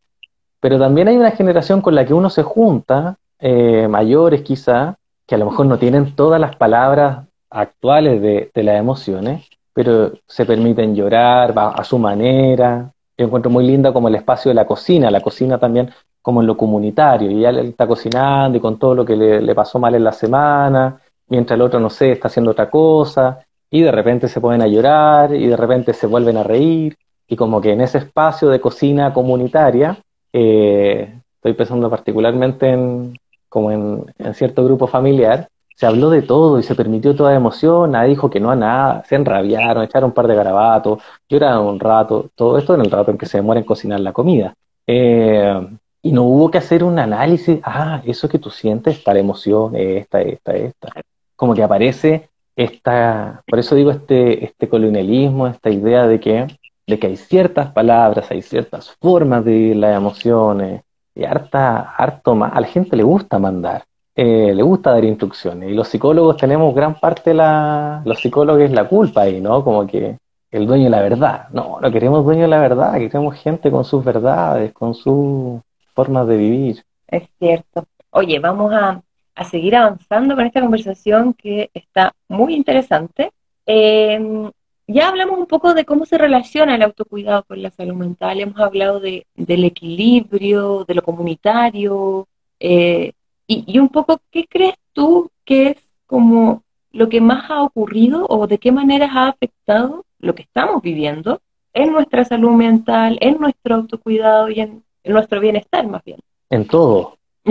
Pero 0.60 0.78
también 0.78 1.08
hay 1.08 1.18
una 1.18 1.32
generación 1.32 1.82
con 1.82 1.96
la 1.96 2.06
que 2.06 2.13
uno 2.13 2.30
se 2.30 2.44
junta, 2.44 3.18
eh, 3.39 3.88
mayores 3.88 4.42
quizá, 4.42 4.96
que 5.26 5.36
a 5.36 5.38
lo 5.38 5.46
mejor 5.46 5.66
no 5.66 5.78
tienen 5.80 6.16
todas 6.16 6.39
las 6.39 6.56
palabras 6.56 7.26
actuales 7.54 8.22
de, 8.22 8.63
las 8.63 8.80
emociones, 8.80 9.48
pero 9.74 10.12
se 10.28 10.46
permiten 10.46 10.96
llorar 10.96 11.54
a 11.56 11.84
su 11.84 11.98
manera. 11.98 12.92
Yo 13.18 13.26
encuentro 13.26 13.52
muy 13.52 13.66
linda 13.66 13.94
como 13.94 14.08
el 14.08 14.16
espacio 14.16 14.50
de 14.50 14.56
la 14.56 14.66
cocina. 14.66 15.10
La 15.12 15.22
cocina 15.22 15.58
también 15.58 15.92
como 16.24 16.39
en 16.39 16.48
lo 16.48 16.56
comunitario, 16.56 17.30
y 17.30 17.42
ya 17.42 17.50
él 17.50 17.60
está 17.60 17.86
cocinando 17.86 18.58
y 18.58 18.62
con 18.62 18.80
todo 18.80 18.96
lo 18.96 19.06
que 19.06 19.16
le, 19.16 19.54
pasó 19.54 19.78
mal 19.78 19.94
en 19.94 20.06
la 20.06 20.13
semana, 20.13 20.98
mientras 21.28 21.58
el 21.58 21.62
otro, 21.62 21.82
no 21.82 21.89
sé, 21.89 22.13
está 22.13 22.30
haciendo 22.30 22.52
otra 22.52 22.70
cosa, 22.70 23.39
y 23.70 23.82
de 23.82 23.92
repente 23.92 24.30
se 24.30 24.39
ponen 24.39 24.62
a 24.62 24.68
llorar, 24.68 25.36
y 25.36 25.48
de 25.48 25.58
repente 25.58 25.94
se 25.94 26.08
vuelven 26.08 26.38
a 26.38 26.44
reír, 26.44 26.96
y 27.28 27.36
como 27.36 27.60
que 27.60 27.74
en 27.74 27.82
ese 27.82 27.98
espacio 27.98 28.48
de 28.48 28.62
cocina 28.62 29.13
comunitaria, 29.13 29.98
eh, 30.32 31.13
estoy 31.36 31.54
pensando 31.54 31.89
particularmente 31.89 32.70
en, 32.70 33.18
como 33.50 33.72
en, 33.72 34.34
cierto 34.34 34.63
grupo 34.63 34.88
familiar, 34.88 35.50
se 35.84 35.88
habló 35.88 36.10
de 36.10 36.22
todo 36.22 36.60
y 36.60 36.63
se 36.63 36.76
permitió 36.76 37.13
toda 37.13 37.36
emoción, 37.36 37.91
nadie 37.91 38.12
dijo 38.12 38.30
que 38.30 38.39
no 38.39 38.50
a 38.50 38.56
nada, 38.56 39.04
se 39.06 39.15
enrabiaron, 39.15 39.84
echaron 39.84 40.12
un 40.12 40.13
par 40.13 40.28
de 40.28 40.36
garabatos, 40.36 41.04
lloraron 41.28 41.67
un 41.67 41.78
rato, 41.78 42.30
todo 42.36 42.58
esto 42.58 42.74
en 42.74 42.80
el 42.80 42.89
rato 42.89 43.12
en 43.12 43.17
que 43.17 43.26
se 43.26 43.39
demora 43.39 43.60
en 43.60 43.65
cocinar 43.65 44.00
la 44.00 44.13
comida. 44.13 44.54
Eh, 44.88 45.67
y 46.02 46.13
no 46.13 46.24
hubo 46.24 46.50
que 46.50 46.58
hacer 46.58 46.86
un 46.86 47.00
análisis, 47.00 47.60
ah, 47.63 48.02
eso 48.06 48.30
que 48.30 48.39
tú 48.39 48.50
sientes, 48.50 48.98
para 49.00 49.19
emoción, 49.19 49.76
esta, 49.76 50.22
esta, 50.22 50.54
esta. 50.54 50.88
Como 51.36 51.54
que 51.54 51.63
aparece 51.63 52.30
esta, 52.56 53.43
por 53.46 53.60
eso 53.60 53.76
digo 53.76 53.91
este, 53.91 54.46
este 54.46 54.69
colonialismo, 54.69 55.48
esta 55.48 55.69
idea 55.69 56.08
de 56.08 56.22
que, 56.22 56.48
de 56.88 56.98
que 56.98 57.08
hay 57.08 57.17
ciertas 57.17 57.74
palabras, 57.74 58.32
hay 58.32 58.41
ciertas 58.41 58.96
formas 59.02 59.43
de 59.43 59.76
las 59.76 59.98
emociones, 59.98 60.84
y 61.13 61.26
harta, 61.26 61.93
harto 61.98 62.36
más, 62.36 62.54
a 62.56 62.62
la 62.62 62.67
gente 62.67 62.96
le 62.96 63.04
gusta 63.04 63.38
mandar, 63.38 63.84
eh, 64.15 64.54
le 64.54 64.63
gusta 64.63 64.91
dar 64.91 65.04
instrucciones, 65.04 65.69
y 65.71 65.73
los 65.73 65.88
psicólogos 65.88 66.38
tenemos 66.38 66.73
gran 66.76 66.99
parte 66.99 67.34
la, 67.34 68.02
los 68.06 68.19
psicólogos 68.19 68.69
la 68.71 68.88
culpa 68.88 69.21
ahí, 69.21 69.41
¿no? 69.41 69.63
Como 69.63 69.88
que 69.88 70.17
el 70.52 70.67
dueño 70.67 70.86
de 70.86 70.89
la 70.91 71.02
verdad, 71.02 71.47
no, 71.52 71.80
no 71.82 71.91
queremos 71.91 72.23
dueño 72.23 72.43
de 72.43 72.47
la 72.47 72.60
verdad, 72.60 72.93
queremos 72.99 73.36
gente 73.36 73.71
con 73.71 73.84
sus 73.84 74.04
verdades, 74.06 74.71
con 74.71 74.93
su 74.93 75.62
formas 75.93 76.28
de 76.28 76.38
vivir. 76.38 76.84
Es 77.08 77.23
cierto. 77.39 77.86
Oye, 78.12 78.39
vamos 78.39 78.71
a, 78.73 79.02
seguir 79.49 79.76
avanzando 79.76 80.36
con 80.36 80.45
esta 80.45 80.62
conversación 80.62 81.34
que 81.34 81.71
está 81.73 82.13
muy 82.28 82.54
interesante. 82.54 83.32
Em, 83.65 84.52
ya 84.88 85.10
hablamos 85.10 85.39
un 85.39 85.47
poco 85.47 85.73
de 85.73 85.86
cómo 85.86 86.06
se 86.06 86.19
relaciona 86.19 86.76
el 86.76 86.84
autocuidado 86.84 87.43
con 87.43 87.62
la 87.62 87.71
salud 87.71 87.95
mental, 87.95 88.39
hemos 88.39 88.60
hablado 88.60 88.99
de, 88.99 89.26
del 89.36 89.63
equilibrio, 89.63 90.86
de 90.86 90.93
lo 90.93 91.02
comunitario, 91.02 92.28
eh, 92.60 93.13
y, 93.54 93.63
y, 93.68 93.80
un 93.80 93.89
poco, 93.89 94.20
¿qué 94.32 94.46
crees 94.48 94.76
tú 94.94 95.30
que 95.46 95.70
es 95.70 95.78
como 96.06 96.63
lo 96.92 97.10
que 97.10 97.22
más 97.22 97.50
ha 97.50 97.63
ocurrido 97.63 98.26
o 98.30 98.48
de 98.48 98.58
qué 98.58 98.72
manera 98.72 99.10
ha 99.12 99.30
afectado 99.30 100.06
lo 100.20 100.36
que 100.36 100.44
estamos 100.44 100.82
viviendo 100.82 101.42
en 101.74 101.92
nuestra 101.92 102.24
salud 102.24 102.52
mental, 102.52 103.18
en 103.20 103.39
nuestro 103.39 103.76
autocuidado 103.76 104.50
y 104.50 104.60
en 104.60 104.84
en 105.04 105.13
nuestro 105.13 105.39
bienestar 105.39 105.88
más 105.88 106.04
bien. 106.04 106.20
En 106.50 106.68
todo. 106.68 107.18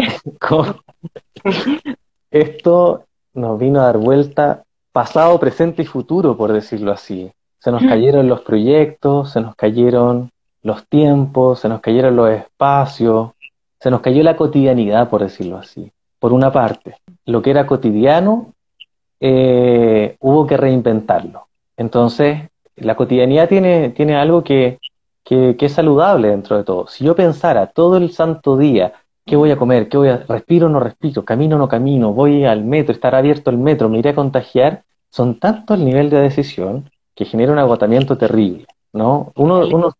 Esto 2.31 3.05
nos 3.35 3.59
vino 3.59 3.81
a 3.81 3.85
dar 3.85 3.99
vuelta 3.99 4.65
pasado, 4.93 5.39
presente 5.39 5.83
y 5.83 5.87
futuro, 5.87 6.37
por 6.37 6.53
decirlo 6.53 6.93
así. 6.93 7.31
Se 7.59 7.71
nos 7.71 7.83
cayeron 7.83 8.29
los 8.29 8.41
proyectos, 8.41 9.33
se 9.33 9.41
nos 9.41 9.55
cayeron 9.55 10.31
los 10.63 10.87
tiempos, 10.87 11.61
se 11.61 11.69
nos 11.69 11.81
cayeron 11.81 12.17
los 12.17 12.31
espacios, 12.31 13.31
se 13.83 13.91
nos 13.91 14.01
cayó 14.01 14.23
la 14.23 14.37
cotidianidad, 14.37 15.09
por 15.09 15.23
decirlo 15.23 15.57
así. 15.57 15.91
Por 16.19 16.33
una 16.33 16.53
parte, 16.53 16.97
lo 17.27 17.43
que 17.43 17.51
era 17.51 17.67
cotidiano, 17.67 18.53
eh, 19.19 20.17
hubo 20.21 20.47
que 20.47 20.57
reinventarlo. 20.57 21.49
Entonces, 21.77 22.49
la 22.77 22.95
cotidianidad 22.95 23.49
tiene, 23.49 23.91
tiene 23.91 24.17
algo 24.17 24.45
que 24.45 24.79
que, 25.25 25.57
es 25.59 25.73
saludable 25.73 26.29
dentro 26.29 26.57
de 26.57 26.65
todo. 26.65 26.87
Si 26.89 27.05
yo 27.05 27.15
pensara 27.15 27.69
todo 27.69 27.97
el 27.97 28.13
santo 28.13 28.57
día, 28.57 28.93
¿qué 29.25 29.37
voy 29.37 29.51
a 29.51 29.57
comer? 29.57 29.89
¿Qué 29.89 29.97
voy 29.97 30.09
a 30.09 30.19
respiro 30.19 30.67
o 30.67 30.71
no 30.71 30.81
respiro? 30.81 31.25
¿Camino 31.25 31.57
o 31.57 31.59
no 31.59 31.69
camino? 31.69 32.13
¿Voy 32.13 32.45
al 32.45 32.65
metro? 32.65 32.93
¿Estará 32.93 33.19
abierto 33.19 33.51
el 33.51 33.59
metro? 33.59 33.89
¿Me 33.89 33.99
iré 33.99 34.11
a 34.11 34.15
contagiar? 34.15 34.85
Son 35.11 35.39
tanto 35.39 35.75
el 35.75 35.85
nivel 35.85 36.11
de 36.11 36.21
decisión 36.21 36.91
que 37.15 37.25
genera 37.25 37.53
un 37.53 37.59
agotamiento 37.59 38.17
terrible, 38.17 38.67
¿no? 38.93 39.33
Uno, 39.37 39.67
uno 39.67 39.93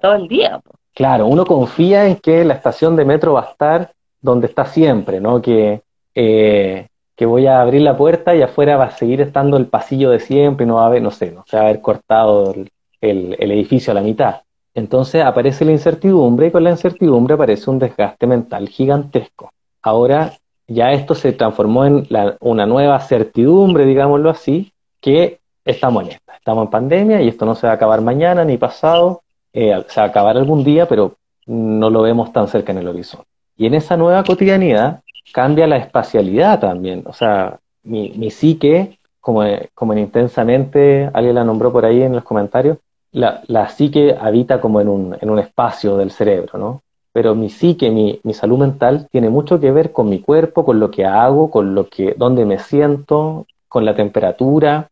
todo 0.00 0.14
el 0.14 0.28
día. 0.28 0.60
Claro, 0.98 1.28
uno 1.28 1.46
confía 1.46 2.08
en 2.08 2.16
que 2.16 2.44
la 2.44 2.54
estación 2.54 2.96
de 2.96 3.04
metro 3.04 3.34
va 3.34 3.42
a 3.42 3.50
estar 3.52 3.92
donde 4.20 4.48
está 4.48 4.66
siempre, 4.66 5.20
¿no? 5.20 5.40
Que, 5.40 5.82
eh, 6.12 6.88
que 7.14 7.24
voy 7.24 7.46
a 7.46 7.60
abrir 7.60 7.82
la 7.82 7.96
puerta 7.96 8.34
y 8.34 8.42
afuera 8.42 8.76
va 8.76 8.86
a 8.86 8.90
seguir 8.90 9.20
estando 9.20 9.56
el 9.58 9.66
pasillo 9.66 10.10
de 10.10 10.18
siempre, 10.18 10.66
no 10.66 10.74
va 10.74 10.82
a 10.82 10.86
haber, 10.86 11.00
no 11.00 11.12
sé, 11.12 11.30
no 11.30 11.44
se 11.46 11.56
va 11.56 11.62
a 11.62 11.66
haber 11.66 11.80
cortado 11.80 12.52
el 13.00 13.36
edificio 13.38 13.92
a 13.92 13.94
la 13.94 14.00
mitad. 14.00 14.40
Entonces 14.74 15.22
aparece 15.24 15.64
la 15.64 15.70
incertidumbre 15.70 16.48
y 16.48 16.50
con 16.50 16.64
la 16.64 16.70
incertidumbre 16.70 17.34
aparece 17.34 17.70
un 17.70 17.78
desgaste 17.78 18.26
mental 18.26 18.68
gigantesco. 18.68 19.52
Ahora 19.80 20.32
ya 20.66 20.90
esto 20.90 21.14
se 21.14 21.32
transformó 21.32 21.84
en 21.84 22.08
una 22.40 22.66
nueva 22.66 22.98
certidumbre, 22.98 23.86
digámoslo 23.86 24.30
así, 24.30 24.72
que 25.00 25.38
estamos 25.64 26.02
en 26.02 26.10
esta. 26.10 26.34
Estamos 26.34 26.64
en 26.64 26.70
pandemia 26.70 27.22
y 27.22 27.28
esto 27.28 27.46
no 27.46 27.54
se 27.54 27.68
va 27.68 27.74
a 27.74 27.76
acabar 27.76 28.00
mañana 28.00 28.44
ni 28.44 28.56
pasado, 28.56 29.22
eh, 29.52 29.84
se 29.88 30.00
va 30.00 30.06
a 30.06 30.10
acabar 30.10 30.36
algún 30.36 30.64
día, 30.64 30.86
pero 30.86 31.16
no 31.46 31.90
lo 31.90 32.02
vemos 32.02 32.32
tan 32.32 32.48
cerca 32.48 32.72
en 32.72 32.78
el 32.78 32.88
horizonte. 32.88 33.26
Y 33.56 33.66
en 33.66 33.74
esa 33.74 33.96
nueva 33.96 34.22
cotidianidad 34.22 35.00
cambia 35.32 35.66
la 35.66 35.78
espacialidad 35.78 36.60
también. 36.60 37.02
O 37.06 37.12
sea, 37.12 37.58
mi, 37.82 38.30
psique, 38.30 38.98
como, 39.20 39.42
como 39.74 39.92
en 39.92 40.00
intensamente, 40.00 41.10
alguien 41.12 41.34
la 41.34 41.44
nombró 41.44 41.72
por 41.72 41.84
ahí 41.84 42.02
en 42.02 42.14
los 42.14 42.24
comentarios, 42.24 42.78
la, 43.12 43.42
la 43.46 43.68
psique 43.68 44.16
habita 44.20 44.60
como 44.60 44.80
en 44.80 44.88
un, 44.88 45.16
en 45.20 45.30
un 45.30 45.38
espacio 45.38 45.96
del 45.96 46.10
cerebro, 46.10 46.58
¿no? 46.58 46.82
Pero 47.12 47.34
mi 47.34 47.48
psique, 47.48 47.90
mi, 47.90 48.20
mi 48.22 48.34
salud 48.34 48.58
mental 48.58 49.08
tiene 49.10 49.30
mucho 49.30 49.58
que 49.58 49.72
ver 49.72 49.92
con 49.92 50.08
mi 50.08 50.20
cuerpo, 50.20 50.64
con 50.64 50.78
lo 50.78 50.90
que 50.90 51.04
hago, 51.04 51.50
con 51.50 51.74
lo 51.74 51.88
que, 51.88 52.14
dónde 52.16 52.44
me 52.44 52.58
siento, 52.58 53.46
con 53.66 53.84
la 53.84 53.96
temperatura. 53.96 54.90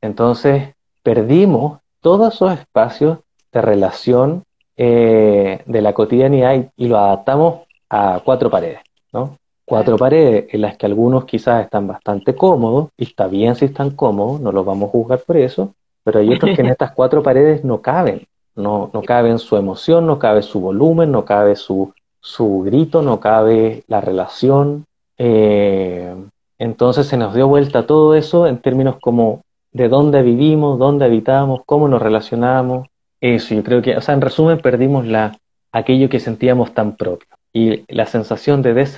Entonces, 0.00 0.74
perdimos 1.02 1.80
todos 2.00 2.34
esos 2.34 2.52
espacios 2.52 3.18
de 3.52 3.60
relación 3.60 4.44
eh, 4.76 5.62
de 5.66 5.82
la 5.82 5.92
cotidianidad 5.92 6.70
y, 6.76 6.88
lo 6.88 6.98
adaptamos 6.98 7.60
a 7.90 8.20
cuatro 8.24 8.50
paredes, 8.50 8.80
¿no? 9.12 9.36
Cuatro 9.64 9.96
paredes 9.96 10.46
en 10.52 10.62
las 10.62 10.76
que 10.76 10.86
algunos 10.86 11.24
quizás 11.24 11.64
están 11.64 11.86
bastante 11.86 12.34
cómodos, 12.34 12.88
y 12.96 13.04
está 13.04 13.26
bien 13.28 13.54
si 13.54 13.66
están 13.66 13.90
cómodos, 13.90 14.40
no 14.40 14.50
los 14.50 14.64
vamos 14.64 14.88
a 14.88 14.92
juzgar 14.92 15.20
por 15.20 15.36
eso, 15.36 15.74
pero 16.02 16.20
hay 16.20 16.32
otros 16.32 16.56
que 16.56 16.62
en 16.62 16.68
estas 16.70 16.92
cuatro 16.92 17.22
paredes 17.22 17.64
no 17.64 17.80
caben, 17.80 18.26
no, 18.54 18.90
no 18.92 19.02
cabe 19.02 19.36
su 19.38 19.56
emoción, 19.56 20.06
no 20.06 20.18
cabe 20.18 20.42
su 20.42 20.60
volumen, 20.60 21.12
no 21.12 21.24
cabe 21.24 21.56
su, 21.56 21.92
su 22.20 22.62
grito, 22.62 23.02
no 23.02 23.20
cabe 23.20 23.84
la 23.88 24.00
relación. 24.00 24.84
Eh, 25.18 26.14
entonces 26.58 27.06
se 27.06 27.16
nos 27.16 27.34
dio 27.34 27.48
vuelta 27.48 27.86
todo 27.86 28.14
eso 28.14 28.46
en 28.46 28.58
términos 28.58 28.96
como 29.00 29.42
de 29.72 29.88
dónde 29.88 30.22
vivimos, 30.22 30.78
dónde 30.78 31.04
habitamos, 31.04 31.62
cómo 31.66 31.88
nos 31.88 32.02
relacionamos. 32.02 32.88
Eso, 33.22 33.54
yo 33.54 33.62
creo 33.62 33.80
que, 33.82 33.96
o 33.96 34.00
sea, 34.00 34.14
en 34.14 34.20
resumen, 34.20 34.58
perdimos 34.58 35.06
la, 35.06 35.38
aquello 35.70 36.08
que 36.08 36.18
sentíamos 36.18 36.74
tan 36.74 36.96
propio. 36.96 37.28
Y 37.52 37.84
la 37.94 38.06
sensación 38.06 38.62
de 38.62 38.88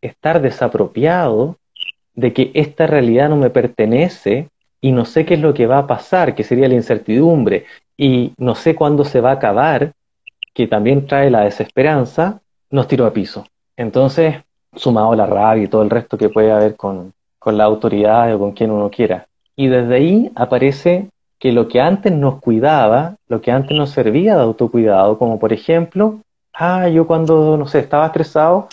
estar 0.00 0.40
desapropiado, 0.40 1.56
de 2.14 2.32
que 2.32 2.52
esta 2.54 2.86
realidad 2.86 3.28
no 3.28 3.36
me 3.36 3.50
pertenece 3.50 4.48
y 4.80 4.92
no 4.92 5.04
sé 5.04 5.26
qué 5.26 5.34
es 5.34 5.40
lo 5.40 5.54
que 5.54 5.66
va 5.66 5.78
a 5.78 5.86
pasar, 5.88 6.36
que 6.36 6.44
sería 6.44 6.68
la 6.68 6.74
incertidumbre, 6.74 7.66
y 7.96 8.32
no 8.36 8.54
sé 8.54 8.76
cuándo 8.76 9.04
se 9.04 9.20
va 9.20 9.30
a 9.30 9.34
acabar, 9.34 9.92
que 10.52 10.68
también 10.68 11.08
trae 11.08 11.28
la 11.28 11.40
desesperanza, 11.40 12.40
nos 12.70 12.86
tiró 12.86 13.06
a 13.06 13.12
piso. 13.12 13.44
Entonces, 13.76 14.36
sumado 14.76 15.16
la 15.16 15.26
rabia 15.26 15.64
y 15.64 15.68
todo 15.68 15.82
el 15.82 15.90
resto 15.90 16.16
que 16.16 16.28
puede 16.28 16.52
haber 16.52 16.76
con, 16.76 17.12
con 17.40 17.56
la 17.58 17.64
autoridad 17.64 18.32
o 18.36 18.38
con 18.38 18.52
quien 18.52 18.70
uno 18.70 18.88
quiera. 18.88 19.26
Y 19.56 19.66
desde 19.66 19.96
ahí 19.96 20.30
aparece 20.36 21.08
que 21.38 21.52
lo 21.52 21.68
que 21.68 21.80
antes 21.80 22.12
nos 22.12 22.40
cuidaba, 22.40 23.16
lo 23.28 23.40
que 23.40 23.50
antes 23.50 23.76
nos 23.76 23.90
servía 23.90 24.36
de 24.36 24.42
autocuidado, 24.42 25.18
como 25.18 25.38
por 25.38 25.52
ejemplo, 25.52 26.20
ah, 26.52 26.88
yo 26.88 27.06
cuando, 27.06 27.56
no 27.56 27.66
sé, 27.66 27.80
estaba 27.80 28.06
estresado, 28.06 28.68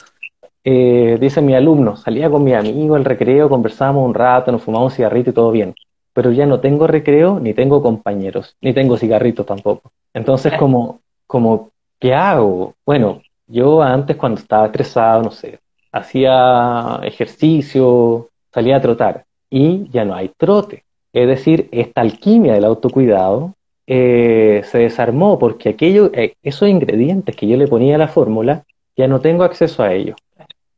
eh, 0.63 1.17
dice 1.19 1.41
mi 1.41 1.55
alumno, 1.55 1.95
salía 1.95 2.29
con 2.29 2.43
mi 2.43 2.53
amigo 2.53 2.95
al 2.95 3.05
recreo, 3.05 3.49
conversábamos 3.49 4.05
un 4.05 4.13
rato, 4.13 4.51
nos 4.51 4.61
fumábamos 4.61 4.93
un 4.93 4.95
cigarrito 4.97 5.31
y 5.31 5.33
todo 5.33 5.51
bien. 5.51 5.75
Pero 6.13 6.31
ya 6.31 6.45
no 6.45 6.59
tengo 6.59 6.87
recreo, 6.87 7.39
ni 7.39 7.53
tengo 7.53 7.81
compañeros, 7.81 8.55
ni 8.61 8.73
tengo 8.73 8.97
cigarritos 8.97 9.45
tampoco. 9.45 9.91
Entonces, 10.13 10.53
como, 10.59 10.99
como, 11.25 11.71
¿qué 11.99 12.13
hago? 12.13 12.75
Bueno, 12.85 13.21
yo 13.47 13.81
antes 13.81 14.17
cuando 14.17 14.39
estaba 14.39 14.65
estresado, 14.65 15.23
no 15.23 15.31
sé, 15.31 15.59
hacía 15.91 16.99
ejercicio, 17.03 18.29
salía 18.53 18.77
a 18.77 18.81
trotar 18.81 19.25
y 19.49 19.89
ya 19.89 20.05
no 20.05 20.15
hay 20.15 20.29
trote. 20.29 20.83
Es 21.13 21.27
decir, 21.27 21.67
esta 21.71 22.01
alquimia 22.01 22.53
del 22.53 22.65
autocuidado 22.65 23.53
eh, 23.87 24.61
se 24.65 24.79
desarmó 24.79 25.37
porque 25.37 25.69
aquello, 25.69 26.11
eh, 26.13 26.35
esos 26.41 26.69
ingredientes 26.69 27.35
que 27.35 27.47
yo 27.47 27.57
le 27.57 27.67
ponía 27.67 27.95
a 27.95 27.99
la 27.99 28.07
fórmula, 28.07 28.63
ya 28.95 29.07
no 29.07 29.19
tengo 29.19 29.43
acceso 29.43 29.83
a 29.83 29.93
ellos. 29.93 30.17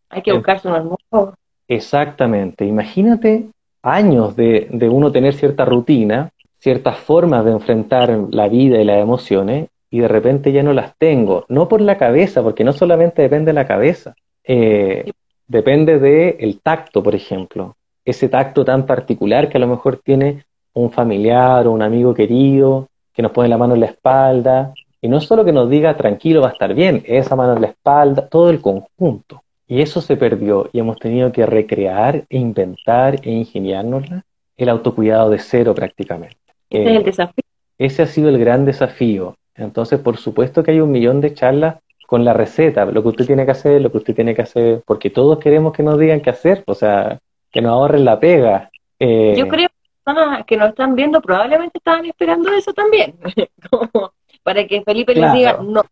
Hay 0.09 0.21
que 0.21 0.33
buscarse 0.33 0.67
unos 0.67 0.97
nuevos. 1.11 1.35
Exactamente. 1.67 2.65
Imagínate 2.65 3.49
años 3.81 4.35
de, 4.35 4.67
de 4.71 4.89
uno 4.89 5.11
tener 5.11 5.33
cierta 5.33 5.65
rutina, 5.65 6.29
ciertas 6.59 6.97
formas 6.97 7.43
de 7.45 7.51
enfrentar 7.51 8.09
la 8.31 8.47
vida 8.47 8.79
y 8.79 8.85
las 8.85 9.01
emociones, 9.01 9.69
y 9.93 9.99
de 9.99 10.07
repente 10.07 10.51
ya 10.51 10.63
no 10.63 10.73
las 10.73 10.97
tengo. 10.97 11.45
No 11.49 11.67
por 11.67 11.79
la 11.79 11.97
cabeza, 11.97 12.41
porque 12.41 12.63
no 12.63 12.73
solamente 12.73 13.21
depende 13.21 13.51
de 13.51 13.53
la 13.53 13.67
cabeza, 13.67 14.15
eh, 14.43 15.11
depende 15.47 15.99
del 15.99 16.35
el 16.39 16.61
tacto, 16.61 17.03
por 17.03 17.13
ejemplo. 17.13 17.75
Ese 18.05 18.29
tacto 18.29 18.65
tan 18.65 18.85
particular 18.85 19.49
que 19.49 19.57
a 19.57 19.61
lo 19.61 19.67
mejor 19.67 19.97
tiene 19.97 20.45
un 20.73 20.91
familiar 20.91 21.67
o 21.67 21.71
un 21.71 21.81
amigo 21.81 22.13
querido 22.13 22.89
que 23.13 23.21
nos 23.21 23.31
pone 23.31 23.47
la 23.47 23.57
mano 23.57 23.75
en 23.75 23.81
la 23.81 23.87
espalda. 23.87 24.73
Y 25.01 25.07
no 25.07 25.19
solo 25.19 25.45
que 25.45 25.51
nos 25.51 25.69
diga 25.69 25.95
tranquilo, 25.95 26.41
va 26.41 26.49
a 26.49 26.51
estar 26.53 26.73
bien, 26.73 27.03
esa 27.05 27.35
mano 27.35 27.55
en 27.55 27.61
la 27.61 27.67
espalda, 27.67 28.27
todo 28.27 28.49
el 28.49 28.61
conjunto. 28.61 29.43
Y 29.67 29.81
eso 29.81 30.01
se 30.01 30.17
perdió 30.17 30.69
y 30.71 30.79
hemos 30.79 30.97
tenido 30.97 31.31
que 31.31 31.45
recrear 31.45 32.25
e 32.29 32.37
inventar 32.37 33.15
e 33.23 33.31
ingeniárnosla 33.31 34.23
el 34.57 34.69
autocuidado 34.69 35.29
de 35.29 35.39
cero 35.39 35.73
prácticamente. 35.73 36.37
Ese 36.69 36.89
es 36.89 36.97
el 36.97 37.03
desafío. 37.03 37.43
Ese 37.77 38.01
ha 38.03 38.07
sido 38.07 38.29
el 38.29 38.37
gran 38.39 38.65
desafío. 38.65 39.35
Entonces, 39.55 39.99
por 39.99 40.17
supuesto 40.17 40.63
que 40.63 40.71
hay 40.71 40.79
un 40.79 40.91
millón 40.91 41.21
de 41.21 41.33
charlas 41.33 41.77
con 42.07 42.25
la 42.25 42.33
receta, 42.33 42.85
lo 42.85 43.01
que 43.01 43.09
usted 43.09 43.25
tiene 43.25 43.45
que 43.45 43.51
hacer, 43.51 43.81
lo 43.81 43.91
que 43.91 43.97
usted 43.97 44.15
tiene 44.15 44.35
que 44.35 44.41
hacer, 44.41 44.83
porque 44.85 45.09
todos 45.09 45.39
queremos 45.39 45.73
que 45.73 45.83
nos 45.83 45.97
digan 45.97 46.21
qué 46.21 46.29
hacer, 46.29 46.63
o 46.67 46.75
sea, 46.75 47.19
que 47.53 47.61
nos 47.61 47.71
ahorren 47.71 48.03
la 48.03 48.19
pega. 48.19 48.69
Eh, 48.99 49.35
Yo 49.37 49.47
creo 49.47 49.69
que 49.69 49.75
las 49.75 50.03
personas 50.03 50.45
que 50.45 50.57
nos 50.57 50.69
están 50.69 50.95
viendo 50.95 51.21
probablemente 51.21 51.77
estaban 51.77 52.05
esperando 52.05 52.51
eso 52.51 52.73
también, 52.73 53.13
para 54.43 54.65
que 54.65 54.81
Felipe 54.81 55.13
les 55.13 55.31
diga, 55.31 55.59
no, 55.61 55.83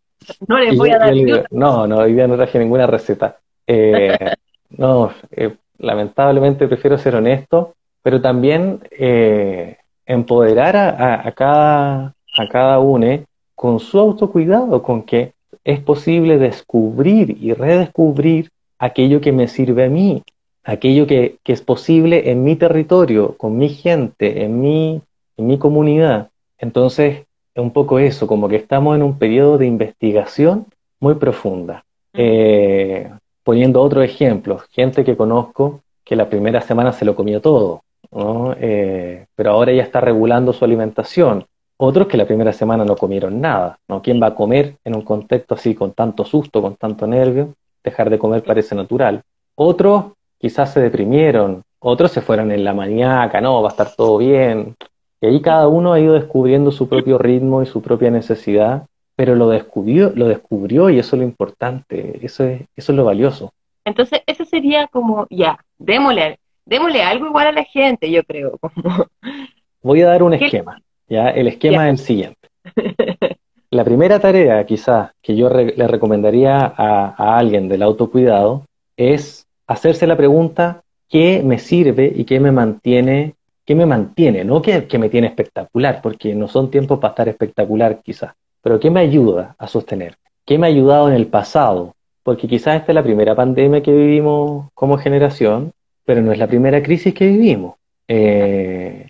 no 0.48 0.60
les 0.60 0.76
voy 0.76 0.90
a 0.90 0.98
dar 0.98 1.14
No, 1.52 1.88
no, 1.88 2.00
hoy 2.00 2.14
día 2.14 2.28
no 2.28 2.36
traje 2.36 2.58
ninguna 2.60 2.88
receta. 2.88 3.38
Eh, 3.68 4.18
no, 4.72 5.14
eh, 5.30 5.56
lamentablemente 5.78 6.68
prefiero 6.68 6.98
ser 6.98 7.16
honesto, 7.16 7.76
pero 8.02 8.20
también 8.20 8.82
empoderar 10.06 10.76
a, 10.76 11.28
a, 11.28 11.32
cada, 11.32 12.16
a 12.38 12.50
cada 12.50 12.80
uno 12.80 13.24
con 13.54 13.80
su 13.80 14.00
autocuidado, 14.00 14.82
con 14.82 15.04
que 15.04 15.34
es 15.64 15.80
posible 15.80 16.40
descubrir 16.40 17.38
y 17.40 17.54
redescubrir 17.54 18.50
aquello 18.80 19.22
que 19.22 19.32
me 19.32 19.48
sirve 19.48 19.86
a 19.86 19.90
mí, 19.90 20.24
aquello 20.64 21.08
que, 21.08 21.38
es 21.46 21.62
posible 21.62 22.32
en 22.32 22.44
mi 22.44 22.56
territorio, 22.56 23.36
con 23.38 23.58
mi 23.58 23.70
gente, 23.70 24.44
en 24.44 24.62
mi, 24.62 25.02
en 25.38 25.48
mi 25.48 25.58
comunidad. 25.58 26.30
Entonces, 26.58 27.26
es 27.54 27.62
un 27.62 27.72
poco 27.72 28.00
eso, 28.00 28.28
como 28.28 28.48
que 28.48 28.56
estamos 28.56 28.96
en 28.96 29.04
un 29.04 29.18
periodo 29.18 29.58
de 29.58 29.66
investigación 29.66 30.68
muy 31.00 31.16
profunda. 31.16 31.84
Eh, 32.14 33.10
poniendo 33.44 33.82
otro 33.82 34.02
ejemplo, 34.02 34.60
gente 34.72 35.04
que 35.04 35.18
conozco 35.18 35.82
que 36.04 36.16
la 36.16 36.30
primera 36.30 36.62
semana 36.62 36.94
se 36.94 37.06
lo 37.06 37.16
comió 37.16 37.42
todo, 37.42 37.82
eh, 38.58 39.26
pero 39.36 39.52
ahora 39.52 39.74
ya 39.74 39.84
está 39.84 40.02
regulando 40.02 40.54
su 40.54 40.64
alimentación. 40.64 41.46
Otros 41.78 42.08
que 42.08 42.18
la 42.18 42.28
primera 42.28 42.54
semana 42.54 42.86
no 42.86 42.96
comieron 42.96 43.42
nada, 43.42 43.80
¿no? 43.88 44.04
¿Quién 44.04 44.22
va 44.22 44.28
a 44.28 44.36
comer 44.36 44.76
en 44.84 44.96
un 44.96 45.02
contexto 45.02 45.56
así 45.56 45.74
con 45.74 45.94
tanto 45.94 46.24
susto, 46.24 46.62
con 46.62 46.76
tanto 46.76 47.08
nervio? 47.08 47.56
Dejar 47.84 48.12
de 48.12 48.20
comer 48.20 48.44
parece 48.44 48.76
natural. 48.76 49.24
Otros 49.56 50.14
quizás 50.42 50.74
se 50.74 50.82
deprimieron, 50.82 51.64
otros 51.80 52.12
se 52.12 52.22
fueron 52.22 52.52
en 52.52 52.64
la 52.64 52.74
mañana, 52.74 53.40
no, 53.42 53.62
va 53.62 53.70
a 53.70 53.72
estar 53.72 53.96
todo 53.96 54.18
bien. 54.18 54.76
Y 55.22 55.28
ahí 55.28 55.42
cada 55.42 55.68
uno 55.68 55.94
ha 55.94 56.00
ido 56.00 56.14
descubriendo 56.14 56.72
su 56.72 56.90
propio 56.90 57.18
ritmo 57.18 57.62
y 57.62 57.68
su 57.68 57.82
propia 57.82 58.10
necesidad, 58.10 58.88
pero 59.16 59.36
lo 59.36 59.50
descubrió, 59.50 60.12
lo 60.16 60.28
descubrió 60.28 60.90
y 60.90 60.98
eso 60.98 61.16
es 61.16 61.22
lo 61.22 61.28
importante, 61.28 62.20
eso 62.26 62.44
es, 62.44 62.62
eso 62.76 62.92
es 62.92 62.96
lo 62.96 63.06
valioso. 63.06 63.54
Entonces, 63.86 64.22
eso 64.26 64.46
sería 64.46 64.88
como, 64.88 65.28
ya, 65.30 65.60
démosle, 65.78 66.40
démosle 66.66 67.04
algo 67.04 67.28
igual 67.28 67.48
a 67.48 67.52
la 67.52 67.64
gente, 67.64 68.10
yo 68.10 68.24
creo. 68.24 68.58
Voy 69.84 70.02
a 70.02 70.08
dar 70.08 70.24
un 70.24 70.34
esquema. 70.34 70.82
¿ya? 71.08 71.30
El 71.30 71.48
esquema 71.48 71.88
es 71.90 72.00
el 72.00 72.06
siguiente. 72.06 72.50
La 73.72 73.86
primera 73.86 74.20
tarea, 74.20 74.66
quizás, 74.66 75.12
que 75.22 75.34
yo 75.34 75.50
le 75.50 75.88
recomendaría 75.88 76.74
a, 76.76 77.38
alguien 77.38 77.70
del 77.70 77.84
autocuidado 77.84 78.66
es 78.98 79.48
hacerse 79.74 80.08
la 80.08 80.18
pregunta, 80.18 80.84
¿qué 81.10 81.42
me 81.44 81.60
sirve 81.60 82.12
y 82.16 82.26
qué 82.26 82.40
me 82.40 82.52
mantiene? 82.52 83.36
¿Qué 83.66 83.76
me 83.76 83.86
mantiene? 83.86 84.44
No 84.44 84.62
que, 84.62 84.86
me 84.98 85.10
tiene 85.10 85.28
espectacular, 85.28 86.02
porque 86.02 86.34
no 86.36 86.48
son 86.48 86.72
tiempos 86.72 87.00
para 87.00 87.12
estar 87.12 87.30
espectacular 87.30 88.02
quizás, 88.02 88.34
pero 88.62 88.80
¿qué 88.80 88.90
me 88.90 89.00
ayuda 89.00 89.56
a 89.58 89.68
sostener? 89.68 90.16
¿Qué 90.46 90.58
me 90.58 90.68
ha 90.68 90.70
ayudado 90.70 91.08
en 91.08 91.16
el 91.16 91.28
pasado? 91.28 91.96
Porque 92.24 92.48
quizás 92.48 92.80
esta 92.80 92.92
es 92.92 92.96
la 92.96 93.04
primera 93.04 93.36
pandemia 93.36 93.82
que 93.82 93.94
vivimos 93.94 94.70
como 94.74 94.98
generación, 94.98 95.72
pero 96.06 96.22
no 96.22 96.32
es 96.32 96.40
la 96.40 96.48
primera 96.48 96.82
crisis 96.82 97.14
que 97.14 97.28
vivimos. 97.28 97.76
Eh, 98.08 99.10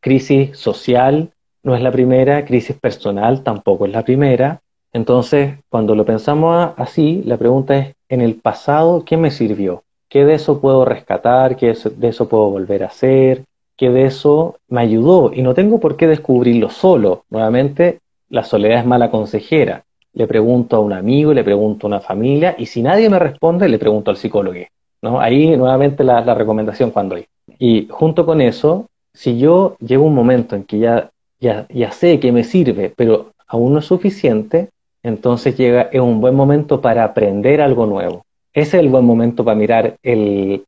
crisis 0.00 0.56
social, 0.58 1.30
no 1.62 1.74
es 1.74 1.82
la 1.82 1.92
primera, 1.92 2.44
crisis 2.44 2.76
personal 2.76 3.42
tampoco 3.42 3.86
es 3.86 3.92
la 3.92 4.04
primera. 4.04 4.60
Entonces, 4.92 5.54
cuando 5.68 5.94
lo 5.94 6.04
pensamos 6.04 6.72
así, 6.76 7.22
la 7.24 7.36
pregunta 7.36 7.78
es, 7.78 7.94
en 8.08 8.22
el 8.22 8.34
pasado, 8.34 9.04
¿qué 9.04 9.16
me 9.16 9.30
sirvió? 9.30 9.84
¿Qué 10.10 10.26
de 10.26 10.34
eso 10.34 10.60
puedo 10.60 10.84
rescatar? 10.84 11.56
¿Qué 11.56 11.74
de 11.74 12.08
eso 12.08 12.28
puedo 12.28 12.50
volver 12.50 12.82
a 12.82 12.88
hacer? 12.88 13.44
¿Qué 13.76 13.88
de 13.88 14.04
eso 14.04 14.58
me 14.68 14.82
ayudó? 14.82 15.32
Y 15.32 15.40
no 15.40 15.54
tengo 15.54 15.80
por 15.80 15.96
qué 15.96 16.06
descubrirlo 16.06 16.68
solo. 16.68 17.24
Nuevamente, 17.30 18.00
la 18.28 18.44
soledad 18.44 18.80
es 18.80 18.86
mala 18.86 19.10
consejera. 19.10 19.84
Le 20.12 20.26
pregunto 20.26 20.76
a 20.76 20.80
un 20.80 20.92
amigo, 20.92 21.32
le 21.32 21.44
pregunto 21.44 21.86
a 21.86 21.88
una 21.88 22.00
familia, 22.00 22.54
y 22.58 22.66
si 22.66 22.82
nadie 22.82 23.08
me 23.08 23.18
responde, 23.18 23.68
le 23.68 23.78
pregunto 23.78 24.10
al 24.10 24.18
psicólogo. 24.18 24.58
¿no? 25.00 25.18
Ahí 25.18 25.56
nuevamente 25.56 26.04
la, 26.04 26.34
recomendación 26.34 26.90
cuando 26.90 27.14
hay. 27.14 27.24
Y 27.58 27.86
junto 27.88 28.26
con 28.26 28.42
eso, 28.42 28.86
si 29.14 29.38
yo 29.38 29.76
llego 29.78 30.04
un 30.04 30.14
momento 30.14 30.56
en 30.56 30.64
que 30.64 30.80
ya 30.80 31.10
ya, 31.40 31.66
ya 31.70 31.90
sé 31.90 32.20
que 32.20 32.32
me 32.32 32.44
sirve, 32.44 32.92
pero 32.94 33.32
aún 33.46 33.72
no 33.72 33.78
es 33.78 33.86
suficiente, 33.86 34.68
entonces 35.02 35.56
llega, 35.56 35.90
un 35.94 36.20
buen 36.20 36.34
momento 36.34 36.80
para 36.80 37.04
aprender 37.04 37.60
algo 37.60 37.86
nuevo. 37.86 38.24
Ese 38.52 38.78
es 38.78 38.82
el 38.82 38.88
buen 38.88 39.04
momento 39.04 39.44
para 39.44 39.56
mirar 39.56 39.96
el, 40.02 40.64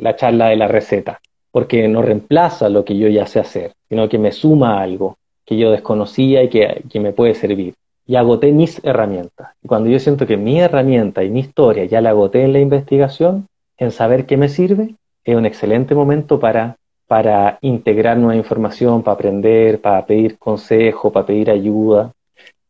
la 0.00 0.16
charla 0.16 0.48
de 0.48 0.56
la 0.56 0.66
receta, 0.66 1.20
porque 1.52 1.86
no 1.86 2.02
reemplaza 2.02 2.68
lo 2.68 2.84
que 2.84 2.98
yo 2.98 3.08
ya 3.08 3.26
sé 3.26 3.38
hacer, 3.38 3.72
sino 3.88 4.08
que 4.08 4.18
me 4.18 4.32
suma 4.32 4.82
algo 4.82 5.16
que 5.44 5.56
yo 5.56 5.70
desconocía 5.70 6.42
y 6.42 6.48
que, 6.48 7.00
me 7.00 7.12
puede 7.12 7.34
servir. 7.34 7.74
Y 8.04 8.16
agoté 8.16 8.52
mis 8.52 8.84
herramientas. 8.84 9.50
Cuando 9.66 9.88
yo 9.88 9.98
siento 10.00 10.26
que 10.26 10.36
mi 10.36 10.60
herramienta 10.60 11.22
y 11.22 11.30
mi 11.30 11.40
historia 11.40 11.84
ya 11.84 12.00
la 12.00 12.10
agoté 12.10 12.42
en 12.42 12.52
la 12.52 12.58
investigación, 12.58 13.46
en 13.76 13.92
saber 13.92 14.26
qué 14.26 14.36
me 14.36 14.48
sirve, 14.48 14.96
es 15.24 15.36
un 15.36 15.46
excelente 15.46 15.94
momento 15.94 16.40
para, 16.40 16.76
para 17.06 17.58
integrar 17.60 18.16
nueva 18.18 18.36
información, 18.36 19.02
para 19.02 19.14
aprender, 19.14 19.80
para 19.80 20.04
pedir 20.04 20.36
consejo, 20.36 21.12
para 21.12 21.26
pedir 21.26 21.50
ayuda. 21.50 22.12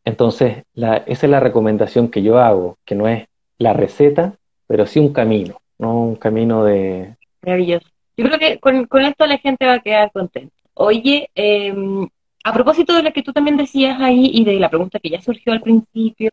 Entonces, 0.05 0.65
esa 0.75 1.03
es 1.07 1.31
la 1.31 1.41
recomendación 1.41 2.09
que 2.09 2.23
yo 2.23 2.39
hago, 2.39 2.77
que 2.85 2.95
no 2.95 3.09
es 3.09 3.27
la 3.59 3.73
receta, 3.73 4.35
pero 4.67 4.87
sí 4.87 4.99
un 4.99 5.13
camino, 5.13 5.61
¿no? 5.79 6.03
Un 6.03 6.17
camino 6.17 6.65
de... 6.65 7.17
Maravilloso. 7.43 7.89
Yo 8.17 8.25
creo 8.25 8.39
que 8.39 8.59
con, 8.59 9.05
esto 9.05 9.27
la 9.27 9.39
gente 9.39 9.67
va 9.67 9.75
a 9.75 9.81
quedar 9.81 10.11
contenta. 10.13 10.55
Oye, 10.75 11.31
em, 11.35 12.09
a 12.45 12.53
propósito 12.53 12.95
de 12.95 13.03
lo 13.03 13.13
que 13.13 13.23
tú 13.23 13.33
también 13.33 13.57
decías 13.57 14.01
ahí 14.01 14.31
y 14.33 14.45
de 14.45 14.59
la 14.59 14.69
pregunta 14.69 14.99
que 14.99 15.11
ya 15.11 15.21
surgió 15.21 15.53
al 15.53 15.61
principio, 15.61 16.31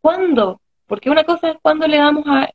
¿cuándo? 0.00 0.60
Porque 0.86 1.10
una 1.10 1.24
cosa 1.24 1.50
es 1.50 1.56
cuando 1.62 1.86
le 1.86 1.98
damos 1.98 2.24
a, 2.26 2.50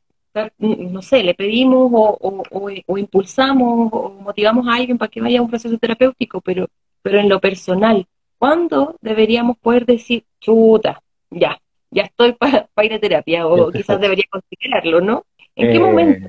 no 0.58 1.02
sé, 1.02 1.22
le 1.22 1.34
pedimos 1.34 1.90
o, 1.92 2.70
impulsamos 2.98 3.88
o 3.92 4.10
motivamos 4.20 4.66
a 4.68 4.74
alguien 4.74 4.98
para 4.98 5.10
que 5.10 5.20
vaya 5.20 5.38
a 5.38 5.42
un 5.42 5.50
proceso 5.50 5.78
terapéutico, 5.78 6.40
pero, 6.40 6.66
pero 7.02 7.18
en 7.18 7.28
lo 7.28 7.40
personal, 7.40 8.06
¿cuándo 8.38 8.96
deberíamos 9.00 9.58
poder 9.58 9.86
decir, 9.86 10.24
chuta, 10.40 11.00
ya, 11.30 11.58
ya 11.94 12.02
estoy 12.02 12.32
para, 12.32 12.68
ir 12.82 12.92
a 12.92 12.98
terapia? 12.98 13.46
O 13.46 13.70
quizás 13.70 14.00
debería 14.00 14.24
considerarlo, 14.30 15.00
¿no? 15.00 15.24
¿En 15.54 15.68
qué 15.68 15.76
eh, 15.76 15.80
momento? 15.80 16.28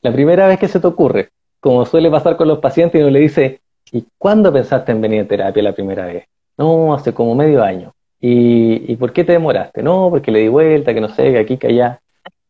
La 0.00 0.12
primera 0.12 0.48
vez 0.48 0.58
que 0.58 0.68
se 0.68 0.80
te 0.80 0.86
ocurre, 0.86 1.28
como 1.60 1.84
suele 1.84 2.10
pasar 2.10 2.36
con 2.36 2.48
los 2.48 2.58
pacientes, 2.58 2.98
y 2.98 3.02
uno 3.02 3.12
le 3.12 3.20
dice, 3.20 3.60
¿y 3.92 4.04
cuándo 4.18 4.52
pensaste 4.52 4.92
en 4.92 5.00
venir 5.00 5.20
a 5.20 5.28
terapia 5.28 5.62
la 5.62 5.72
primera 5.72 6.06
vez? 6.06 6.24
No, 6.56 6.94
hace 6.94 7.12
como 7.12 7.34
medio 7.34 7.62
año. 7.62 7.92
¿Y, 8.24 8.94
por 8.96 9.12
qué 9.12 9.24
te 9.24 9.32
demoraste? 9.32 9.82
No, 9.82 10.08
porque 10.08 10.30
le 10.30 10.40
di 10.40 10.48
vuelta, 10.48 10.94
que 10.94 11.00
no 11.00 11.08
sé, 11.08 11.32
que 11.32 11.38
aquí, 11.38 11.56
que 11.56 11.66
allá. 11.68 12.00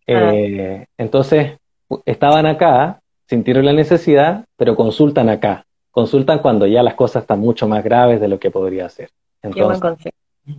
Ah. 0.06 0.30
Eh, 0.34 0.86
entonces, 0.98 1.58
estaban 2.04 2.46
acá, 2.46 3.00
sintieron 3.26 3.64
la 3.64 3.72
necesidad, 3.72 4.44
pero 4.56 4.76
consultan 4.76 5.30
acá. 5.30 5.64
Consultan 5.90 6.40
cuando 6.40 6.66
ya 6.66 6.82
las 6.82 6.94
cosas 6.94 7.22
están 7.22 7.40
mucho 7.40 7.66
más 7.68 7.82
graves 7.82 8.20
de 8.20 8.28
lo 8.28 8.38
que 8.38 8.50
podría 8.50 8.88
ser. 8.88 9.10
Entonces, 9.42 10.12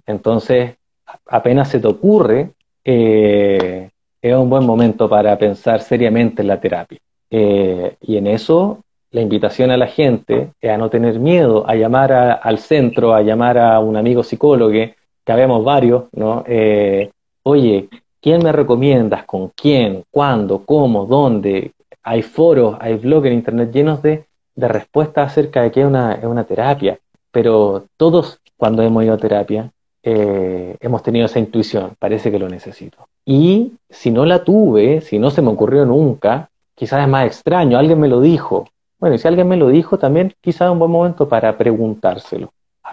entonces 0.06 0.76
apenas 1.26 1.70
se 1.70 1.80
te 1.80 1.88
ocurre, 1.88 2.52
eh, 2.84 3.90
es 4.22 4.36
un 4.36 4.50
buen 4.50 4.66
momento 4.66 5.10
para 5.10 5.38
pensar 5.38 5.82
seriamente 5.82 6.42
en 6.42 6.48
la 6.48 6.60
terapia. 6.60 7.00
Eh, 7.30 7.96
y 8.02 8.18
en 8.18 8.28
eso, 8.28 8.80
la 9.12 9.22
invitación 9.22 9.72
a 9.72 9.78
la 9.78 9.88
gente 9.88 10.50
es 10.62 10.72
a 10.72 10.78
no 10.78 10.90
tener 10.90 11.20
miedo, 11.20 11.68
a 11.68 11.76
llamar 11.76 12.12
al 12.14 12.58
centro, 12.60 13.14
a 13.14 13.22
llamar 13.22 13.58
a 13.58 13.80
un 13.80 13.98
amigo 13.98 14.24
psicólogo, 14.24 14.72
que 14.72 15.32
habemos 15.32 15.64
varios, 15.64 16.06
¿no? 16.14 16.44
Eh, 16.48 17.12
oye, 17.44 17.90
¿quién 18.22 18.44
me 18.44 18.52
recomiendas? 18.52 19.26
¿Con 19.26 19.50
quién? 19.50 20.04
¿Cuándo? 20.12 20.66
¿Cómo? 20.66 21.06
¿Dónde? 21.06 21.72
Hay 22.04 22.22
foros, 22.22 22.78
hay 22.80 22.96
blogs 22.96 23.28
en 23.28 23.34
internet 23.34 23.72
llenos 23.72 24.02
de, 24.02 24.26
respuestas 24.56 25.32
acerca 25.32 25.64
de 25.64 25.72
qué 25.72 25.82
es 25.82 25.88
una, 25.88 26.14
es 26.14 26.26
una 26.26 26.44
terapia, 26.44 27.00
pero 27.32 27.86
todos 27.98 28.40
cuando 28.58 28.84
hemos 28.84 29.04
ido 29.04 29.16
a 29.16 29.18
terapia 29.18 29.72
eh, 30.04 30.76
hemos 30.82 31.02
tenido 31.02 31.26
esa 31.26 31.40
intuición, 31.40 31.94
parece 31.98 32.30
que 32.30 32.40
lo 32.40 32.50
necesito. 32.50 33.08
Y 33.26 33.74
si 33.90 34.12
no 34.12 34.26
la 34.26 34.44
tuve, 34.44 35.02
si 35.02 35.18
no 35.18 35.32
se 35.32 35.42
me 35.42 35.50
ocurrió 35.50 35.86
nunca, 35.86 36.50
quizás 36.76 37.02
es 37.02 37.08
más 37.08 37.26
extraño, 37.26 37.78
alguien 37.78 38.00
me 38.00 38.10
lo 38.10 38.20
dijo. 38.20 38.68
Bueno, 39.00 39.16
y 39.16 39.20
si 39.20 39.28
alguien 39.28 39.48
me 39.48 39.58
lo 39.58 39.70
dijo, 39.70 39.98
también 39.98 40.34
quizás 40.42 40.68
es 40.68 40.72
un 40.72 40.80
buen 40.80 40.92
momento 40.92 41.28
para 41.28 41.58
preguntárselo. 41.58 42.52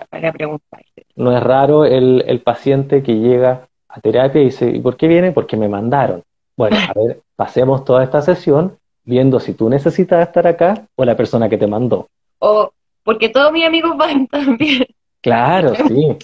Para 0.09 0.33
preguntarse. 0.33 1.05
No 1.17 1.37
es 1.37 1.43
raro 1.43 1.85
el, 1.85 2.25
el 2.27 2.41
paciente 2.41 3.03
que 3.03 3.19
llega 3.19 3.69
a 3.89 4.01
terapia 4.01 4.41
y 4.41 4.47
dice, 4.47 4.71
¿y 4.71 4.81
por 4.81 4.97
qué 4.97 5.09
viene? 5.09 5.33
Porque 5.33 5.57
me 5.57 5.69
mandaron. 5.69 6.23
Bueno, 6.57 6.77
a 6.77 6.93
ver, 6.95 7.21
pasemos 7.37 7.85
toda 7.85 8.05
esta 8.05 8.23
sesión 8.23 8.77
viendo 9.05 9.41
si 9.41 9.55
tú 9.55 9.69
necesitas 9.69 10.27
estar 10.27 10.47
acá 10.47 10.87
o 10.95 11.05
la 11.05 11.17
persona 11.17 11.49
que 11.49 11.59
te 11.59 11.67
mandó. 11.67 12.09
O 12.39 12.73
porque 13.03 13.29
todos 13.29 13.53
mis 13.53 13.67
amigos 13.67 13.97
van 13.97 14.27
también. 14.29 14.87
Claro, 15.21 15.75
sí. 15.75 16.17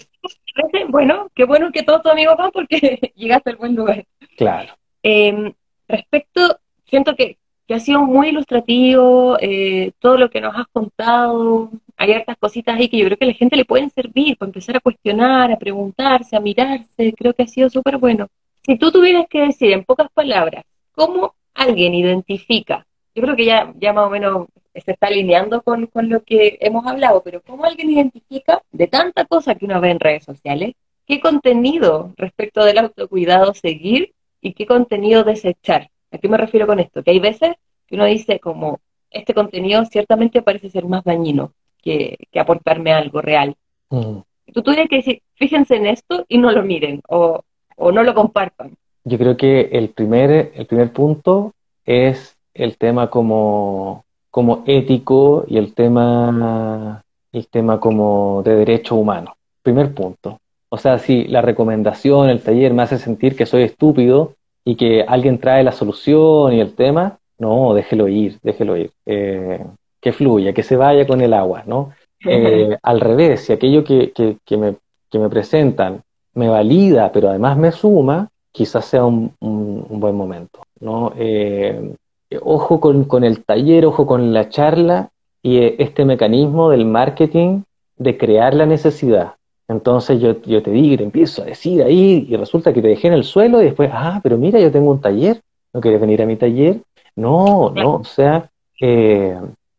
Bueno, 0.89 1.29
qué 1.35 1.45
bueno 1.45 1.71
que 1.73 1.83
todos 1.83 2.03
tus 2.03 2.13
amigos 2.13 2.37
van 2.37 2.51
porque 2.51 3.13
llegaste 3.17 3.51
al 3.51 3.57
buen 3.57 3.75
lugar. 3.75 4.05
Claro. 4.37 4.75
Em, 5.03 5.53
respecto, 5.89 6.59
siento 6.85 7.15
que, 7.15 7.39
que, 7.67 7.75
ha 7.75 7.81
sido 7.81 8.01
muy 8.03 8.29
ilustrativo 8.29 9.37
eh, 9.41 9.93
todo 9.99 10.17
lo 10.17 10.31
que 10.31 10.41
nos 10.41 10.57
has 10.57 10.67
contado. 10.69 11.71
Hay 11.97 12.13
hartas 12.13 12.37
cositas 12.39 12.77
ahí 12.77 12.89
que 12.89 12.99
yo 12.99 13.07
creo 13.07 13.17
que 13.19 13.25
a 13.25 13.29
la 13.29 13.35
gente 13.35 13.57
le 13.57 13.65
pueden 13.65 13.91
servir 13.91 14.37
para 14.37 14.49
empezar 14.49 14.77
a 14.77 14.81
cuestionar, 14.81 15.53
a 15.53 15.59
preguntarse, 15.59 16.37
a 16.37 16.41
mirarse. 16.41 17.13
Creo 17.17 17.35
que 17.35 17.43
ha 17.43 17.47
sido 17.47 17.69
súper 17.71 17.99
bueno. 17.99 18.29
Si 18.63 18.77
tú 18.77 18.91
tuvieras 18.91 19.27
que 19.29 19.41
decir 19.41 19.73
en 19.73 19.85
pocas 19.85 20.09
palabras, 20.13 20.65
¿cómo 20.93 21.35
alguien 21.55 21.95
identifica? 21.95 22.85
Yo 23.15 23.23
creo 23.23 23.37
que 23.37 23.45
ya, 23.45 23.73
ya 23.79 23.93
más 23.93 24.07
o 24.07 24.11
menos 24.11 24.47
se 24.85 24.93
está 24.93 25.09
alineando 25.09 25.63
con, 25.63 25.89
lo 26.09 26.23
que 26.23 26.59
hemos 26.61 26.87
hablado, 26.87 27.23
pero 27.23 27.41
¿cómo 27.43 27.65
alguien 27.65 27.91
identifica 27.91 28.63
de 28.73 28.87
tanta 28.87 29.25
cosa 29.25 29.55
que 29.55 29.65
uno 29.65 29.81
ve 29.81 29.91
en 29.91 30.01
redes 30.01 30.25
sociales 30.25 30.75
qué 31.07 31.21
contenido 31.21 32.13
respecto 32.17 32.65
del 32.65 32.79
autocuidado 32.79 33.55
seguir 33.55 34.13
y 34.41 34.55
qué 34.55 34.67
contenido 34.67 35.25
desechar? 35.25 35.91
¿A 36.11 36.19
qué 36.19 36.29
me 36.29 36.37
refiero 36.37 36.67
con 36.67 36.81
esto? 36.81 37.03
Que 37.03 37.13
hay 37.13 37.21
veces 37.21 37.55
que 37.87 37.95
uno 37.95 38.05
dice 38.05 38.41
como, 38.41 38.81
este 39.11 39.35
contenido 39.35 39.85
ciertamente 39.87 40.43
parece 40.43 40.69
ser 40.69 40.85
más 40.87 41.05
dañino 41.05 41.53
que, 41.83 42.19
aportarme 42.35 42.93
algo 42.93 43.21
real. 43.21 43.55
Mm. 43.91 44.19
Tú 44.53 44.63
tienes 44.63 44.89
que 44.89 44.97
decir, 44.97 45.23
fíjense 45.35 45.77
en 45.77 45.87
esto 45.87 46.25
y 46.29 46.39
no 46.39 46.51
lo 46.51 46.63
miren 46.63 47.01
o, 47.09 47.43
o 47.77 47.93
no 47.93 48.03
lo 48.03 48.15
compartan. 48.15 48.77
Yo 49.05 49.19
creo 49.19 49.37
que 49.37 49.69
el 49.73 49.91
primer, 49.91 50.53
el 50.55 50.67
primer 50.67 50.93
punto 50.93 51.55
es 51.85 52.37
el 52.55 52.77
tema 52.77 53.11
como 53.11 54.06
como 54.37 54.65
ético 54.67 55.47
y 55.49 55.57
el 55.57 55.73
tema, 55.73 57.03
el 57.33 57.47
tema 57.47 57.81
como 57.81 58.43
de 58.45 58.55
derecho 58.55 58.95
humano. 58.95 59.35
Primer 59.63 59.95
punto. 59.95 60.41
O 60.69 60.77
sea, 60.77 60.99
si 60.99 61.25
la 61.25 61.41
recomendación, 61.41 62.29
el 62.29 62.43
taller 62.43 62.75
me 62.75 62.83
hace 62.83 62.99
sentir 62.99 63.35
que 63.35 63.47
soy 63.47 63.63
estúpido 63.63 64.35
y 64.63 64.77
que 64.77 65.03
alguien 65.09 65.39
trae 65.39 65.65
la 65.65 65.73
solución 65.73 66.53
y 66.53 66.61
el 66.61 66.75
tema, 66.75 67.17
no, 67.39 67.73
déjelo 67.73 68.09
ir, 68.09 68.39
déjelo 68.43 68.77
ir. 68.77 68.91
Eh, 69.07 69.65
que 70.03 70.13
fluya, 70.13 70.53
que 70.53 70.63
se 70.63 70.77
vaya 70.77 71.07
con 71.07 71.23
el 71.23 71.33
agua, 71.33 71.63
¿no? 71.67 71.93
Eh, 72.23 72.77
al 72.83 73.01
revés, 73.01 73.47
si 73.47 73.55
aquello 73.55 73.85
que, 73.85 74.13
que, 74.13 74.57
me, 74.59 74.77
que, 75.11 75.19
me, 75.19 75.31
presentan 75.31 76.03
me 76.35 76.51
valida, 76.51 77.11
pero 77.11 77.31
además 77.31 77.57
me 77.57 77.73
suma, 77.73 78.29
quizás 78.53 78.85
sea 78.85 79.07
un, 79.07 79.33
un, 79.41 79.99
buen 79.99 80.15
momento, 80.15 80.61
¿no? 80.81 81.15
Eh, 81.17 81.95
ojo 82.43 82.81
con, 82.81 83.25
el 83.25 83.45
taller, 83.45 83.87
ojo 83.87 84.07
con 84.07 84.33
la 84.33 84.49
charla 84.49 85.11
y 85.43 85.59
eh, 85.59 85.77
este 85.79 86.05
mecanismo 86.05 86.71
del 86.71 86.85
marketing 86.85 87.63
de 87.97 88.19
crear 88.19 88.55
la 88.55 88.67
necesidad. 88.67 89.35
Entonces 89.69 90.21
yo, 90.21 90.41
yo 90.43 90.63
te 90.63 90.71
digo, 90.71 90.97
te 90.97 91.05
empiezo 91.05 91.43
a 91.43 91.47
decir 91.47 91.83
ahí 91.83 92.27
y 92.29 92.37
resulta 92.37 92.73
que 92.73 92.83
te 92.83 92.89
dejé 92.89 93.09
en 93.09 93.15
el 93.15 93.25
suelo 93.25 93.61
y 93.61 93.67
después, 93.67 93.91
ah, 93.93 94.21
pero 94.23 94.39
mira, 94.39 94.61
yo 94.61 94.71
tengo 94.71 94.91
un 94.91 95.01
taller, 95.01 95.41
¿no 95.73 95.81
quieres 95.81 96.01
venir 96.01 96.23
a 96.23 96.27
mi 96.27 96.37
taller? 96.37 96.81
No, 97.17 97.71
no, 97.71 97.95
o 97.97 98.05
sea, 98.05 98.51
eh, 98.81 99.37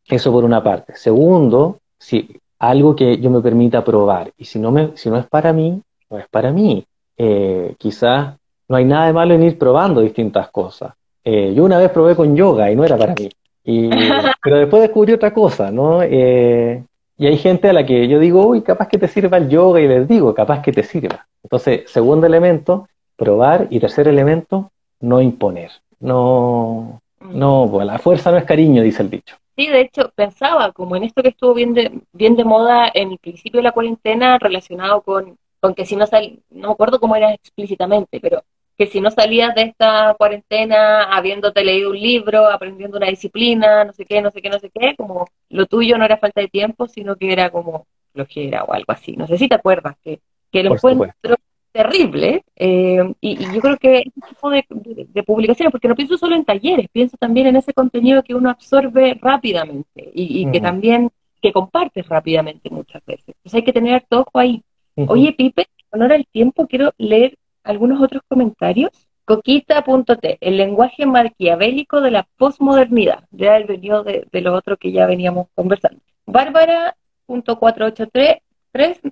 eso 0.08 0.32
por 0.32 0.44
una 0.44 0.64
parte. 0.64 0.96
Segundo, 0.96 1.78
si 1.98 2.40
algo 2.60 2.96
que 2.96 3.20
yo 3.20 3.30
me 3.30 3.42
permita 3.42 3.84
probar 3.84 4.32
y 4.38 4.46
si 4.46 4.60
no, 4.60 4.72
me, 4.72 4.98
si 4.98 5.10
no 5.10 5.18
es 5.18 5.28
para 5.28 5.54
mí, 5.54 5.82
no 6.10 6.18
es 6.18 6.28
para 6.28 6.52
mí. 6.52 6.84
Eh, 7.18 7.76
quizás 7.78 8.36
no 8.68 8.76
hay 8.76 8.86
nada 8.86 9.08
de 9.08 9.14
malo 9.14 9.34
en 9.34 9.44
ir 9.44 9.58
probando 9.58 10.02
distintas 10.02 10.50
cosas. 10.50 10.94
Eh, 11.30 11.54
yo 11.54 11.66
una 11.66 11.78
vez 11.78 11.92
probé 11.92 12.16
con 12.16 12.38
yoga 12.38 12.72
y 12.72 12.76
no 12.78 12.86
era 12.86 12.96
para 12.98 13.14
mí. 13.14 13.30
pero 14.42 14.56
después 14.56 14.82
descubrí 14.82 15.12
otra 15.12 15.34
cosa, 15.34 15.72
¿no? 15.72 16.02
Eh, 16.02 16.82
y 17.18 17.28
hay 17.28 17.38
gente 17.38 17.68
a 17.68 17.74
la 17.74 17.86
que 17.86 18.08
yo 18.08 18.18
digo, 18.18 18.48
uy, 18.48 18.62
capaz 18.62 18.88
que 18.88 18.98
te 18.98 19.10
sirva 19.10 19.36
el 19.36 19.50
yoga 19.50 19.82
y 19.82 19.90
les 19.90 20.08
digo, 20.08 20.34
capaz 20.34 20.62
que 20.62 20.72
te 20.72 20.84
sirva. 20.84 21.28
Entonces, 21.44 21.92
segundo 21.92 22.28
elemento, 22.28 22.88
probar 23.18 23.68
y 23.70 23.82
tercer 23.82 24.08
elemento, 24.08 24.72
no 25.02 25.20
imponer. 25.22 25.72
No, 26.00 27.02
no, 27.20 27.68
pues 27.70 27.86
la 27.86 28.00
fuerza 28.00 28.32
no 28.32 28.38
es 28.38 28.46
cariño, 28.46 28.82
dice 28.82 29.04
el 29.04 29.10
dicho. 29.10 29.36
Sí, 29.58 29.68
de 29.68 29.82
hecho, 29.82 30.10
pensaba 30.16 30.72
como 30.72 30.96
en 30.96 31.04
esto 31.04 31.22
que 31.22 31.30
estuvo 31.30 31.54
bien 31.54 31.74
de, 31.74 31.92
bien 32.14 32.38
de 32.38 32.46
moda 32.46 32.90
en 32.94 33.12
el 33.12 33.18
principio 33.18 33.60
de 33.60 33.64
la 33.64 33.74
cuarentena 33.74 34.40
relacionado 34.40 35.02
con, 35.02 35.38
con 35.60 35.76
que 35.76 35.86
si 35.86 35.98
no 35.98 36.08
sal, 36.08 36.40
no 36.52 36.70
me 36.70 36.74
acuerdo 36.74 37.02
cómo 37.02 37.18
era 37.18 37.34
explícitamente, 37.34 38.22
pero 38.22 38.44
que 38.78 38.88
si 38.88 39.02
no 39.02 39.10
salías 39.10 39.56
de 39.56 39.64
esta 39.64 40.16
cuarentena 40.18 41.04
habiéndote 41.04 41.64
leído 41.64 41.90
un 41.90 42.00
libro, 42.00 42.48
aprendiendo 42.48 42.98
una 42.98 43.08
disciplina, 43.08 43.84
no 43.86 43.94
sé 43.94 44.06
qué, 44.06 44.22
no 44.22 44.32
sé 44.32 44.42
qué, 44.42 44.50
no 44.50 44.60
sé 44.60 44.70
qué, 44.70 44.96
como 44.96 45.28
lo 45.50 45.66
tuyo 45.66 45.98
no 45.98 46.06
era 46.06 46.18
falta 46.18 46.42
de 46.42 46.48
tiempo, 46.48 46.88
sino 46.88 47.16
que 47.16 47.32
era 47.32 47.50
como 47.50 47.88
flojera 48.14 48.64
o 48.64 48.74
algo 48.74 48.92
así. 48.92 49.16
No 49.16 49.26
sé 49.28 49.38
si 49.38 49.48
te 49.48 49.56
acuerdas, 49.56 49.96
que, 50.04 50.20
que 50.52 50.64
lo 50.64 50.76
encuentro 50.76 51.38
terrible. 51.78 52.44
Eh, 52.56 53.14
y, 53.22 53.38
yo 53.54 53.62
creo 53.62 53.78
que 53.78 54.00
este 54.00 54.22
tipo 54.30 54.50
de, 54.50 55.24
publicaciones, 55.24 55.72
porque 55.72 55.88
no 55.88 55.96
pienso 55.96 56.18
solo 56.18 56.36
en 56.36 56.46
talleres, 56.46 56.88
pienso 56.92 57.18
también 57.18 57.48
en 57.48 57.56
ese 57.56 57.74
contenido 57.74 58.24
que 58.24 58.36
uno 58.36 58.50
absorbe 58.50 59.18
rápidamente 59.22 60.12
y, 60.14 60.50
que 60.52 60.60
también 60.60 61.10
que 61.42 61.54
compartes 61.54 62.08
rápidamente 62.08 62.70
muchas 62.70 63.06
veces. 63.06 63.28
Entonces 63.28 63.54
hay 63.54 63.64
que 63.64 63.74
tener 63.74 64.06
todo 64.10 64.22
ojo 64.22 64.40
ahí. 64.40 64.64
Oye, 65.08 65.34
Pipe, 65.34 65.68
honor 65.92 66.14
al 66.14 66.26
tiempo, 66.26 66.66
quiero 66.66 66.94
leer 66.98 67.38
algunos 67.68 68.02
otros 68.02 68.24
comentarios. 68.28 68.90
Coquita.t, 69.26 70.38
el 70.40 70.58
lenguaje 70.58 71.06
maquiavélico 71.06 72.00
de 72.00 72.12
la 72.12 72.26
posmodernidad. 72.38 73.26
Ya 73.32 73.58
el 73.58 73.66
venido 73.66 74.04
de, 74.04 74.26
de 74.32 74.42
lo 74.42 74.54
otro 74.54 74.78
que 74.78 74.94
ya 74.94 75.06
veníamos 75.06 75.48
conversando. 75.54 76.00
Bárbara.483 76.26 78.42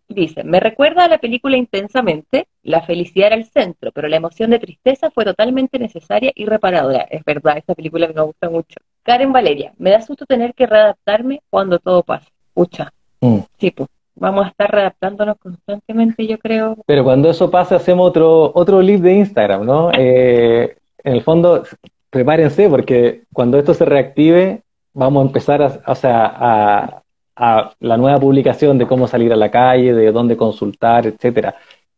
dice, 0.08 0.43
me 0.43 0.60
recuerda 0.60 1.06
a 1.06 1.08
la 1.08 1.18
película 1.18 1.58
intensamente, 1.58 2.47
la 2.64 2.82
felicidad 2.82 3.28
era 3.28 3.36
el 3.36 3.45
centro, 3.45 3.91
pero 3.91 4.08
la 4.08 4.18
emoción 4.18 4.51
de 4.51 4.60
tristeza 4.60 5.12
fue 5.12 5.26
totalmente 5.26 5.80
necesaria 5.80 6.32
y 6.36 6.45
reparadora. 6.45 7.01
Es 7.10 7.24
verdad, 7.26 7.58
esta 7.58 7.76
película 7.76 8.08
me 8.08 8.22
gusta 8.22 8.49
mucho. 8.49 8.76
Karen 9.03 9.34
Valeria, 9.34 9.74
me 9.78 9.91
da 9.91 10.01
susto 10.01 10.26
tener 10.26 10.53
que 10.53 10.66
readaptarme 10.66 11.41
cuando 11.49 11.80
todo 11.80 12.03
pasa. 12.03 12.30
Escucha. 12.47 12.93
Mm. 13.22 13.39
Sí, 13.58 13.72
pues 13.72 13.89
vamos 14.16 14.45
a 14.45 14.49
estar 14.49 14.72
readaptándonos 14.72 15.38
constantemente, 15.38 16.26
yo 16.28 16.38
creo. 16.38 16.78
Pero 16.86 17.03
cuando 17.03 17.30
eso 17.30 17.49
pase, 17.51 17.76
hacemos 17.76 18.07
otro, 18.09 18.51
otro 18.55 18.82
live 18.82 19.01
de 19.01 19.13
Instagram, 19.16 19.66
¿no? 19.66 19.91
Eh, 19.97 20.78
en 21.03 21.13
el 21.13 21.22
fondo, 21.22 21.63
prepárense, 22.09 22.70
porque 22.70 23.24
cuando 23.32 23.59
esto 23.59 23.74
se 23.74 23.86
reactive, 23.86 24.61
vamos 24.93 25.24
a 25.24 25.28
empezar 25.28 25.61
a, 25.61 25.80
o 25.86 25.95
sea, 25.95 26.26
a, 26.26 27.01
a 27.36 27.72
la 27.80 27.97
nueva 27.97 28.20
publicación 28.20 28.78
de 28.78 28.88
cómo 28.88 29.07
salir 29.07 29.32
a 29.32 29.36
la 29.36 29.51
calle, 29.51 29.93
de 29.93 30.11
dónde 30.11 30.38
consultar, 30.38 31.05
etcétera, 31.05 31.55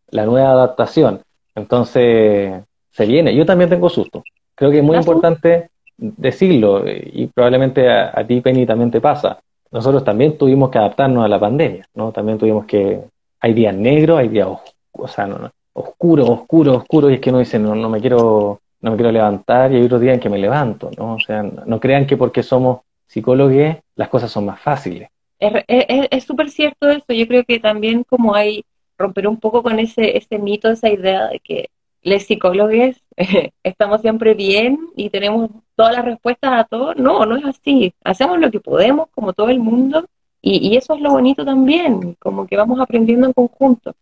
la 0.10 0.26
nueva 0.26 0.52
adaptación. 0.52 1.22
Entonces, 1.56 2.64
se 2.92 3.06
viene. 3.06 3.36
Yo 3.36 3.46
también 3.46 3.70
tengo 3.70 3.90
susto. 3.90 4.24
Creo 4.56 4.72
que 4.72 4.80
es 4.80 4.84
muy 4.84 4.98
importante 4.98 5.70
decirlo, 5.98 6.84
y 6.88 7.28
probablemente 7.28 7.90
a, 7.90 8.26
ti, 8.26 8.42
Penny, 8.42 8.66
también 8.66 8.92
te 8.92 9.02
pasa. 9.02 9.40
Nosotros 9.72 10.04
también 10.04 10.38
tuvimos 10.38 10.70
que 10.70 10.78
adaptarnos 10.78 11.26
a 11.26 11.28
la 11.28 11.40
pandemia, 11.40 11.88
¿no? 11.96 12.12
También 12.12 12.38
tuvimos 12.38 12.66
que... 12.66 13.02
Hay 13.40 13.54
días 13.54 13.76
negros, 13.76 14.20
hay 14.20 14.30
días 14.30 14.48
o 14.92 15.08
sea, 15.08 15.28
no, 15.28 15.52
oscuros, 15.74 16.28
oscuros, 16.28 16.78
oscuros, 16.78 17.12
y 17.12 17.16
es 17.16 17.20
que 17.20 17.30
uno 17.30 17.40
dice, 17.40 17.60
no, 17.60 17.76
no 17.76 17.88
me 17.88 18.02
quiero 18.02 18.62
no 18.80 18.92
me 18.92 18.98
quiero 18.98 19.12
levantar, 19.12 19.72
y 19.72 19.76
hay 19.76 19.84
otros 19.84 20.02
días 20.02 20.16
en 20.16 20.20
que 20.20 20.30
me 20.30 20.38
levanto, 20.38 20.90
¿no? 20.98 21.16
O 21.16 21.20
sea, 21.20 21.44
no 21.44 21.80
crean 21.80 22.06
que 22.06 22.18
porque 22.18 22.44
somos 22.44 22.82
psicólogos 23.08 23.76
las 23.96 24.10
cosas 24.10 24.32
son 24.32 24.46
más 24.46 24.60
fáciles 24.60 25.10
es 25.40 26.24
súper 26.24 26.50
cierto 26.50 26.90
eso. 26.90 27.14
Yo 27.14 27.28
creo 27.28 27.44
que 27.44 27.60
también 27.60 28.04
como 28.04 28.36
hay 28.36 28.66
romper 28.98 29.28
un 29.28 29.40
poco 29.40 29.62
con 29.62 29.80
ese, 29.80 30.18
ese 30.18 30.40
mito, 30.40 30.70
esa 30.70 30.90
idea 30.90 31.28
de 31.28 31.40
que 31.40 31.70
los 32.02 32.24
psicólogos 32.24 32.96
estamos 33.64 34.02
siempre 34.02 34.34
bien 34.34 34.80
y 34.96 35.10
tenemos 35.10 35.50
todas 35.76 35.94
las 35.94 36.06
respuestas 36.06 36.52
a 36.54 36.64
todo. 36.64 36.94
No, 36.96 37.26
no 37.26 37.36
es 37.36 37.46
así. 37.46 37.94
Hacemos 38.04 38.40
lo 38.40 38.50
que 38.52 38.60
podemos, 38.60 39.10
como 39.14 39.34
todo 39.34 39.50
el 39.50 39.60
mundo, 39.60 40.06
y, 40.42 40.70
y 40.70 40.78
eso 40.78 40.96
es 40.96 41.02
lo 41.02 41.12
bonito 41.12 41.44
también, 41.44 42.16
como 42.20 42.48
que 42.48 42.56
vamos 42.56 42.80
aprendiendo 42.80 43.28
en 43.28 43.34
conjunto. 43.34 43.94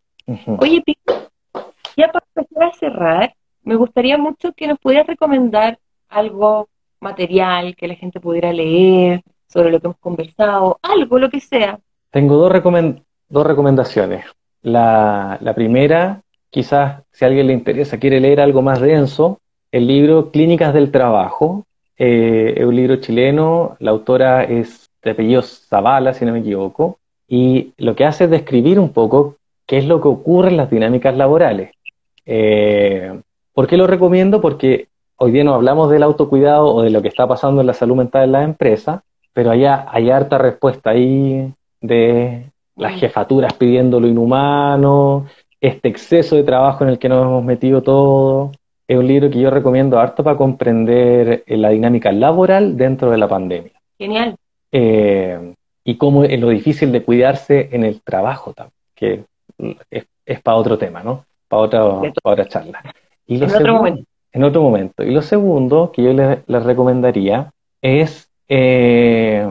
Oye, 0.59 0.82
Pico, 0.82 1.13
ya 1.95 2.11
para 2.11 2.26
empezar 2.36 2.63
a 2.63 2.74
cerrar, 2.74 3.36
me 3.63 3.76
gustaría 3.76 4.18
mucho 4.18 4.53
que 4.53 4.68
nos 4.68 4.78
pudieras 4.80 5.07
recomendar 5.07 5.80
algo 6.09 6.68
material 6.99 7.76
que 7.76 7.88
la 7.88 7.95
gente 7.95 8.20
pudiera 8.20 8.51
leer, 8.51 9.22
sobre 9.47 9.72
lo 9.72 9.80
que 9.80 9.88
hemos 9.88 9.99
conversado, 9.99 10.80
algo, 10.82 11.20
lo 11.20 11.30
que 11.30 11.39
sea. 11.39 11.80
Tengo 12.11 12.36
dos, 12.36 12.51
dos 13.30 13.47
recomendaciones. 13.47 14.26
La, 14.61 15.39
primera, 15.55 16.22
quizás 16.50 17.04
si 17.12 17.26
a 17.26 17.28
alguien 17.28 17.48
le 17.48 17.54
interesa, 17.54 18.00
quiere 18.00 18.20
leer 18.20 18.39
algo 18.39 18.62
más 18.62 18.80
denso, 18.82 19.39
el 19.72 19.88
libro 19.88 20.32
Clínicas 20.32 20.74
del 20.74 20.91
Trabajo, 20.91 21.66
eh, 21.98 22.54
es 22.58 22.66
un 22.66 22.76
libro 22.76 22.98
chileno, 22.98 23.78
la 23.80 23.91
autora 23.91 24.43
es 24.43 24.89
de 25.04 25.12
apellido 25.12 25.41
Zavala, 25.41 26.14
si 26.14 26.26
no 26.26 26.32
me 26.32 26.39
equivoco, 26.39 26.98
y 27.28 27.74
lo 27.78 27.96
que 27.96 28.06
hace 28.06 28.26
es 28.26 28.30
describir 28.30 28.80
un 28.80 28.89
poco 28.89 29.36
qué 29.66 29.78
es 29.78 29.86
lo 29.86 30.02
que 30.02 30.08
ocurre 30.08 30.50
en 30.50 30.58
las 30.58 30.70
dinámicas 30.70 31.16
laborales. 31.16 31.72
Eh, 32.26 33.20
¿Por 33.54 33.68
qué 33.68 33.78
lo 33.78 33.88
recomiendo? 33.88 34.41
Porque 34.41 34.88
hoy 35.18 35.32
día 35.32 35.43
no 35.43 35.54
hablamos 35.54 35.89
del 35.89 36.04
autocuidado 36.04 36.74
o 36.74 36.82
de 36.82 36.89
lo 36.89 37.02
que 37.02 37.08
está 37.08 37.28
pasando 37.28 37.62
en 37.62 37.68
la 37.68 37.74
salud 37.74 37.96
mental 37.96 38.26
en 38.26 38.32
la 38.32 38.43
empresa, 38.43 39.04
pero 39.34 39.52
allá 39.52 39.86
hay 39.89 40.10
harta 40.10 40.38
respuesta 40.38 40.91
ahí 40.91 41.54
de 41.82 42.52
las 42.76 43.00
jefaturas 43.00 43.54
pidiendo 43.54 44.00
lo 44.00 44.08
inhumano, 44.08 45.26
este 45.68 45.89
exceso 45.89 46.36
de 46.36 46.43
trabajo 46.43 46.84
en 46.84 46.91
el 46.91 46.99
que 46.99 47.09
nos 47.09 47.26
hemos 47.26 47.43
metido 47.43 47.82
todos. 47.82 48.55
Es 48.88 48.97
un 48.97 49.07
libro 49.07 49.30
que 49.30 49.39
yo 49.39 49.49
recomiendo 49.49 49.99
harto 49.99 50.24
para 50.24 50.38
comprender 50.38 51.43
eh, 51.45 51.57
la 51.57 51.70
dinámica 51.70 52.11
laboral 52.11 52.78
dentro 52.78 53.09
de 53.09 53.18
la 53.18 53.28
pandemia. 53.28 53.72
Genial. 53.97 54.36
Eh, 54.72 55.53
y 55.84 55.97
cómo 55.97 56.24
es 56.24 56.39
lo 56.39 56.49
difícil 56.49 56.91
de 56.91 57.03
cuidarse 57.03 57.70
en 57.72 57.84
el 57.84 58.01
trabajo 58.01 58.53
también, 58.53 58.74
que 58.93 59.24
es, 59.89 60.41
para 60.41 60.57
otro 60.57 60.78
tema, 60.78 61.03
¿no? 61.03 61.26
Para 61.47 61.61
otra, 61.61 62.11
para 62.24 62.34
otra 62.34 62.47
charla. 62.47 62.84
Y 63.26 63.43
en 63.43 63.43
otro 63.43 63.74
momento. 63.76 64.03
En 64.32 64.43
otro 64.43 64.61
momento. 64.61 65.03
Y 65.03 65.11
lo 65.11 65.22
segundo 65.22 65.91
que 65.91 66.03
yo 66.03 66.13
les 66.13 66.63
recomendaría 66.63 67.51
es 67.82 68.30
eh, 68.49 69.47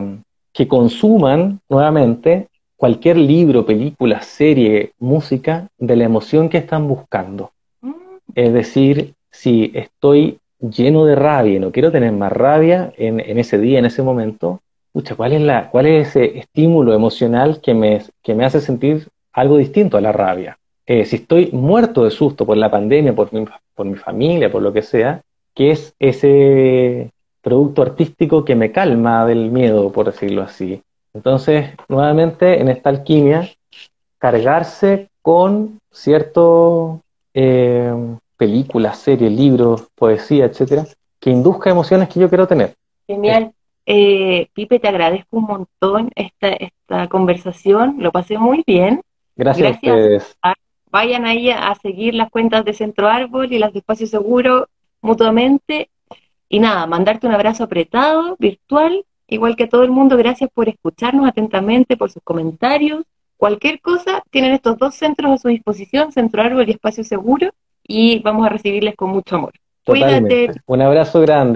que 0.53 0.67
consuman 0.67 1.59
nuevamente 1.67 2.47
cualquier 2.85 3.17
libro, 3.17 3.65
película, 3.65 4.21
serie, 4.21 4.91
música 4.99 5.69
de 5.79 5.95
la 5.95 6.03
emoción 6.03 6.49
que 6.49 6.59
están 6.59 6.87
buscando. 6.87 7.49
Mm. 7.81 7.93
Es 8.35 8.53
decir, 8.53 9.15
si 9.31 9.71
estoy 9.73 10.37
lleno 10.59 11.03
de 11.05 11.15
rabia 11.15 11.55
y 11.55 11.59
no 11.59 11.71
quiero 11.71 11.91
tener 11.91 12.11
más 12.11 12.31
rabia 12.31 12.93
en, 12.95 13.39
ese 13.39 13.57
día, 13.57 13.79
en 13.79 13.85
ese 13.85 14.03
momento, 14.03 14.61
pucha, 14.93 15.15
¿cuál 15.15 15.33
es, 15.33 15.41
la, 15.41 15.71
¿cuál 15.71 15.87
es 15.87 16.09
ese 16.09 16.37
estímulo 16.37 16.93
emocional 16.93 17.59
que 17.59 17.73
me, 17.73 18.03
que 18.21 18.35
me 18.35 18.45
hace 18.45 18.61
sentir 18.61 19.07
algo 19.33 19.57
distinto 19.57 19.97
a 19.97 20.01
la 20.01 20.11
rabia? 20.11 20.59
Eh, 20.85 21.05
si 21.05 21.15
estoy 21.15 21.49
muerto 21.53 22.03
de 22.03 22.11
susto 22.11 22.45
por 22.45 22.55
la 22.55 22.69
pandemia, 22.69 23.15
por 23.15 23.33
mi, 23.33 23.47
por 23.73 23.87
mi 23.87 23.95
familia, 23.95 24.51
por 24.51 24.61
lo 24.61 24.71
que 24.71 24.83
sea, 24.83 25.23
¿qué 25.55 25.71
es 25.71 25.95
ese, 25.97 27.09
producto 27.45 27.83
artístico 27.83 28.43
que 28.43 28.55
me 28.55 28.71
calma 28.71 29.23
del 29.27 29.51
miedo, 29.51 29.91
por 29.91 30.07
decirlo 30.07 30.41
así. 30.41 30.81
Entonces, 31.15 31.71
nuevamente, 31.87 32.59
en 32.59 32.67
esta 32.67 32.89
alquimia, 32.89 33.49
cargarse 34.19 35.09
con 35.21 35.79
cierto 35.89 37.01
eh, 37.33 37.93
películas, 38.37 38.99
series, 38.99 39.31
libros, 39.31 39.87
poesía, 39.95 40.45
etcétera, 40.45 40.85
que 41.19 41.29
induzca 41.31 41.69
emociones 41.69 42.09
que 42.09 42.19
yo 42.19 42.29
quiero 42.29 42.47
tener. 42.47 42.75
Genial. 43.07 43.53
Eh, 43.85 44.47
Pipe, 44.53 44.79
te 44.79 44.87
agradezco 44.87 45.37
un 45.37 45.45
montón 45.45 46.09
esta, 46.15 46.49
esta 46.49 47.07
conversación, 47.07 47.95
lo 47.99 48.11
pasé 48.11 48.37
muy 48.37 48.63
bien. 48.67 49.01
Gracias, 49.37 49.67
a 49.67 49.71
ustedes. 49.71 50.37
vayan 50.91 51.25
ahí 51.25 51.49
a 51.49 51.73
seguir 51.81 52.13
las 52.13 52.29
cuentas 52.29 52.65
de 52.65 52.73
Centro 52.73 53.07
Árbol 53.07 53.53
y 53.53 53.59
las 53.59 53.71
de 53.73 53.79
Espacio 53.79 54.07
Seguro 54.07 54.67
mutuamente 55.01 55.89
y 56.49 56.59
nada, 56.59 56.85
mandarte 56.87 57.27
un 57.27 57.33
abrazo 57.33 57.63
apretado, 57.63 58.35
virtual, 58.39 59.05
igual 59.27 59.55
que 59.55 59.67
todo 59.67 59.83
el 59.83 59.91
mundo. 59.91 60.17
Gracias 60.17 60.49
por 60.53 60.69
escucharnos 60.69 61.27
atentamente, 61.27 61.97
por 61.97 62.11
sus 62.11 62.23
comentarios. 62.23 63.03
Cualquier 63.37 63.81
cosa, 63.81 64.23
tienen 64.29 64.53
estos 64.53 64.77
dos 64.77 64.95
centros 64.95 65.31
a 65.31 65.37
su 65.37 65.49
disposición, 65.49 66.11
Centro 66.11 66.41
Árbol 66.41 66.67
y 66.67 66.71
Espacio 66.71 67.03
Seguro, 67.03 67.51
y 67.83 68.19
vamos 68.19 68.45
a 68.45 68.49
recibirles 68.49 68.95
con 68.95 69.09
mucho 69.09 69.35
amor. 69.35 69.53
Cuídate. 69.85 70.51
Un 70.65 70.81
abrazo 70.81 71.21
grande. 71.21 71.53